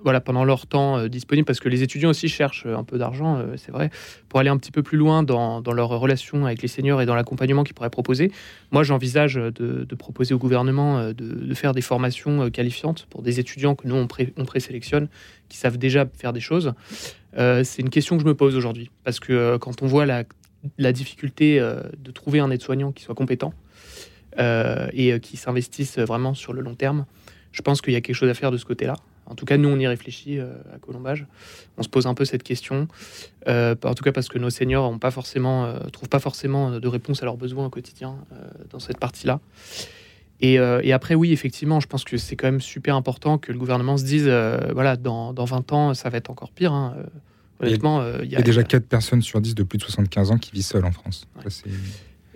voilà, 0.05 0.21
pendant 0.21 0.45
leur 0.45 0.67
temps 0.67 0.99
euh, 0.99 1.09
disponible, 1.09 1.47
parce 1.47 1.61
que 1.61 1.69
les 1.71 1.83
étudiants 1.83 2.11
aussi 2.11 2.29
cherchent 2.29 2.67
euh, 2.67 2.77
un 2.77 2.85
peu 2.85 2.99
d'argent, 2.99 3.39
euh, 3.39 3.57
c'est 3.57 3.73
vrai, 3.73 3.91
pour 4.29 4.39
aller 4.39 4.51
un 4.51 4.59
petit 4.59 4.71
peu 4.71 4.83
plus 4.83 4.99
loin 4.99 5.23
dans, 5.23 5.63
dans 5.63 5.73
leur 5.73 5.89
relation 5.89 6.45
avec 6.45 6.61
les 6.61 6.69
seniors 6.69 7.01
et 7.01 7.07
dans 7.07 7.15
l'accompagnement 7.15 7.65
qu'ils 7.65 7.75
pourraient 7.75 7.91
proposer. 7.91 8.31
Moi, 8.71 8.83
j'envisage 8.83 9.35
de, 9.35 9.95
proposer 9.95 10.35
au 10.35 10.39
gouvernement 10.39 11.13
de, 11.13 11.55
faire 11.55 11.73
des 11.73 11.81
formations 11.81 12.51
qualifiantes 12.51 13.07
pour 13.09 13.23
des 13.23 13.41
étudiants 13.41 13.75
que 13.75 13.89
nous, 13.89 13.95
on, 13.95 14.07
pré, 14.07 14.35
on 14.37 14.45
présélectionne, 14.45 15.09
qui 15.49 15.57
savent 15.57 15.79
déjà 15.79 16.05
faire 16.15 16.33
des 16.33 16.41
choses. 16.41 16.75
c'est 17.37 17.79
une 17.79 17.91
question 17.91 18.17
que 18.17 18.23
je 18.23 18.27
me 18.27 18.35
pose 18.35 18.57
aujourd'hui, 18.57 18.91
parce 19.05 19.21
que 19.21 19.57
quand 19.57 19.83
on 19.83 19.87
voit 19.87 20.05
la 20.05 20.93
difficulté 20.93 21.61
de 21.61 22.11
trouver 22.11 22.41
un 22.41 22.51
aide-soignant 22.51 22.91
qui 22.93 23.05
soit 23.05 23.15
compétent 23.15 23.55
et 24.37 25.19
qui 25.21 25.37
s'investisse 25.37 25.99
vraiment 25.99 26.35
sur 26.35 26.53
le 26.53 26.61
long 26.61 26.75
terme, 26.75 27.07
je 27.53 27.63
pense 27.63 27.81
qu'il 27.81 27.93
y 27.93 27.97
a 27.97 28.01
quelque 28.01 28.17
chose 28.17 28.31
à 28.31 28.35
faire 28.35 28.51
de 28.51 28.59
ce 28.59 28.65
côté-là. 28.65 28.97
En 29.27 29.35
tout 29.35 29.45
cas, 29.45 29.57
nous, 29.57 29.69
on 29.69 29.79
y 29.79 29.87
réfléchit 29.87 30.39
euh, 30.39 30.53
à 30.75 30.79
Colombage. 30.79 31.27
On 31.79 31.83
se 31.83 31.89
pose 31.89 32.07
un 32.07 32.15
peu 32.15 32.25
cette 32.25 32.43
question. 32.43 32.89
Euh, 33.49 33.75
en 33.83 33.95
tout 33.95 34.05
cas, 34.05 34.13
parce 34.13 34.29
que 34.29 34.39
nos 34.39 34.51
seniors 34.51 34.93
ne 34.93 34.99
pas 34.99 35.11
forcément, 35.11 35.65
euh, 35.65 35.79
trouvent 35.93 36.09
pas 36.09 36.21
forcément 36.21 36.79
de 36.79 36.89
réponse 36.89 37.23
à 37.23 37.25
leurs 37.25 37.37
besoins 37.37 37.67
au 37.67 37.71
quotidien 37.71 38.17
dans 38.71 38.79
cette 38.79 38.99
partie-là. 38.99 39.41
Et, 40.41 40.59
après, 40.93 41.15
oui, 41.15 41.33
effectivement, 41.33 41.81
je 41.81 41.87
pense 41.87 42.05
que 42.05 42.19
c'est 42.19 42.37
quand 42.37 42.49
même 42.49 42.61
super 42.61 42.97
important 42.97 43.39
que 43.39 43.51
le 43.51 43.59
gouvernement 43.59 43.97
se 43.97 44.05
dise, 44.05 44.31
voilà, 44.73 44.97
dans, 44.97 45.33
20 45.33 45.73
ans, 45.73 45.95
ça 45.95 46.11
va 46.11 46.19
être 46.19 46.29
encore 46.29 46.51
pire. 46.51 46.73
Hein. 46.73 46.97
Honnêtement, 47.61 48.05
il 48.23 48.31
y, 48.31 48.37
a, 48.37 48.43
déjà 48.43 48.63
4 48.63 48.87
personnes 48.87 49.23
sur 49.23 49.41
10 49.41 49.55
de 49.55 49.63
plus 49.63 49.79
de 49.79 49.85
75 49.85 50.33
ans 50.33 50.39
qui 50.39 50.51
vivent 50.53 50.65
seules 50.65 50.85
en 50.85 50.93
France. 50.93 51.27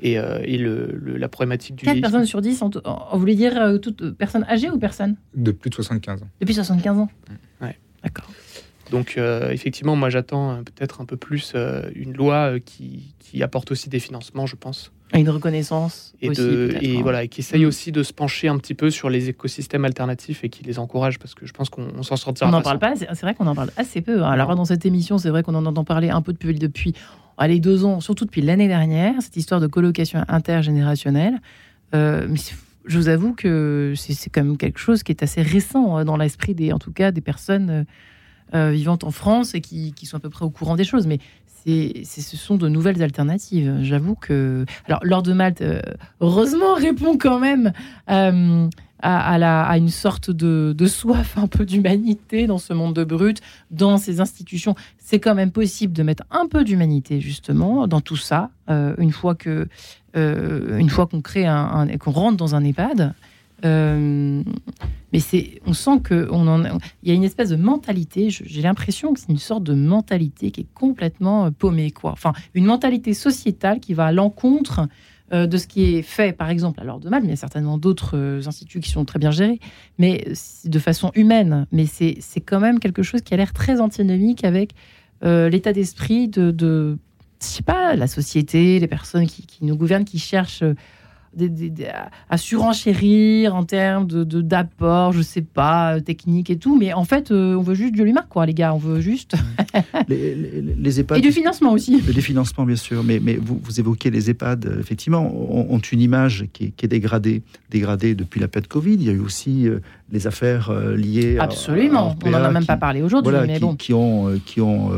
Et, 0.01 0.19
euh, 0.19 0.41
et 0.45 0.59
le, 0.59 1.01
la 1.17 1.29
problématique 1.29 1.77
du 1.77 1.85
4 1.85 2.01
personnes 2.01 2.27
sur 2.27 2.41
10, 2.41 2.63
on, 2.63 3.19
voulait 3.19 3.35
dire 3.35 3.61
euh, 3.61 3.79
toutes 3.79 4.11
personnes 4.13 4.45
âgées 4.49 4.71
ou 4.71 4.79
personnes 4.79 5.17
De 5.35 5.51
plus 5.51 5.71
de 5.71 5.75
75 5.75 6.23
ans. 6.23 6.29
Depuis 6.41 6.55
75 6.55 6.99
ans 6.99 7.09
Ouais. 7.61 7.77
D'accord. 8.03 8.31
Donc 8.91 9.15
euh, 9.19 9.51
effectivement, 9.51 9.97
moi 9.97 10.09
j'attends 10.09 10.63
peut-être 10.65 11.01
un 11.01 11.05
peu 11.05 11.17
plus 11.17 11.55
une 11.95 12.15
loi 12.15 12.59
qui, 12.61 13.15
qui, 13.19 13.43
apporte 13.43 13.71
aussi 13.71 13.89
des 13.89 14.01
financements, 14.01 14.47
je 14.47 14.57
pense. 14.57 14.93
Une 15.15 15.29
reconnaissance 15.31 16.15
et, 16.21 16.29
aussi, 16.29 16.43
et 16.43 17.03
voilà, 17.03 17.25
et 17.25 17.29
qui 17.29 17.41
essaye 17.41 17.65
mm. 17.65 17.69
aussi 17.69 17.93
de 17.93 18.03
se 18.03 18.13
pencher 18.13 18.49
un 18.49 18.59
petit 18.59 18.75
peu 18.75 18.91
sur 18.91 19.09
les 19.09 19.31
écosystèmes 19.31 19.85
alternatifs 19.85 20.45
et 20.45 20.49
qui 20.51 20.65
les 20.65 20.79
encourage 20.79 21.19
parce 21.19 21.35
que 21.35 21.47
je 21.47 21.53
pense 21.53 21.71
qu'on 21.71 22.03
s'en 22.03 22.17
sortira. 22.17 22.49
On 22.49 22.53
n'en 22.53 22.63
parle 22.63 22.79
pas, 22.79 22.95
c'est 22.97 23.21
vrai 23.21 23.35
qu'on 23.35 23.47
en 23.47 23.55
parle 23.55 23.71
assez 23.77 24.01
peu. 24.01 24.23
Alors 24.23 24.55
dans 24.55 24.67
cette 24.67 24.87
émission, 24.87 25.19
c'est 25.19 25.31
vrai 25.31 25.43
qu'on 25.43 25.55
en 25.55 25.67
entend 25.67 25.85
parler 25.85 26.11
un 26.11 26.23
peu 26.23 26.33
depuis, 26.33 26.55
depuis 26.55 26.95
allez, 27.39 27.61
deux 27.61 27.85
ans, 27.85 28.01
surtout 28.01 28.25
depuis 28.25 28.43
l'année 28.43 28.69
dernière, 28.69 29.15
cette 29.21 29.37
histoire 29.37 29.61
de 29.61 29.67
colocation 29.67 30.25
intergénérationnelle. 30.29 31.41
Euh, 31.95 32.29
je 32.85 32.99
vous 32.99 33.09
avoue 33.09 33.35
que 33.35 33.95
c'est 33.97 34.31
quand 34.31 34.45
même 34.45 34.57
quelque 34.57 34.79
chose 34.79 35.03
qui 35.03 35.13
est 35.13 35.23
assez 35.23 35.43
récent 35.43 35.99
euh, 35.99 36.05
dans 36.05 36.17
l'esprit 36.17 36.55
en 36.73 36.79
tout 36.79 36.93
cas, 36.93 37.13
des 37.13 37.21
personnes 37.21 37.87
vivantes 38.53 39.05
en 39.05 39.11
France 39.11 39.55
et 39.55 39.61
qui, 39.61 39.95
sont 40.05 40.17
à 40.17 40.21
peu 40.21 40.31
près 40.31 40.45
au 40.45 40.51
courant 40.51 40.77
des 40.77 40.85
choses. 40.85 41.07
Mais 41.07 41.19
ce 42.05 42.37
sont 42.37 42.57
de 42.57 42.69
nouvelles 42.69 43.03
alternatives. 43.03 43.79
J'avoue 43.83 44.15
que. 44.15 44.65
Alors, 44.87 45.01
Lord 45.03 45.23
de 45.23 45.33
Malte, 45.33 45.61
euh, 45.61 45.81
heureusement, 46.21 46.75
répond 46.77 47.19
quand 47.19 47.39
même 47.39 47.73
euh, 48.11 48.69
à, 49.03 49.79
une 49.79 49.89
sorte 49.89 50.31
de, 50.31 50.87
soif 50.87 51.37
un 51.37 51.47
peu 51.47 51.65
d'humanité 51.65 52.47
dans 52.47 52.59
ce 52.59 52.73
monde 52.73 52.95
de 52.95 53.05
brut, 53.05 53.41
dans 53.71 53.99
ces 53.99 54.21
institutions. 54.21 54.75
C'est 54.99 55.21
quand 55.21 55.35
même 55.35 55.51
possible 55.51 55.93
de 55.93 56.03
mettre 56.03 56.25
un 56.31 56.47
peu 56.49 56.65
d'humanité, 56.65 57.21
justement, 57.21 57.87
dans 57.87 58.01
tout 58.01 58.17
ça, 58.17 58.51
euh, 58.71 58.95
une 58.99 59.13
fois 59.13 59.35
que. 59.35 59.69
fois 60.89 61.07
qu'on 61.07 61.21
crée 61.21 61.47
un 61.47 61.87
qu'on 61.99 62.11
rentre 62.11 62.37
dans 62.37 62.55
un 62.55 62.65
EHPAD, 62.65 63.15
euh, 63.65 64.43
mais 65.13 65.21
c'est, 65.21 65.61
on 65.67 65.73
sent 65.73 66.01
que 66.05 66.29
on 66.31 66.47
en, 66.47 66.65
il 67.03 67.09
y 67.09 67.11
a 67.11 67.15
une 67.15 67.25
espèce 67.25 67.51
de 67.51 67.57
mentalité. 67.57 68.31
J'ai 68.31 68.63
l'impression 68.63 69.15
que 69.15 69.21
c'est 69.21 69.31
une 69.31 69.39
sorte 69.39 69.65
de 69.65 69.75
mentalité 69.75 70.51
qui 70.51 70.63
est 70.63 70.75
complètement 70.75 71.47
euh, 71.47 71.51
paumée, 71.51 71.91
quoi. 71.91 72.13
Enfin, 72.13 72.33
une 72.55 72.67
mentalité 72.67 73.15
sociétale 73.15 73.81
qui 73.81 73.95
va 73.95 74.07
à 74.07 74.13
l'encontre 74.13 74.87
euh, 75.33 75.47
de 75.47 75.57
ce 75.57 75.67
qui 75.67 75.97
est 75.97 76.03
fait, 76.03 76.37
par 76.37 76.51
exemple, 76.51 76.81
à 76.81 76.85
l'ordre 76.85 77.05
de 77.05 77.11
mal, 77.11 77.23
mais 77.23 77.29
il 77.29 77.31
y 77.31 77.35
a 77.35 77.37
certainement 77.37 77.79
d'autres 77.79 78.47
instituts 78.47 78.81
qui 78.81 78.91
sont 78.91 79.05
très 79.05 79.19
bien 79.19 79.31
gérés, 79.31 79.61
mais 79.99 80.25
de 80.65 80.79
façon 80.79 81.11
humaine. 81.15 81.67
Mais 81.73 81.87
c'est, 81.87 82.17
c'est 82.21 82.41
quand 82.41 82.61
même 82.61 82.79
quelque 82.79 83.03
chose 83.03 83.23
qui 83.23 83.35
a 83.35 83.37
l'air 83.37 83.53
très 83.53 83.81
antinomique 83.81 84.45
avec 84.45 84.73
l'état 85.23 85.73
d'esprit 85.73 86.29
de, 86.29 86.53
de, 86.53 86.97
pas, 87.67 87.97
la 87.97 88.07
société, 88.07 88.79
les 88.79 88.87
personnes 88.87 89.27
qui, 89.27 89.45
qui 89.45 89.65
nous 89.65 89.77
gouvernent, 89.77 90.05
qui 90.05 90.21
cherchent 90.21 90.63
à 92.31 92.39
surenchérir 92.39 93.55
en 93.55 93.65
termes 93.65 94.07
de 94.07 94.25
d'apport, 94.41 95.13
je 95.13 95.23
sais 95.23 95.43
pas, 95.43 95.97
euh, 95.97 96.01
technique 96.01 96.51
et 96.51 96.57
tout. 96.57 96.79
Mais 96.79 96.93
en 96.93 97.05
fait, 97.05 97.31
euh, 97.31 97.55
on 97.55 97.63
veut 97.63 97.75
juste 97.75 97.95
de 97.95 98.03
l'humain, 98.03 98.25
quoi, 98.29 98.47
les 98.47 98.55
gars. 98.55 98.75
On 98.75 98.79
veut 98.79 99.01
juste. 99.01 99.35
les, 100.09 100.35
les, 100.35 101.01
EHPAD, 101.01 101.19
et 101.19 101.21
du 101.21 101.33
financement 101.33 101.73
aussi. 101.73 102.01
Des 102.19 102.21
financements, 102.21 102.65
bien 102.65 102.77
sûr. 102.77 103.05
Mais, 103.05 103.21
mais 103.23 103.37
vous, 103.37 103.61
vous 103.63 103.81
évoquez 103.81 104.11
les 104.11 104.31
EHPAD, 104.31 104.67
euh, 104.67 104.81
effectivement, 104.81 105.31
ont, 105.33 105.79
une 105.79 106.01
image 106.01 106.47
qui 106.53 106.75
est, 106.83 106.87
dégradée, 106.87 107.43
dégradée 107.71 108.15
depuis 108.15 108.41
la 108.41 108.49
période 108.49 108.69
Covid. 108.69 108.95
Il 108.95 109.05
y 109.05 109.09
a 109.09 109.13
eu 109.13 109.21
aussi 109.21 109.67
les 110.11 110.27
affaires 110.27 110.71
liées 110.97 111.39
Absolument. 111.39 112.15
on 112.25 112.31
n'en 112.31 112.43
a 112.43 112.51
même 112.51 112.67
pas 112.67 112.77
parlé 112.77 113.01
aujourd'hui. 113.01 113.33
mais 113.47 113.55
qui, 113.55 113.61
bon. 113.61 113.77
qui, 113.77 113.95
ont, 113.95 114.41
qui, 114.45 114.61
ont, 114.61 114.91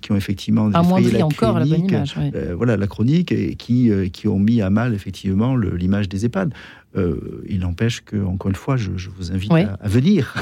qui 0.00 0.12
ont 0.12 0.16
effectivement. 0.16 0.70
Amoindri 0.72 1.22
encore 1.22 1.58
la 1.58 1.66
bonne 1.66 1.86
image. 1.86 2.14
voilà, 2.56 2.76
la 2.76 2.86
chronique, 2.86 3.32
et 3.32 3.56
qui, 3.56 3.90
qui 4.12 4.28
ont 4.28 4.38
mis 4.38 4.62
à 4.62 4.70
mal, 4.70 4.94
effectivement, 4.94 5.54
le 5.62 5.76
l'image 5.76 6.08
des 6.08 6.26
EHPAD. 6.26 6.52
Euh, 6.94 7.42
il 7.48 7.60
n'empêche 7.60 8.02
que, 8.04 8.22
encore 8.22 8.50
une 8.50 8.56
fois, 8.56 8.76
je, 8.76 8.90
vous 8.90 9.32
invite 9.32 9.50
à, 9.50 9.88
venir. 9.88 10.34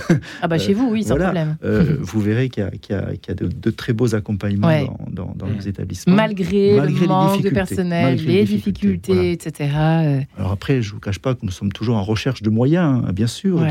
Ah 0.42 0.48
bah 0.48 0.58
chez 0.58 0.74
vous, 0.74 0.90
oui, 0.90 1.04
sans 1.04 1.16
problème. 1.16 1.56
Euh, 1.62 1.96
vous 2.00 2.20
verrez 2.20 2.48
qu'il 2.48 2.64
y, 2.64 2.92
a, 2.92 3.34
de, 3.34 3.70
très 3.70 3.92
beaux 3.92 4.14
accompagnements 4.14 4.96
dans, 5.10 5.32
dans, 5.36 5.46
nos 5.46 5.60
établissements. 5.60 6.14
Malgré, 6.14 6.80
le 6.80 7.06
manque 7.06 7.42
de 7.42 7.50
personnel, 7.50 8.16
les, 8.24 8.44
difficultés, 8.44 9.32
etc. 9.32 9.70
Euh. 9.76 10.20
Alors 10.36 10.50
après, 10.52 10.82
je 10.82 10.88
ne 10.88 10.94
vous 10.94 11.00
cache 11.00 11.20
pas 11.20 11.34
que 11.34 11.40
nous 11.42 11.52
sommes 11.52 11.72
toujours 11.72 11.96
en 11.96 12.02
recherche 12.02 12.42
de 12.42 12.50
moyens, 12.50 13.02
hein, 13.06 13.12
bien 13.12 13.28
sûr, 13.28 13.64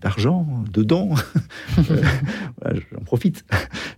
d'argent, 0.00 0.46
de, 0.72 0.82
dons. 0.82 1.14
J'en 2.64 3.04
profite. 3.04 3.44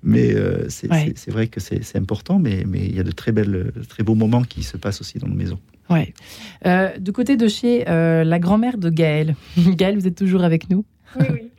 Mais 0.02 0.34
c'est 0.68 1.30
vrai 1.30 1.48
que 1.48 1.60
c'est 1.60 1.96
important, 1.96 2.38
mais, 2.38 2.64
mais 2.66 2.84
il 2.84 2.94
y 2.94 3.00
a 3.00 3.04
de 3.04 3.12
très, 3.12 3.32
belles, 3.32 3.72
très 3.88 4.02
beaux 4.02 4.14
moments 4.14 4.42
qui 4.42 4.62
se 4.62 4.76
passent 4.76 5.00
aussi 5.00 5.18
dans 5.18 5.28
nos 5.28 5.34
maisons. 5.34 5.60
Ouais. 5.90 6.14
Euh, 6.66 6.96
du 6.98 7.12
côté 7.12 7.36
de 7.36 7.48
chez 7.48 7.88
euh, 7.88 8.24
la 8.24 8.38
grand-mère 8.38 8.78
de 8.78 8.90
Gaëlle. 8.90 9.36
Gaëlle, 9.56 9.98
vous 9.98 10.06
êtes 10.06 10.16
toujours 10.16 10.44
avec 10.44 10.70
nous? 10.70 10.84
Oui, 11.18 11.26
oui. 11.32 11.40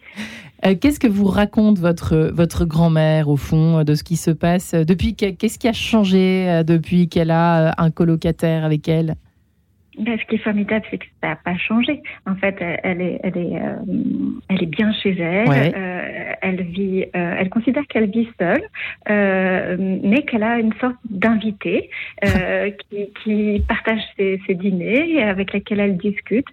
Euh, 0.65 0.73
qu'est-ce 0.73 1.01
que 1.01 1.07
vous 1.07 1.25
raconte 1.25 1.77
votre, 1.79 2.31
votre 2.33 2.63
grand-mère, 2.63 3.27
au 3.27 3.35
fond, 3.35 3.83
de 3.83 3.93
ce 3.93 4.03
qui 4.03 4.15
se 4.15 4.31
passe 4.31 4.73
depuis 4.73 5.13
Qu'est-ce 5.13 5.59
qui 5.59 5.67
a 5.67 5.73
changé 5.73 6.63
depuis 6.65 7.09
qu'elle 7.09 7.29
a 7.29 7.75
un 7.77 7.91
colocataire 7.91 8.63
avec 8.63 8.87
elle? 8.87 9.15
Ben, 9.97 10.17
ce 10.19 10.25
qui 10.25 10.35
est 10.35 10.39
formidable, 10.39 10.85
c'est 10.91 10.97
que 10.97 11.05
ça 11.21 11.29
n'a 11.29 11.35
pas 11.37 11.57
changé. 11.57 12.01
En 12.25 12.35
fait, 12.35 12.55
elle 12.59 13.01
est, 13.01 13.19
elle 13.23 13.37
est, 13.37 13.61
euh, 13.61 13.75
elle 14.49 14.63
est 14.63 14.67
bien 14.67 14.91
chez 14.93 15.17
elle. 15.19 15.73
Euh, 15.75 16.33
elle 16.41 16.61
vit, 16.63 17.03
euh, 17.15 17.35
elle 17.39 17.49
considère 17.49 17.85
qu'elle 17.87 18.09
vit 18.09 18.27
seule, 18.39 18.63
mais 19.07 20.23
qu'elle 20.23 20.43
a 20.43 20.59
une 20.59 20.73
sorte 20.73 20.95
d'invité 21.09 21.89
qui, 22.89 23.09
qui, 23.23 23.63
partage 23.67 24.01
ses, 24.17 24.41
ses, 24.45 24.55
dîners 24.55 25.09
et 25.11 25.23
avec 25.23 25.53
lesquels 25.53 25.79
elle 25.79 25.97
discute. 25.97 26.47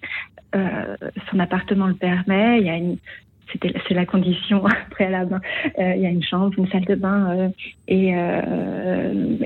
son 1.31 1.39
appartement 1.41 1.87
le 1.87 1.95
permet. 1.95 2.61
Il 2.61 2.67
y 2.67 2.71
a 2.71 2.77
une, 2.77 2.99
c'est 3.61 3.95
la 3.95 4.07
condition 4.07 4.63
préalable. 4.91 5.41
il 5.79 6.01
y 6.01 6.07
a 6.07 6.11
une 6.11 6.23
chambre, 6.23 6.53
une 6.57 6.69
salle 6.69 6.85
de 6.85 6.95
bain 6.95 7.51
et, 7.89 8.15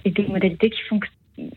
et 0.05 0.11
des 0.11 0.27
modalités 0.29 0.71
qui 0.71 0.83
font 0.83 0.99
que 0.99 1.09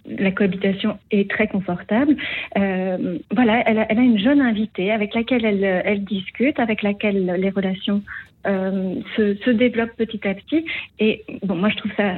la 0.05 0.31
cohabitation 0.31 0.97
est 1.11 1.29
très 1.29 1.47
confortable. 1.47 2.15
Euh, 2.57 3.17
voilà, 3.31 3.63
elle 3.65 3.79
a, 3.79 4.01
une 4.01 4.19
jeune 4.19 4.41
invitée 4.41 4.91
avec 4.91 5.13
laquelle 5.13 5.45
elle, 5.45 6.03
discute, 6.03 6.59
avec 6.59 6.83
laquelle 6.83 7.25
les 7.25 7.49
relations 7.49 8.01
euh, 8.47 8.95
se, 9.15 9.49
développent 9.49 9.95
petit 9.97 10.27
à 10.27 10.33
petit. 10.33 10.65
Et 10.99 11.23
bon, 11.43 11.55
moi 11.55 11.69
je 11.69 11.77
trouve 11.77 11.91
ça 11.97 12.13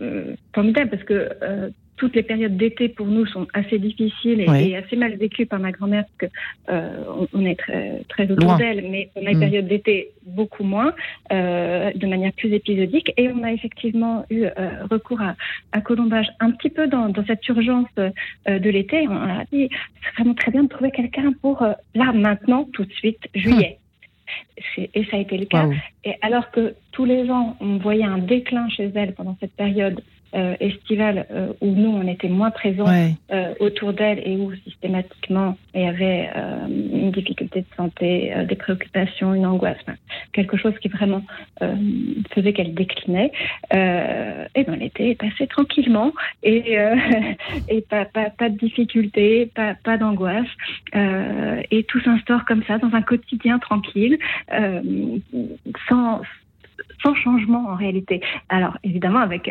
euh, 0.00 0.34
formidable 0.54 0.90
parce 0.90 1.04
que 1.04 1.28
toutes 1.96 2.14
les 2.14 2.22
périodes 2.22 2.56
d'été 2.56 2.88
pour 2.88 3.06
nous 3.06 3.26
sont 3.26 3.46
assez 3.54 3.78
difficiles 3.78 4.40
et, 4.40 4.76
assez 4.76 4.96
mal 4.96 5.16
vécues 5.16 5.46
par 5.46 5.58
ma 5.58 5.72
grand-mère 5.72 6.04
parce 6.04 6.30
que 6.30 6.36
euh, 6.70 7.26
on, 7.32 7.44
est 7.44 7.56
très, 7.56 8.02
très 8.08 8.30
autour 8.30 8.56
d'elle, 8.56 8.86
mais 8.90 9.10
on 9.16 9.26
a 9.26 9.30
une 9.30 9.38
mm. 9.38 9.40
période 9.40 9.66
d'été 9.66 10.10
beaucoup 10.24 10.64
moins, 10.64 10.92
euh, 11.32 11.90
de 11.94 12.06
manière 12.06 12.32
plus 12.32 12.52
épisodique. 12.52 13.12
Et 13.16 13.28
on 13.30 13.42
a 13.42 13.52
effectivement 13.52 14.24
eu 14.30 14.44
euh, 14.44 14.50
recours 14.90 15.20
à, 15.22 15.36
à, 15.72 15.80
colombage 15.80 16.28
un 16.40 16.50
petit 16.50 16.70
peu 16.70 16.86
dans, 16.86 17.08
dans 17.08 17.24
cette 17.24 17.46
urgence 17.48 17.88
de 17.96 18.70
l'été. 18.70 19.08
On 19.08 19.16
a 19.16 19.44
dit 19.50 19.68
c'est 19.70 20.14
vraiment 20.16 20.34
très 20.34 20.50
bien 20.50 20.64
de 20.64 20.68
trouver 20.68 20.90
quelqu'un 20.90 21.32
pour 21.40 21.62
là 21.94 22.12
maintenant 22.12 22.68
tout 22.72 22.84
de 22.84 22.92
suite 22.92 23.28
juillet. 23.34 23.78
Et 24.76 25.04
ça 25.04 25.16
a 25.16 25.20
été 25.20 25.38
le 25.38 25.46
cas. 25.46 25.68
Et 26.04 26.14
alors 26.22 26.50
que 26.50 26.74
tous 26.92 27.04
les 27.04 27.30
ans, 27.30 27.56
on 27.60 27.78
voyait 27.78 28.04
un 28.04 28.18
déclin 28.18 28.68
chez 28.68 28.90
elle 28.94 29.14
pendant 29.14 29.36
cette 29.40 29.54
période 29.54 30.00
estivale 30.60 31.26
euh, 31.30 31.52
où 31.60 31.70
nous, 31.70 31.90
on 31.90 32.06
était 32.06 32.28
moins 32.28 32.50
présents 32.50 32.86
euh, 33.32 33.54
autour 33.60 33.92
d'elle 33.92 34.20
et 34.26 34.36
où 34.36 34.52
systématiquement 34.64 35.56
il 35.74 35.82
y 35.82 35.86
avait 35.86 36.30
une 36.68 37.10
difficulté 37.10 37.60
de 37.60 37.76
santé, 37.76 38.32
des 38.48 38.56
préoccupations, 38.56 39.34
une 39.34 39.46
angoisse, 39.46 39.78
quelque 40.32 40.56
chose 40.56 40.72
qui 40.80 40.88
vraiment 40.88 41.22
faisait 42.34 42.52
qu'elle 42.52 42.74
déclinait. 42.74 43.30
et 43.72 44.64
dans 44.64 44.74
l'été, 44.74 45.10
est 45.10 45.20
passé 45.20 45.46
tranquillement 45.46 46.12
et, 46.42 46.76
et 47.68 47.80
pas, 47.82 48.06
pas, 48.06 48.30
pas, 48.30 48.48
de 48.48 48.56
difficulté, 48.56 49.50
pas, 49.54 49.74
pas 49.74 49.98
d'angoisse. 49.98 50.48
et 50.94 51.84
tout 51.84 52.00
s'instaure 52.00 52.46
comme 52.46 52.62
ça 52.64 52.78
dans 52.78 52.94
un 52.94 53.02
quotidien 53.02 53.58
tranquille, 53.58 54.18
sans 55.88 56.22
sans 57.02 57.14
changement 57.14 57.68
en 57.68 57.74
réalité. 57.74 58.20
Alors 58.48 58.78
évidemment 58.82 59.20
avec 59.20 59.50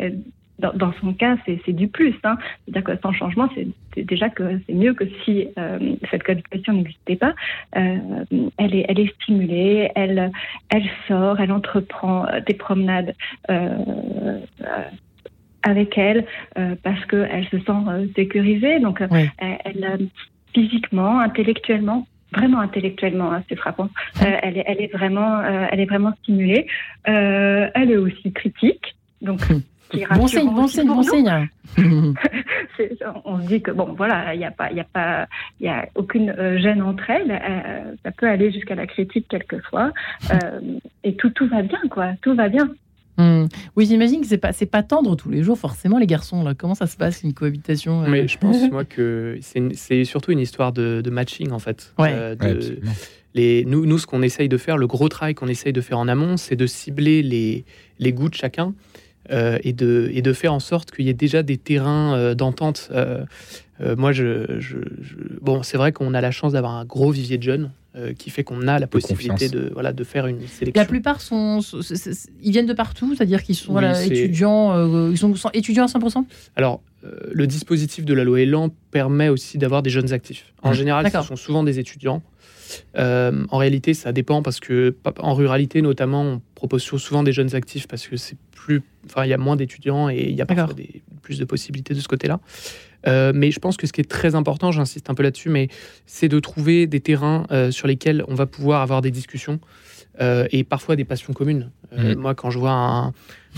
dans, 0.58 0.92
son 1.00 1.12
cas, 1.12 1.36
c'est 1.44 1.72
du 1.72 1.88
plus. 1.88 2.14
Hein. 2.24 2.36
C'est-à-dire 2.64 2.84
que 2.84 3.00
sans 3.02 3.12
changement, 3.12 3.48
c'est 3.54 4.02
déjà 4.04 4.28
que 4.28 4.60
c'est 4.66 4.74
mieux 4.74 4.94
que 4.94 5.04
si 5.24 5.48
euh, 5.58 5.96
cette 6.10 6.22
cohabitation 6.22 6.72
n'existait 6.72 7.16
pas. 7.16 7.34
Euh, 7.76 8.24
elle, 8.58 8.74
est, 8.74 8.86
elle 8.88 9.00
est 9.00 9.14
stimulée, 9.22 9.90
elle, 9.94 10.32
elle 10.70 10.88
sort, 11.08 11.40
elle 11.40 11.52
entreprend 11.52 12.26
euh, 12.26 12.40
des 12.40 12.54
promenades 12.54 13.14
avec 15.62 15.98
elle 15.98 16.24
parce 16.82 17.04
qu'elle 17.06 17.46
se 17.50 17.58
sent 17.58 18.12
sécurisée. 18.14 18.78
Donc, 18.78 19.02
elle, 19.38 20.08
physiquement, 20.54 21.20
intellectuellement, 21.20 22.06
vraiment 22.32 22.60
intellectuellement, 22.60 23.32
hein, 23.32 23.42
c'est 23.48 23.56
frappant. 23.56 23.90
elle, 24.20 24.58
est, 24.58 24.64
elle 24.66 24.80
est 24.80 24.92
vraiment, 24.92 25.42
elle 25.42 25.80
est 25.80 25.86
vraiment 25.86 26.12
stimulée. 26.22 26.66
elle 27.04 27.90
est 27.90 27.96
aussi 27.96 28.32
critique. 28.32 28.94
Donc, 29.22 29.40
Bon 29.92 30.26
signe, 30.26 30.54
bon 30.54 30.66
signe, 30.66 30.88
bon 30.88 31.02
signe. 31.02 31.48
on 33.24 33.40
se 33.40 33.46
dit 33.46 33.62
que 33.62 33.70
bon, 33.70 33.94
voilà, 33.96 34.34
il 34.34 34.38
n'y 34.38 34.44
a 34.44 34.50
pas, 34.50 34.70
il 34.70 34.80
a 34.80 34.84
pas, 34.84 35.26
il 35.60 35.68
a 35.68 35.88
aucune 35.94 36.30
euh, 36.30 36.58
gêne 36.58 36.82
entre 36.82 37.08
elles. 37.10 37.30
Euh, 37.30 37.94
ça 38.04 38.10
peut 38.10 38.28
aller 38.28 38.52
jusqu'à 38.52 38.74
la 38.74 38.86
critique 38.86 39.26
quelquefois, 39.28 39.92
euh, 40.32 40.60
et 41.04 41.14
tout, 41.14 41.30
tout 41.30 41.48
va 41.48 41.62
bien, 41.62 41.80
quoi. 41.90 42.12
Tout 42.22 42.34
va 42.34 42.48
bien. 42.48 42.68
Hmm. 43.18 43.46
Oui, 43.76 43.86
j'imagine 43.86 44.20
que 44.20 44.26
c'est 44.26 44.36
pas, 44.38 44.52
c'est 44.52 44.66
pas 44.66 44.82
tendre 44.82 45.16
tous 45.16 45.30
les 45.30 45.42
jours 45.42 45.56
forcément 45.56 45.98
les 45.98 46.06
garçons 46.06 46.42
là. 46.42 46.52
Comment 46.52 46.74
ça 46.74 46.86
se 46.86 46.98
passe 46.98 47.22
une 47.22 47.32
cohabitation 47.32 48.02
Mais 48.02 48.28
je 48.28 48.36
pense 48.36 48.56
moi 48.70 48.84
que 48.84 49.38
c'est, 49.40 50.04
surtout 50.04 50.32
une 50.32 50.38
histoire 50.38 50.72
de, 50.72 51.02
matching 51.10 51.50
en 51.50 51.58
fait. 51.58 51.94
les, 53.34 53.64
nous, 53.64 53.86
nous, 53.86 53.98
ce 53.98 54.06
qu'on 54.06 54.20
essaye 54.20 54.50
de 54.50 54.58
faire, 54.58 54.76
le 54.76 54.86
gros 54.86 55.08
travail 55.08 55.34
qu'on 55.34 55.48
essaye 55.48 55.72
de 55.72 55.80
faire 55.80 55.98
en 55.98 56.08
amont, 56.08 56.36
c'est 56.36 56.56
de 56.56 56.66
cibler 56.66 57.22
les, 57.22 57.64
les 57.98 58.12
goûts 58.12 58.28
de 58.28 58.34
chacun 58.34 58.74
euh, 58.74 59.05
et, 59.30 59.72
de, 59.72 60.10
et 60.12 60.22
de 60.22 60.32
faire 60.32 60.52
en 60.52 60.60
sorte 60.60 60.90
qu'il 60.90 61.06
y 61.06 61.08
ait 61.08 61.14
déjà 61.14 61.42
des 61.42 61.56
terrains 61.56 62.14
euh, 62.14 62.34
d'entente. 62.34 62.90
Euh, 62.92 63.24
moi, 63.96 64.12
je, 64.12 64.62
bon, 65.42 65.62
c'est 65.62 65.76
vrai 65.76 65.92
qu'on 65.92 66.14
a 66.14 66.20
la 66.20 66.30
chance 66.30 66.54
d'avoir 66.54 66.72
un 66.72 66.84
gros 66.84 67.10
vivier 67.10 67.36
de 67.36 67.42
jeunes. 67.42 67.70
qui 68.18 68.30
fait 68.30 68.44
qu'on 68.44 68.68
a 68.68 68.78
la 68.78 68.86
possibilité 68.86 69.48
de, 69.48 69.70
voilà, 69.72 69.92
de 69.92 70.04
faire 70.04 70.26
une 70.26 70.46
sélection. 70.46 70.80
La 70.80 70.86
plupart 70.86 71.20
sont, 71.20 71.60
ils 72.42 72.52
viennent 72.52 72.66
de 72.66 72.74
partout, 72.74 73.14
c'est-à-dire 73.14 73.42
qu'ils 73.42 73.54
sont 73.54 73.78
étudiants, 73.78 75.10
ils 75.10 75.18
sont 75.18 75.50
étudiants 75.52 75.84
à 75.84 75.88
100% 75.88 76.24
Alors, 76.56 76.80
le 77.32 77.46
dispositif 77.46 78.04
de 78.04 78.14
la 78.14 78.24
loi 78.24 78.40
Elan 78.40 78.70
permet 78.90 79.28
aussi 79.28 79.58
d'avoir 79.58 79.82
des 79.82 79.90
jeunes 79.90 80.12
actifs. 80.12 80.54
En 80.62 80.72
général, 80.72 81.10
ce 81.10 81.22
sont 81.22 81.36
souvent 81.36 81.62
des 81.62 81.78
étudiants. 81.78 82.22
Euh, 82.96 83.44
en 83.50 83.58
réalité, 83.58 83.94
ça 83.94 84.12
dépend 84.12 84.42
parce 84.42 84.60
que 84.60 84.96
en 85.18 85.34
ruralité 85.34 85.82
notamment, 85.82 86.22
on 86.22 86.42
propose 86.54 86.82
souvent 86.82 87.22
des 87.22 87.32
jeunes 87.32 87.54
actifs 87.54 87.86
parce 87.86 88.06
que 88.06 88.16
c'est 88.16 88.36
plus, 88.52 88.82
enfin, 89.06 89.24
il 89.24 89.28
y 89.28 89.34
a 89.34 89.38
moins 89.38 89.56
d'étudiants 89.56 90.08
et 90.08 90.26
il 90.28 90.34
y 90.34 90.42
a 90.42 90.46
parfois 90.46 90.74
plus 91.22 91.38
de 91.38 91.44
possibilités 91.44 91.94
de 91.94 92.00
ce 92.00 92.08
côté-là. 92.08 92.40
Euh, 93.06 93.32
mais 93.34 93.50
je 93.50 93.60
pense 93.60 93.76
que 93.76 93.86
ce 93.86 93.92
qui 93.92 94.00
est 94.00 94.10
très 94.10 94.34
important, 94.34 94.72
j'insiste 94.72 95.10
un 95.10 95.14
peu 95.14 95.22
là-dessus, 95.22 95.48
mais 95.48 95.68
c'est 96.06 96.28
de 96.28 96.40
trouver 96.40 96.86
des 96.86 97.00
terrains 97.00 97.46
euh, 97.52 97.70
sur 97.70 97.86
lesquels 97.86 98.24
on 98.28 98.34
va 98.34 98.46
pouvoir 98.46 98.82
avoir 98.82 99.02
des 99.02 99.10
discussions 99.10 99.60
et 100.50 100.64
parfois 100.64 100.96
des 100.96 101.04
passions 101.04 101.34
communes. 101.34 101.70
Mmh. 101.94 102.14
Moi, 102.14 102.34
quand 102.34 102.48
je 102.48 102.58
vois 102.58 102.70
un, 102.70 103.12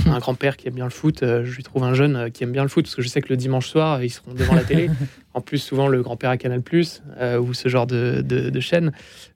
un 0.07 0.19
grand-père 0.19 0.57
qui 0.57 0.69
aime 0.69 0.75
bien 0.75 0.85
le 0.85 0.91
foot, 0.91 1.23
euh, 1.23 1.45
je 1.45 1.57
lui 1.57 1.63
trouve 1.63 1.85
un 1.85 1.95
jeune 1.95 2.17
euh, 2.17 2.29
qui 2.31 2.45
aime 2.45 2.53
bien 2.53 2.63
le 2.63 2.69
foot, 2.69 2.85
parce 2.85 2.95
que 2.95 3.03
je 3.03 3.09
sais 3.09 3.21
que 3.21 3.29
le 3.29 3.37
dimanche 3.37 3.69
soir, 3.69 4.03
ils 4.03 4.11
seront 4.11 4.33
devant 4.33 4.55
la 4.55 4.65
télé. 4.65 4.91
En 5.35 5.41
plus, 5.41 5.59
souvent, 5.59 5.87
le 5.87 6.03
grand-père 6.03 6.31
à 6.31 6.37
Canal, 6.37 6.63
euh, 7.21 7.39
ou 7.39 7.55
ce 7.55 7.69
genre 7.69 7.87
de, 7.87 8.23
de, 8.23 8.61
chaîne. 8.61 8.91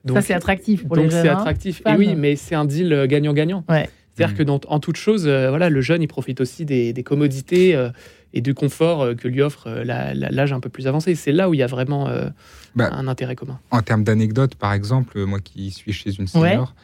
Donc, 0.04 0.16
ça, 0.16 0.22
c'est 0.22 0.34
attractif 0.34 0.84
pour 0.84 0.96
les 0.96 1.02
jeunes. 1.02 1.10
Donc, 1.12 1.22
c'est 1.22 1.28
hein. 1.28 1.38
attractif. 1.38 1.80
Et 1.86 1.92
oui, 1.92 2.16
mais 2.16 2.34
c'est 2.34 2.56
un 2.56 2.64
deal 2.64 3.06
gagnant-gagnant. 3.06 3.64
C'est-à-dire 4.22 4.38
que, 4.38 4.42
dans, 4.42 4.60
en 4.68 4.80
toute 4.80 4.96
chose, 4.96 5.26
voilà, 5.26 5.68
le 5.70 5.80
jeune, 5.80 6.02
il 6.02 6.08
profite 6.08 6.40
aussi 6.40 6.64
des, 6.64 7.02
commodités 7.04 7.90
et 8.32 8.40
du 8.40 8.54
confort 8.54 9.14
que 9.16 9.28
lui 9.28 9.42
offre 9.42 9.68
l'âge 9.84 10.52
un 10.52 10.60
peu 10.60 10.68
plus 10.68 10.86
avancé. 10.86 11.14
C'est 11.14 11.32
là 11.32 11.48
où 11.48 11.54
il 11.54 11.58
y 11.58 11.62
a 11.62 11.66
vraiment 11.66 12.08
bah, 12.74 12.90
un 12.92 13.08
intérêt 13.08 13.36
commun. 13.36 13.58
En 13.70 13.82
termes 13.82 14.04
d'anecdotes, 14.04 14.54
par 14.54 14.72
exemple, 14.72 15.24
moi 15.24 15.40
qui 15.40 15.70
suis 15.70 15.92
chez 15.92 16.14
une 16.14 16.26
senior, 16.26 16.74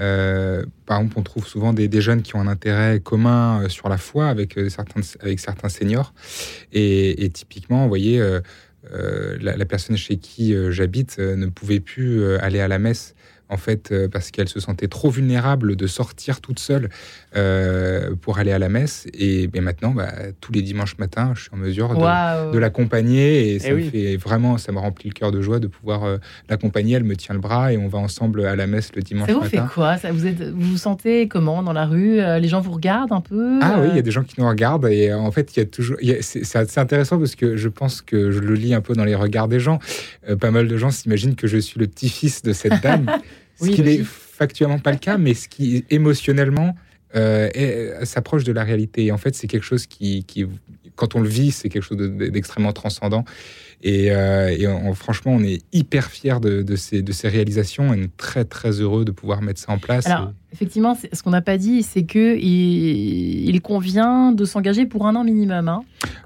euh, 0.00 0.64
par 0.86 0.98
exemple, 0.98 1.18
on 1.18 1.22
trouve 1.22 1.46
souvent 1.46 1.72
des, 1.72 2.00
jeunes 2.00 2.22
qui 2.22 2.36
ont 2.36 2.40
un 2.40 2.46
intérêt 2.48 3.00
commun 3.00 3.62
euh, 3.62 3.68
sur 3.68 3.88
la 3.88 3.98
foi 3.98 4.28
avec, 4.28 4.58
euh, 4.58 4.68
certains, 4.68 5.00
avec 5.20 5.40
certains 5.40 5.68
seniors. 5.68 6.12
Et, 6.72 7.30
typiquement, 7.32 7.82
vous 7.82 7.88
voyez, 7.88 8.18
la, 9.40 9.56
la, 9.56 9.64
personne 9.64 9.96
chez 9.96 10.16
qui 10.16 10.54
j'habite 10.70 11.18
ne 11.18 11.46
pouvait 11.46 11.80
plus 11.80 12.36
aller 12.36 12.60
à 12.60 12.68
la 12.68 12.78
messe 12.78 13.14
en 13.50 13.56
fait, 13.56 13.92
euh, 13.92 14.08
parce 14.08 14.30
qu'elle 14.30 14.48
se 14.48 14.58
sentait 14.58 14.88
trop 14.88 15.10
vulnérable 15.10 15.76
de 15.76 15.86
sortir 15.86 16.40
toute 16.40 16.58
seule 16.58 16.88
euh, 17.36 18.14
pour 18.20 18.38
aller 18.38 18.52
à 18.52 18.58
la 18.58 18.68
messe. 18.68 19.06
Et 19.12 19.48
maintenant, 19.60 19.90
bah, 19.90 20.10
tous 20.40 20.52
les 20.52 20.62
dimanches 20.62 20.96
matins, 20.98 21.32
je 21.34 21.42
suis 21.42 21.50
en 21.52 21.56
mesure 21.56 21.94
de, 21.94 22.58
l'accompagner. 22.58 23.54
Et 23.54 23.58
ça 23.58 23.68
eh 23.70 23.74
me 23.74 23.82
fait 23.82 24.16
vraiment, 24.16 24.56
ça 24.56 24.72
me 24.72 24.78
remplit 24.78 25.10
le 25.10 25.14
cœur 25.14 25.30
de 25.30 25.42
joie 25.42 25.58
de 25.58 25.66
pouvoir 25.66 26.04
euh, 26.04 26.16
l'accompagner. 26.48 26.96
Elle 26.96 27.04
me 27.04 27.16
tient 27.16 27.34
le 27.34 27.40
bras 27.40 27.72
et 27.72 27.76
on 27.76 27.88
va 27.88 27.98
ensemble 27.98 28.46
à 28.46 28.56
la 28.56 28.66
messe 28.66 28.90
le 28.94 29.02
dimanche 29.02 29.28
ça 29.28 29.34
vous 29.34 29.42
fait 29.42 29.60
quoi? 29.72 29.98
Ça, 29.98 30.10
vous, 30.10 30.26
êtes, 30.26 30.42
vous 30.42 30.72
vous 30.72 30.78
sentez 30.78 31.28
comment 31.28 31.62
dans 31.62 31.72
la 31.72 31.86
rue? 31.86 32.16
Les 32.40 32.48
gens 32.48 32.60
vous 32.60 32.72
regardent 32.72 33.12
un 33.12 33.20
peu? 33.20 33.58
Ah 33.60 33.78
oui, 33.80 33.88
il 33.90 33.96
y 33.96 33.98
a 33.98 34.02
des 34.02 34.10
gens 34.10 34.24
qui 34.24 34.40
nous 34.40 34.48
regardent. 34.48 34.86
Et 34.86 35.12
en 35.12 35.30
fait, 35.30 35.54
il 35.56 35.60
y 35.60 35.62
a 35.62 35.66
toujours. 35.66 35.96
C'est 36.20 36.78
intéressant 36.78 37.18
parce 37.18 37.36
que 37.36 37.56
je 37.56 37.68
pense 37.68 38.00
que 38.00 38.30
je 38.30 38.40
le 38.40 38.54
lis 38.54 38.74
un 38.74 38.80
peu 38.80 38.94
dans 38.94 39.04
les 39.04 39.14
regards 39.14 39.48
des 39.48 39.60
gens. 39.60 39.78
pas 40.40 40.50
mal 40.50 40.68
de 40.68 40.76
gens 40.76 40.90
s'imaginent 40.90 41.36
que 41.36 41.46
je 41.46 41.58
suis 41.58 41.78
le 41.78 41.86
petit-fils 41.86 42.42
de 42.42 42.52
cette 42.52 42.82
dame. 42.82 43.06
Ce 43.64 43.76
qui 43.76 43.82
n'est 43.82 44.04
factuellement 44.04 44.78
pas 44.78 44.92
le 44.92 44.98
cas, 44.98 45.18
mais 45.18 45.34
ce 45.34 45.48
qui 45.48 45.84
émotionnellement 45.90 46.74
euh, 47.16 48.04
s'approche 48.04 48.44
de 48.44 48.52
la 48.52 48.64
réalité. 48.64 49.06
Et 49.06 49.12
en 49.12 49.18
fait, 49.18 49.34
c'est 49.34 49.46
quelque 49.46 49.64
chose 49.64 49.86
qui, 49.86 50.26
quand 50.96 51.14
on 51.14 51.20
le 51.20 51.28
vit, 51.28 51.52
c'est 51.52 51.68
quelque 51.68 51.84
chose 51.84 51.98
d'extrêmement 51.98 52.72
transcendant. 52.72 53.24
Et, 53.82 54.10
euh, 54.10 54.94
franchement, 54.94 55.32
on 55.34 55.44
est 55.44 55.62
hyper 55.72 56.10
fiers 56.10 56.40
de, 56.40 56.76
ces, 56.76 57.02
de 57.02 57.12
ces 57.12 57.28
réalisations 57.28 57.94
et 57.94 58.08
très, 58.16 58.44
très 58.44 58.80
heureux 58.80 59.04
de 59.04 59.12
pouvoir 59.12 59.42
mettre 59.42 59.60
ça 59.60 59.72
en 59.72 59.78
place. 59.78 60.06
Alors, 60.06 60.32
effectivement, 60.54 60.96
ce 61.12 61.22
qu'on 61.22 61.30
n'a 61.30 61.42
pas 61.42 61.58
dit, 61.58 61.82
c'est 61.82 62.04
qu'il 62.04 62.38
il 62.40 63.60
convient 63.60 64.32
de 64.32 64.44
s'engager 64.44 64.86
pour 64.86 65.06
un 65.06 65.16
an 65.16 65.24
minimum. 65.24 65.68
Hein, 65.68 65.82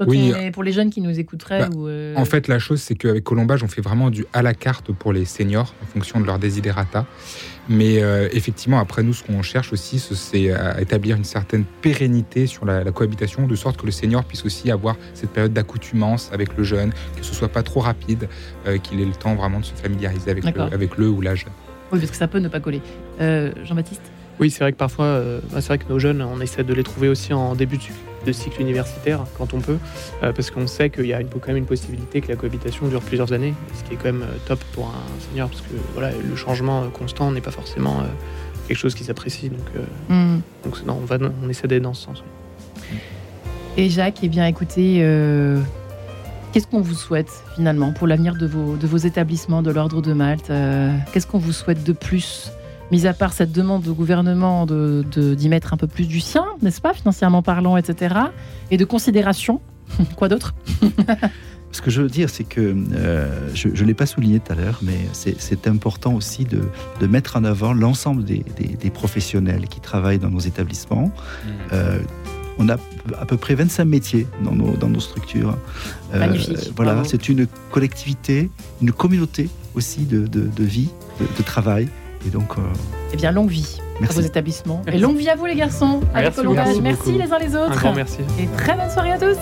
oui, 0.07 0.33
pour 0.53 0.63
les 0.63 0.73
jeunes 0.73 0.91
qui 0.91 1.01
nous 1.01 1.19
écouteraient. 1.19 1.61
Bah, 1.61 1.77
euh, 1.77 2.15
en 2.15 2.25
fait, 2.25 2.47
la 2.47 2.59
chose, 2.59 2.81
c'est 2.81 2.95
qu'avec 2.95 3.25
Colombage, 3.25 3.63
on 3.63 3.69
fait 3.69 3.81
vraiment 3.81 4.11
du 4.11 4.27
à 4.33 4.43
la 4.43 4.55
carte 4.55 4.93
pour 4.93 5.13
les 5.13 5.25
seniors 5.25 5.75
en 5.83 5.87
fonction 5.87 6.21
de 6.21 6.27
leur 6.27 6.39
desiderata. 6.39 7.07
Mais 7.71 8.03
euh, 8.03 8.29
effectivement, 8.33 8.79
après 8.79 9.03
nous, 9.03 9.13
ce 9.13 9.23
qu'on 9.25 9.43
cherche 9.43 9.73
aussi, 9.73 9.99
c'est 9.99 10.53
à 10.53 10.81
établir 10.81 11.17
une 11.17 11.25
certaine 11.25 11.65
pérennité 11.65 12.47
sur 12.47 12.65
la, 12.65 12.85
cohabitation, 12.93 13.47
de 13.47 13.55
sorte 13.55 13.79
que 13.79 13.87
le 13.87 13.93
senior 13.93 14.25
puisse 14.25 14.45
aussi 14.45 14.71
avoir 14.71 14.97
cette 15.15 15.31
période 15.31 15.53
d'accoutumance 15.53 16.31
avec 16.33 16.57
le 16.57 16.65
jeune, 16.65 16.93
que 17.17 17.25
ce 17.25 17.35
soit 17.35 17.49
pas 17.49 17.63
trop 17.63 17.81
rapide, 17.81 18.29
euh, 18.67 18.79
qu'il 18.79 19.01
ait 19.01 19.07
le 19.07 19.13
temps 19.13 19.35
vraiment 19.35 19.61
de 19.61 19.65
se 19.65 19.75
familiariser 19.75 20.31
avec, 20.31 20.45
le, 20.45 20.61
avec 20.63 20.97
le 20.99 21.09
ou 21.09 21.21
la 21.23 21.35
jeune. 21.35 21.53
Oui, 21.93 21.99
parce 21.99 22.11
que 22.11 22.17
ça 22.17 22.29
peut 22.29 22.39
ne 22.39 22.49
pas 22.49 22.61
coller. 22.61 22.83
Jean-Baptiste? 23.19 24.13
Oui, 24.41 24.51
c'est 24.51 24.61
vrai 24.61 24.73
que 24.73 24.77
parfois, 24.77 25.21
bah, 25.51 25.61
c'est 25.61 25.69
vrai 25.69 25.79
que 25.79 25.89
nos 25.89 25.99
jeunes, 25.99 26.23
on 26.23 26.41
essaie 26.41 26.65
de 26.65 26.75
les 26.75 26.85
trouver 26.85 27.09
aussi 27.09 27.33
en 27.33 27.55
début 27.55 27.77
de 27.77 27.83
de 28.27 28.33
cycle 28.33 28.61
universitaire 28.61 29.25
quand 29.37 29.55
on 29.55 29.61
peut, 29.61 29.79
euh, 30.23 30.33
parce 30.33 30.51
qu'on 30.51 30.67
sait 30.67 30.91
qu'il 30.91 31.07
y 31.07 31.13
a 31.13 31.23
quand 31.23 31.49
même 31.49 31.59
une 31.59 31.67
possibilité 31.67 32.21
que 32.21 32.29
la 32.29 32.37
cohabitation 32.37 32.87
dure 32.89 33.01
plusieurs 33.01 33.33
années, 33.33 33.55
ce 33.75 33.85
qui 33.85 33.95
est 33.95 33.97
quand 33.97 34.13
même 34.13 34.23
euh, 34.23 34.37
top 34.47 34.61
pour 34.73 34.87
un 34.87 35.21
senior, 35.29 35.49
parce 35.49 35.63
que 35.63 35.75
voilà, 35.95 36.11
le 36.11 36.37
changement 36.37 36.83
euh, 36.83 36.89
constant 36.89 37.31
n'est 37.31 37.41
pas 37.41 37.51
forcément 37.51 38.03
quelque 38.67 38.77
chose 38.77 38.95
qui 38.95 39.05
s'apprécie. 39.05 39.51
Donc, 39.51 39.67
mm. 40.09 40.41
donc 40.65 40.87
non, 40.87 40.99
on, 41.01 41.05
va, 41.05 41.19
on 41.43 41.49
essaie 41.49 41.69
d'être 41.69 41.83
dans 41.83 41.95
ce 41.95 42.05
sens. 42.05 42.23
Et 43.77 43.89
Jacques, 43.89 44.19
eh 44.23 44.29
bien 44.29 44.47
écoutez, 44.47 44.97
qu'est-ce 46.53 46.67
qu'on 46.67 46.81
vous 46.81 46.95
souhaite 46.95 47.31
finalement 47.55 47.93
pour 47.93 48.07
l'avenir 48.07 48.35
de 48.35 48.47
vos, 48.47 48.77
de 48.77 48.87
vos 48.87 48.97
établissements 48.97 49.63
de 49.63 49.71
l'Ordre 49.71 50.03
de 50.03 50.13
Malte 50.13 50.51
Qu'est-ce 51.13 51.27
qu'on 51.27 51.39
vous 51.39 51.53
souhaite 51.53 51.85
de 51.85 51.93
plus? 51.93 52.51
Mis 52.91 53.07
à 53.07 53.13
part 53.13 53.33
cette 53.33 53.53
demande 53.53 53.87
au 53.89 53.95
gouvernement 53.95 54.67
d'y 54.67 54.73
de, 54.73 55.35
d'y 55.35 55.49
mettre 55.49 55.73
un 55.75 55.77
peu 55.77 55.87
plus 55.87 56.07
du 56.07 56.21
sien, 56.21 56.45
n'est-ce 56.63 56.81
pas, 56.81 56.95
financièrement 56.95 57.43
parlant, 57.43 57.77
etc., 57.77 58.15
et 58.71 58.77
de 58.77 58.85
considération, 58.85 59.61
quoi 60.17 60.29
d'autre? 60.29 60.55
Ce 61.71 61.83
que 61.83 61.91
je 61.91 62.01
veux 62.01 62.09
dire, 62.09 62.31
c'est 62.31 62.45
que 62.45 62.75
euh, 62.95 63.29
je 63.55 63.69
ne 63.69 63.87
l'ai 63.87 63.93
pas 63.93 64.07
souligné 64.07 64.41
tout 64.41 64.53
à 64.53 64.55
l'heure, 64.55 64.81
mais 64.83 64.99
c'est 65.13 65.67
important 65.67 66.15
aussi 66.15 66.45
de, 66.45 66.63
de, 66.99 67.07
mettre 67.07 67.37
en 67.37 67.45
avant 67.45 67.75
l'ensemble 67.75 68.25
des, 68.25 68.43
des, 68.57 68.91
professionnels 68.91 69.69
qui 69.69 69.79
travaillent 69.79 70.19
dans 70.19 70.31
nos 70.31 70.39
établissements. 70.39 71.09
Mmh. 71.09 71.49
Euh, 71.75 71.99
on 72.59 72.69
a 72.69 72.77
à 73.19 73.27
peu 73.27 73.37
près 73.37 73.55
25 73.55 73.85
métiers 73.85 74.27
dans 74.43 74.53
nos, 74.53 74.77
dans 74.77 74.89
nos 74.89 75.01
structures. 75.01 75.57
Euh. 76.15 76.37
Voilà, 76.77 77.03
c'est 77.05 77.29
une 77.29 77.47
collectivité, 77.71 78.51
une 78.83 78.93
communauté 78.93 79.49
aussi 79.75 80.05
de, 80.05 80.27
de, 80.27 80.49
de 80.49 80.65
vie, 80.65 80.89
de, 81.21 81.43
travail. 81.43 81.89
Et 82.27 82.31
donc. 82.31 82.59
Euh, 82.59 82.63
eh 83.13 83.17
bien, 83.17 83.33
longue 83.33 83.51
vie 83.51 83.79
à 84.03 84.13
vos 84.13 84.21
établissements. 84.21 84.83
Et 84.87 84.99
longue 84.99 85.17
vie 85.17 85.29
à 85.29 85.37
vous, 85.37 85.47
les 85.47 85.57
garçons. 85.57 86.01
Merci, 86.15 86.81
merci 86.81 87.13
les 87.13 87.33
uns 87.33 87.39
les 87.39 87.55
autres. 87.55 87.73
Un 87.73 87.77
grand 87.77 87.93
merci. 87.93 88.19
Et 88.39 88.47
très 88.57 88.75
bonne 88.75 88.91
soirée 88.91 89.13
à 89.13 89.19
tous. 89.19 89.37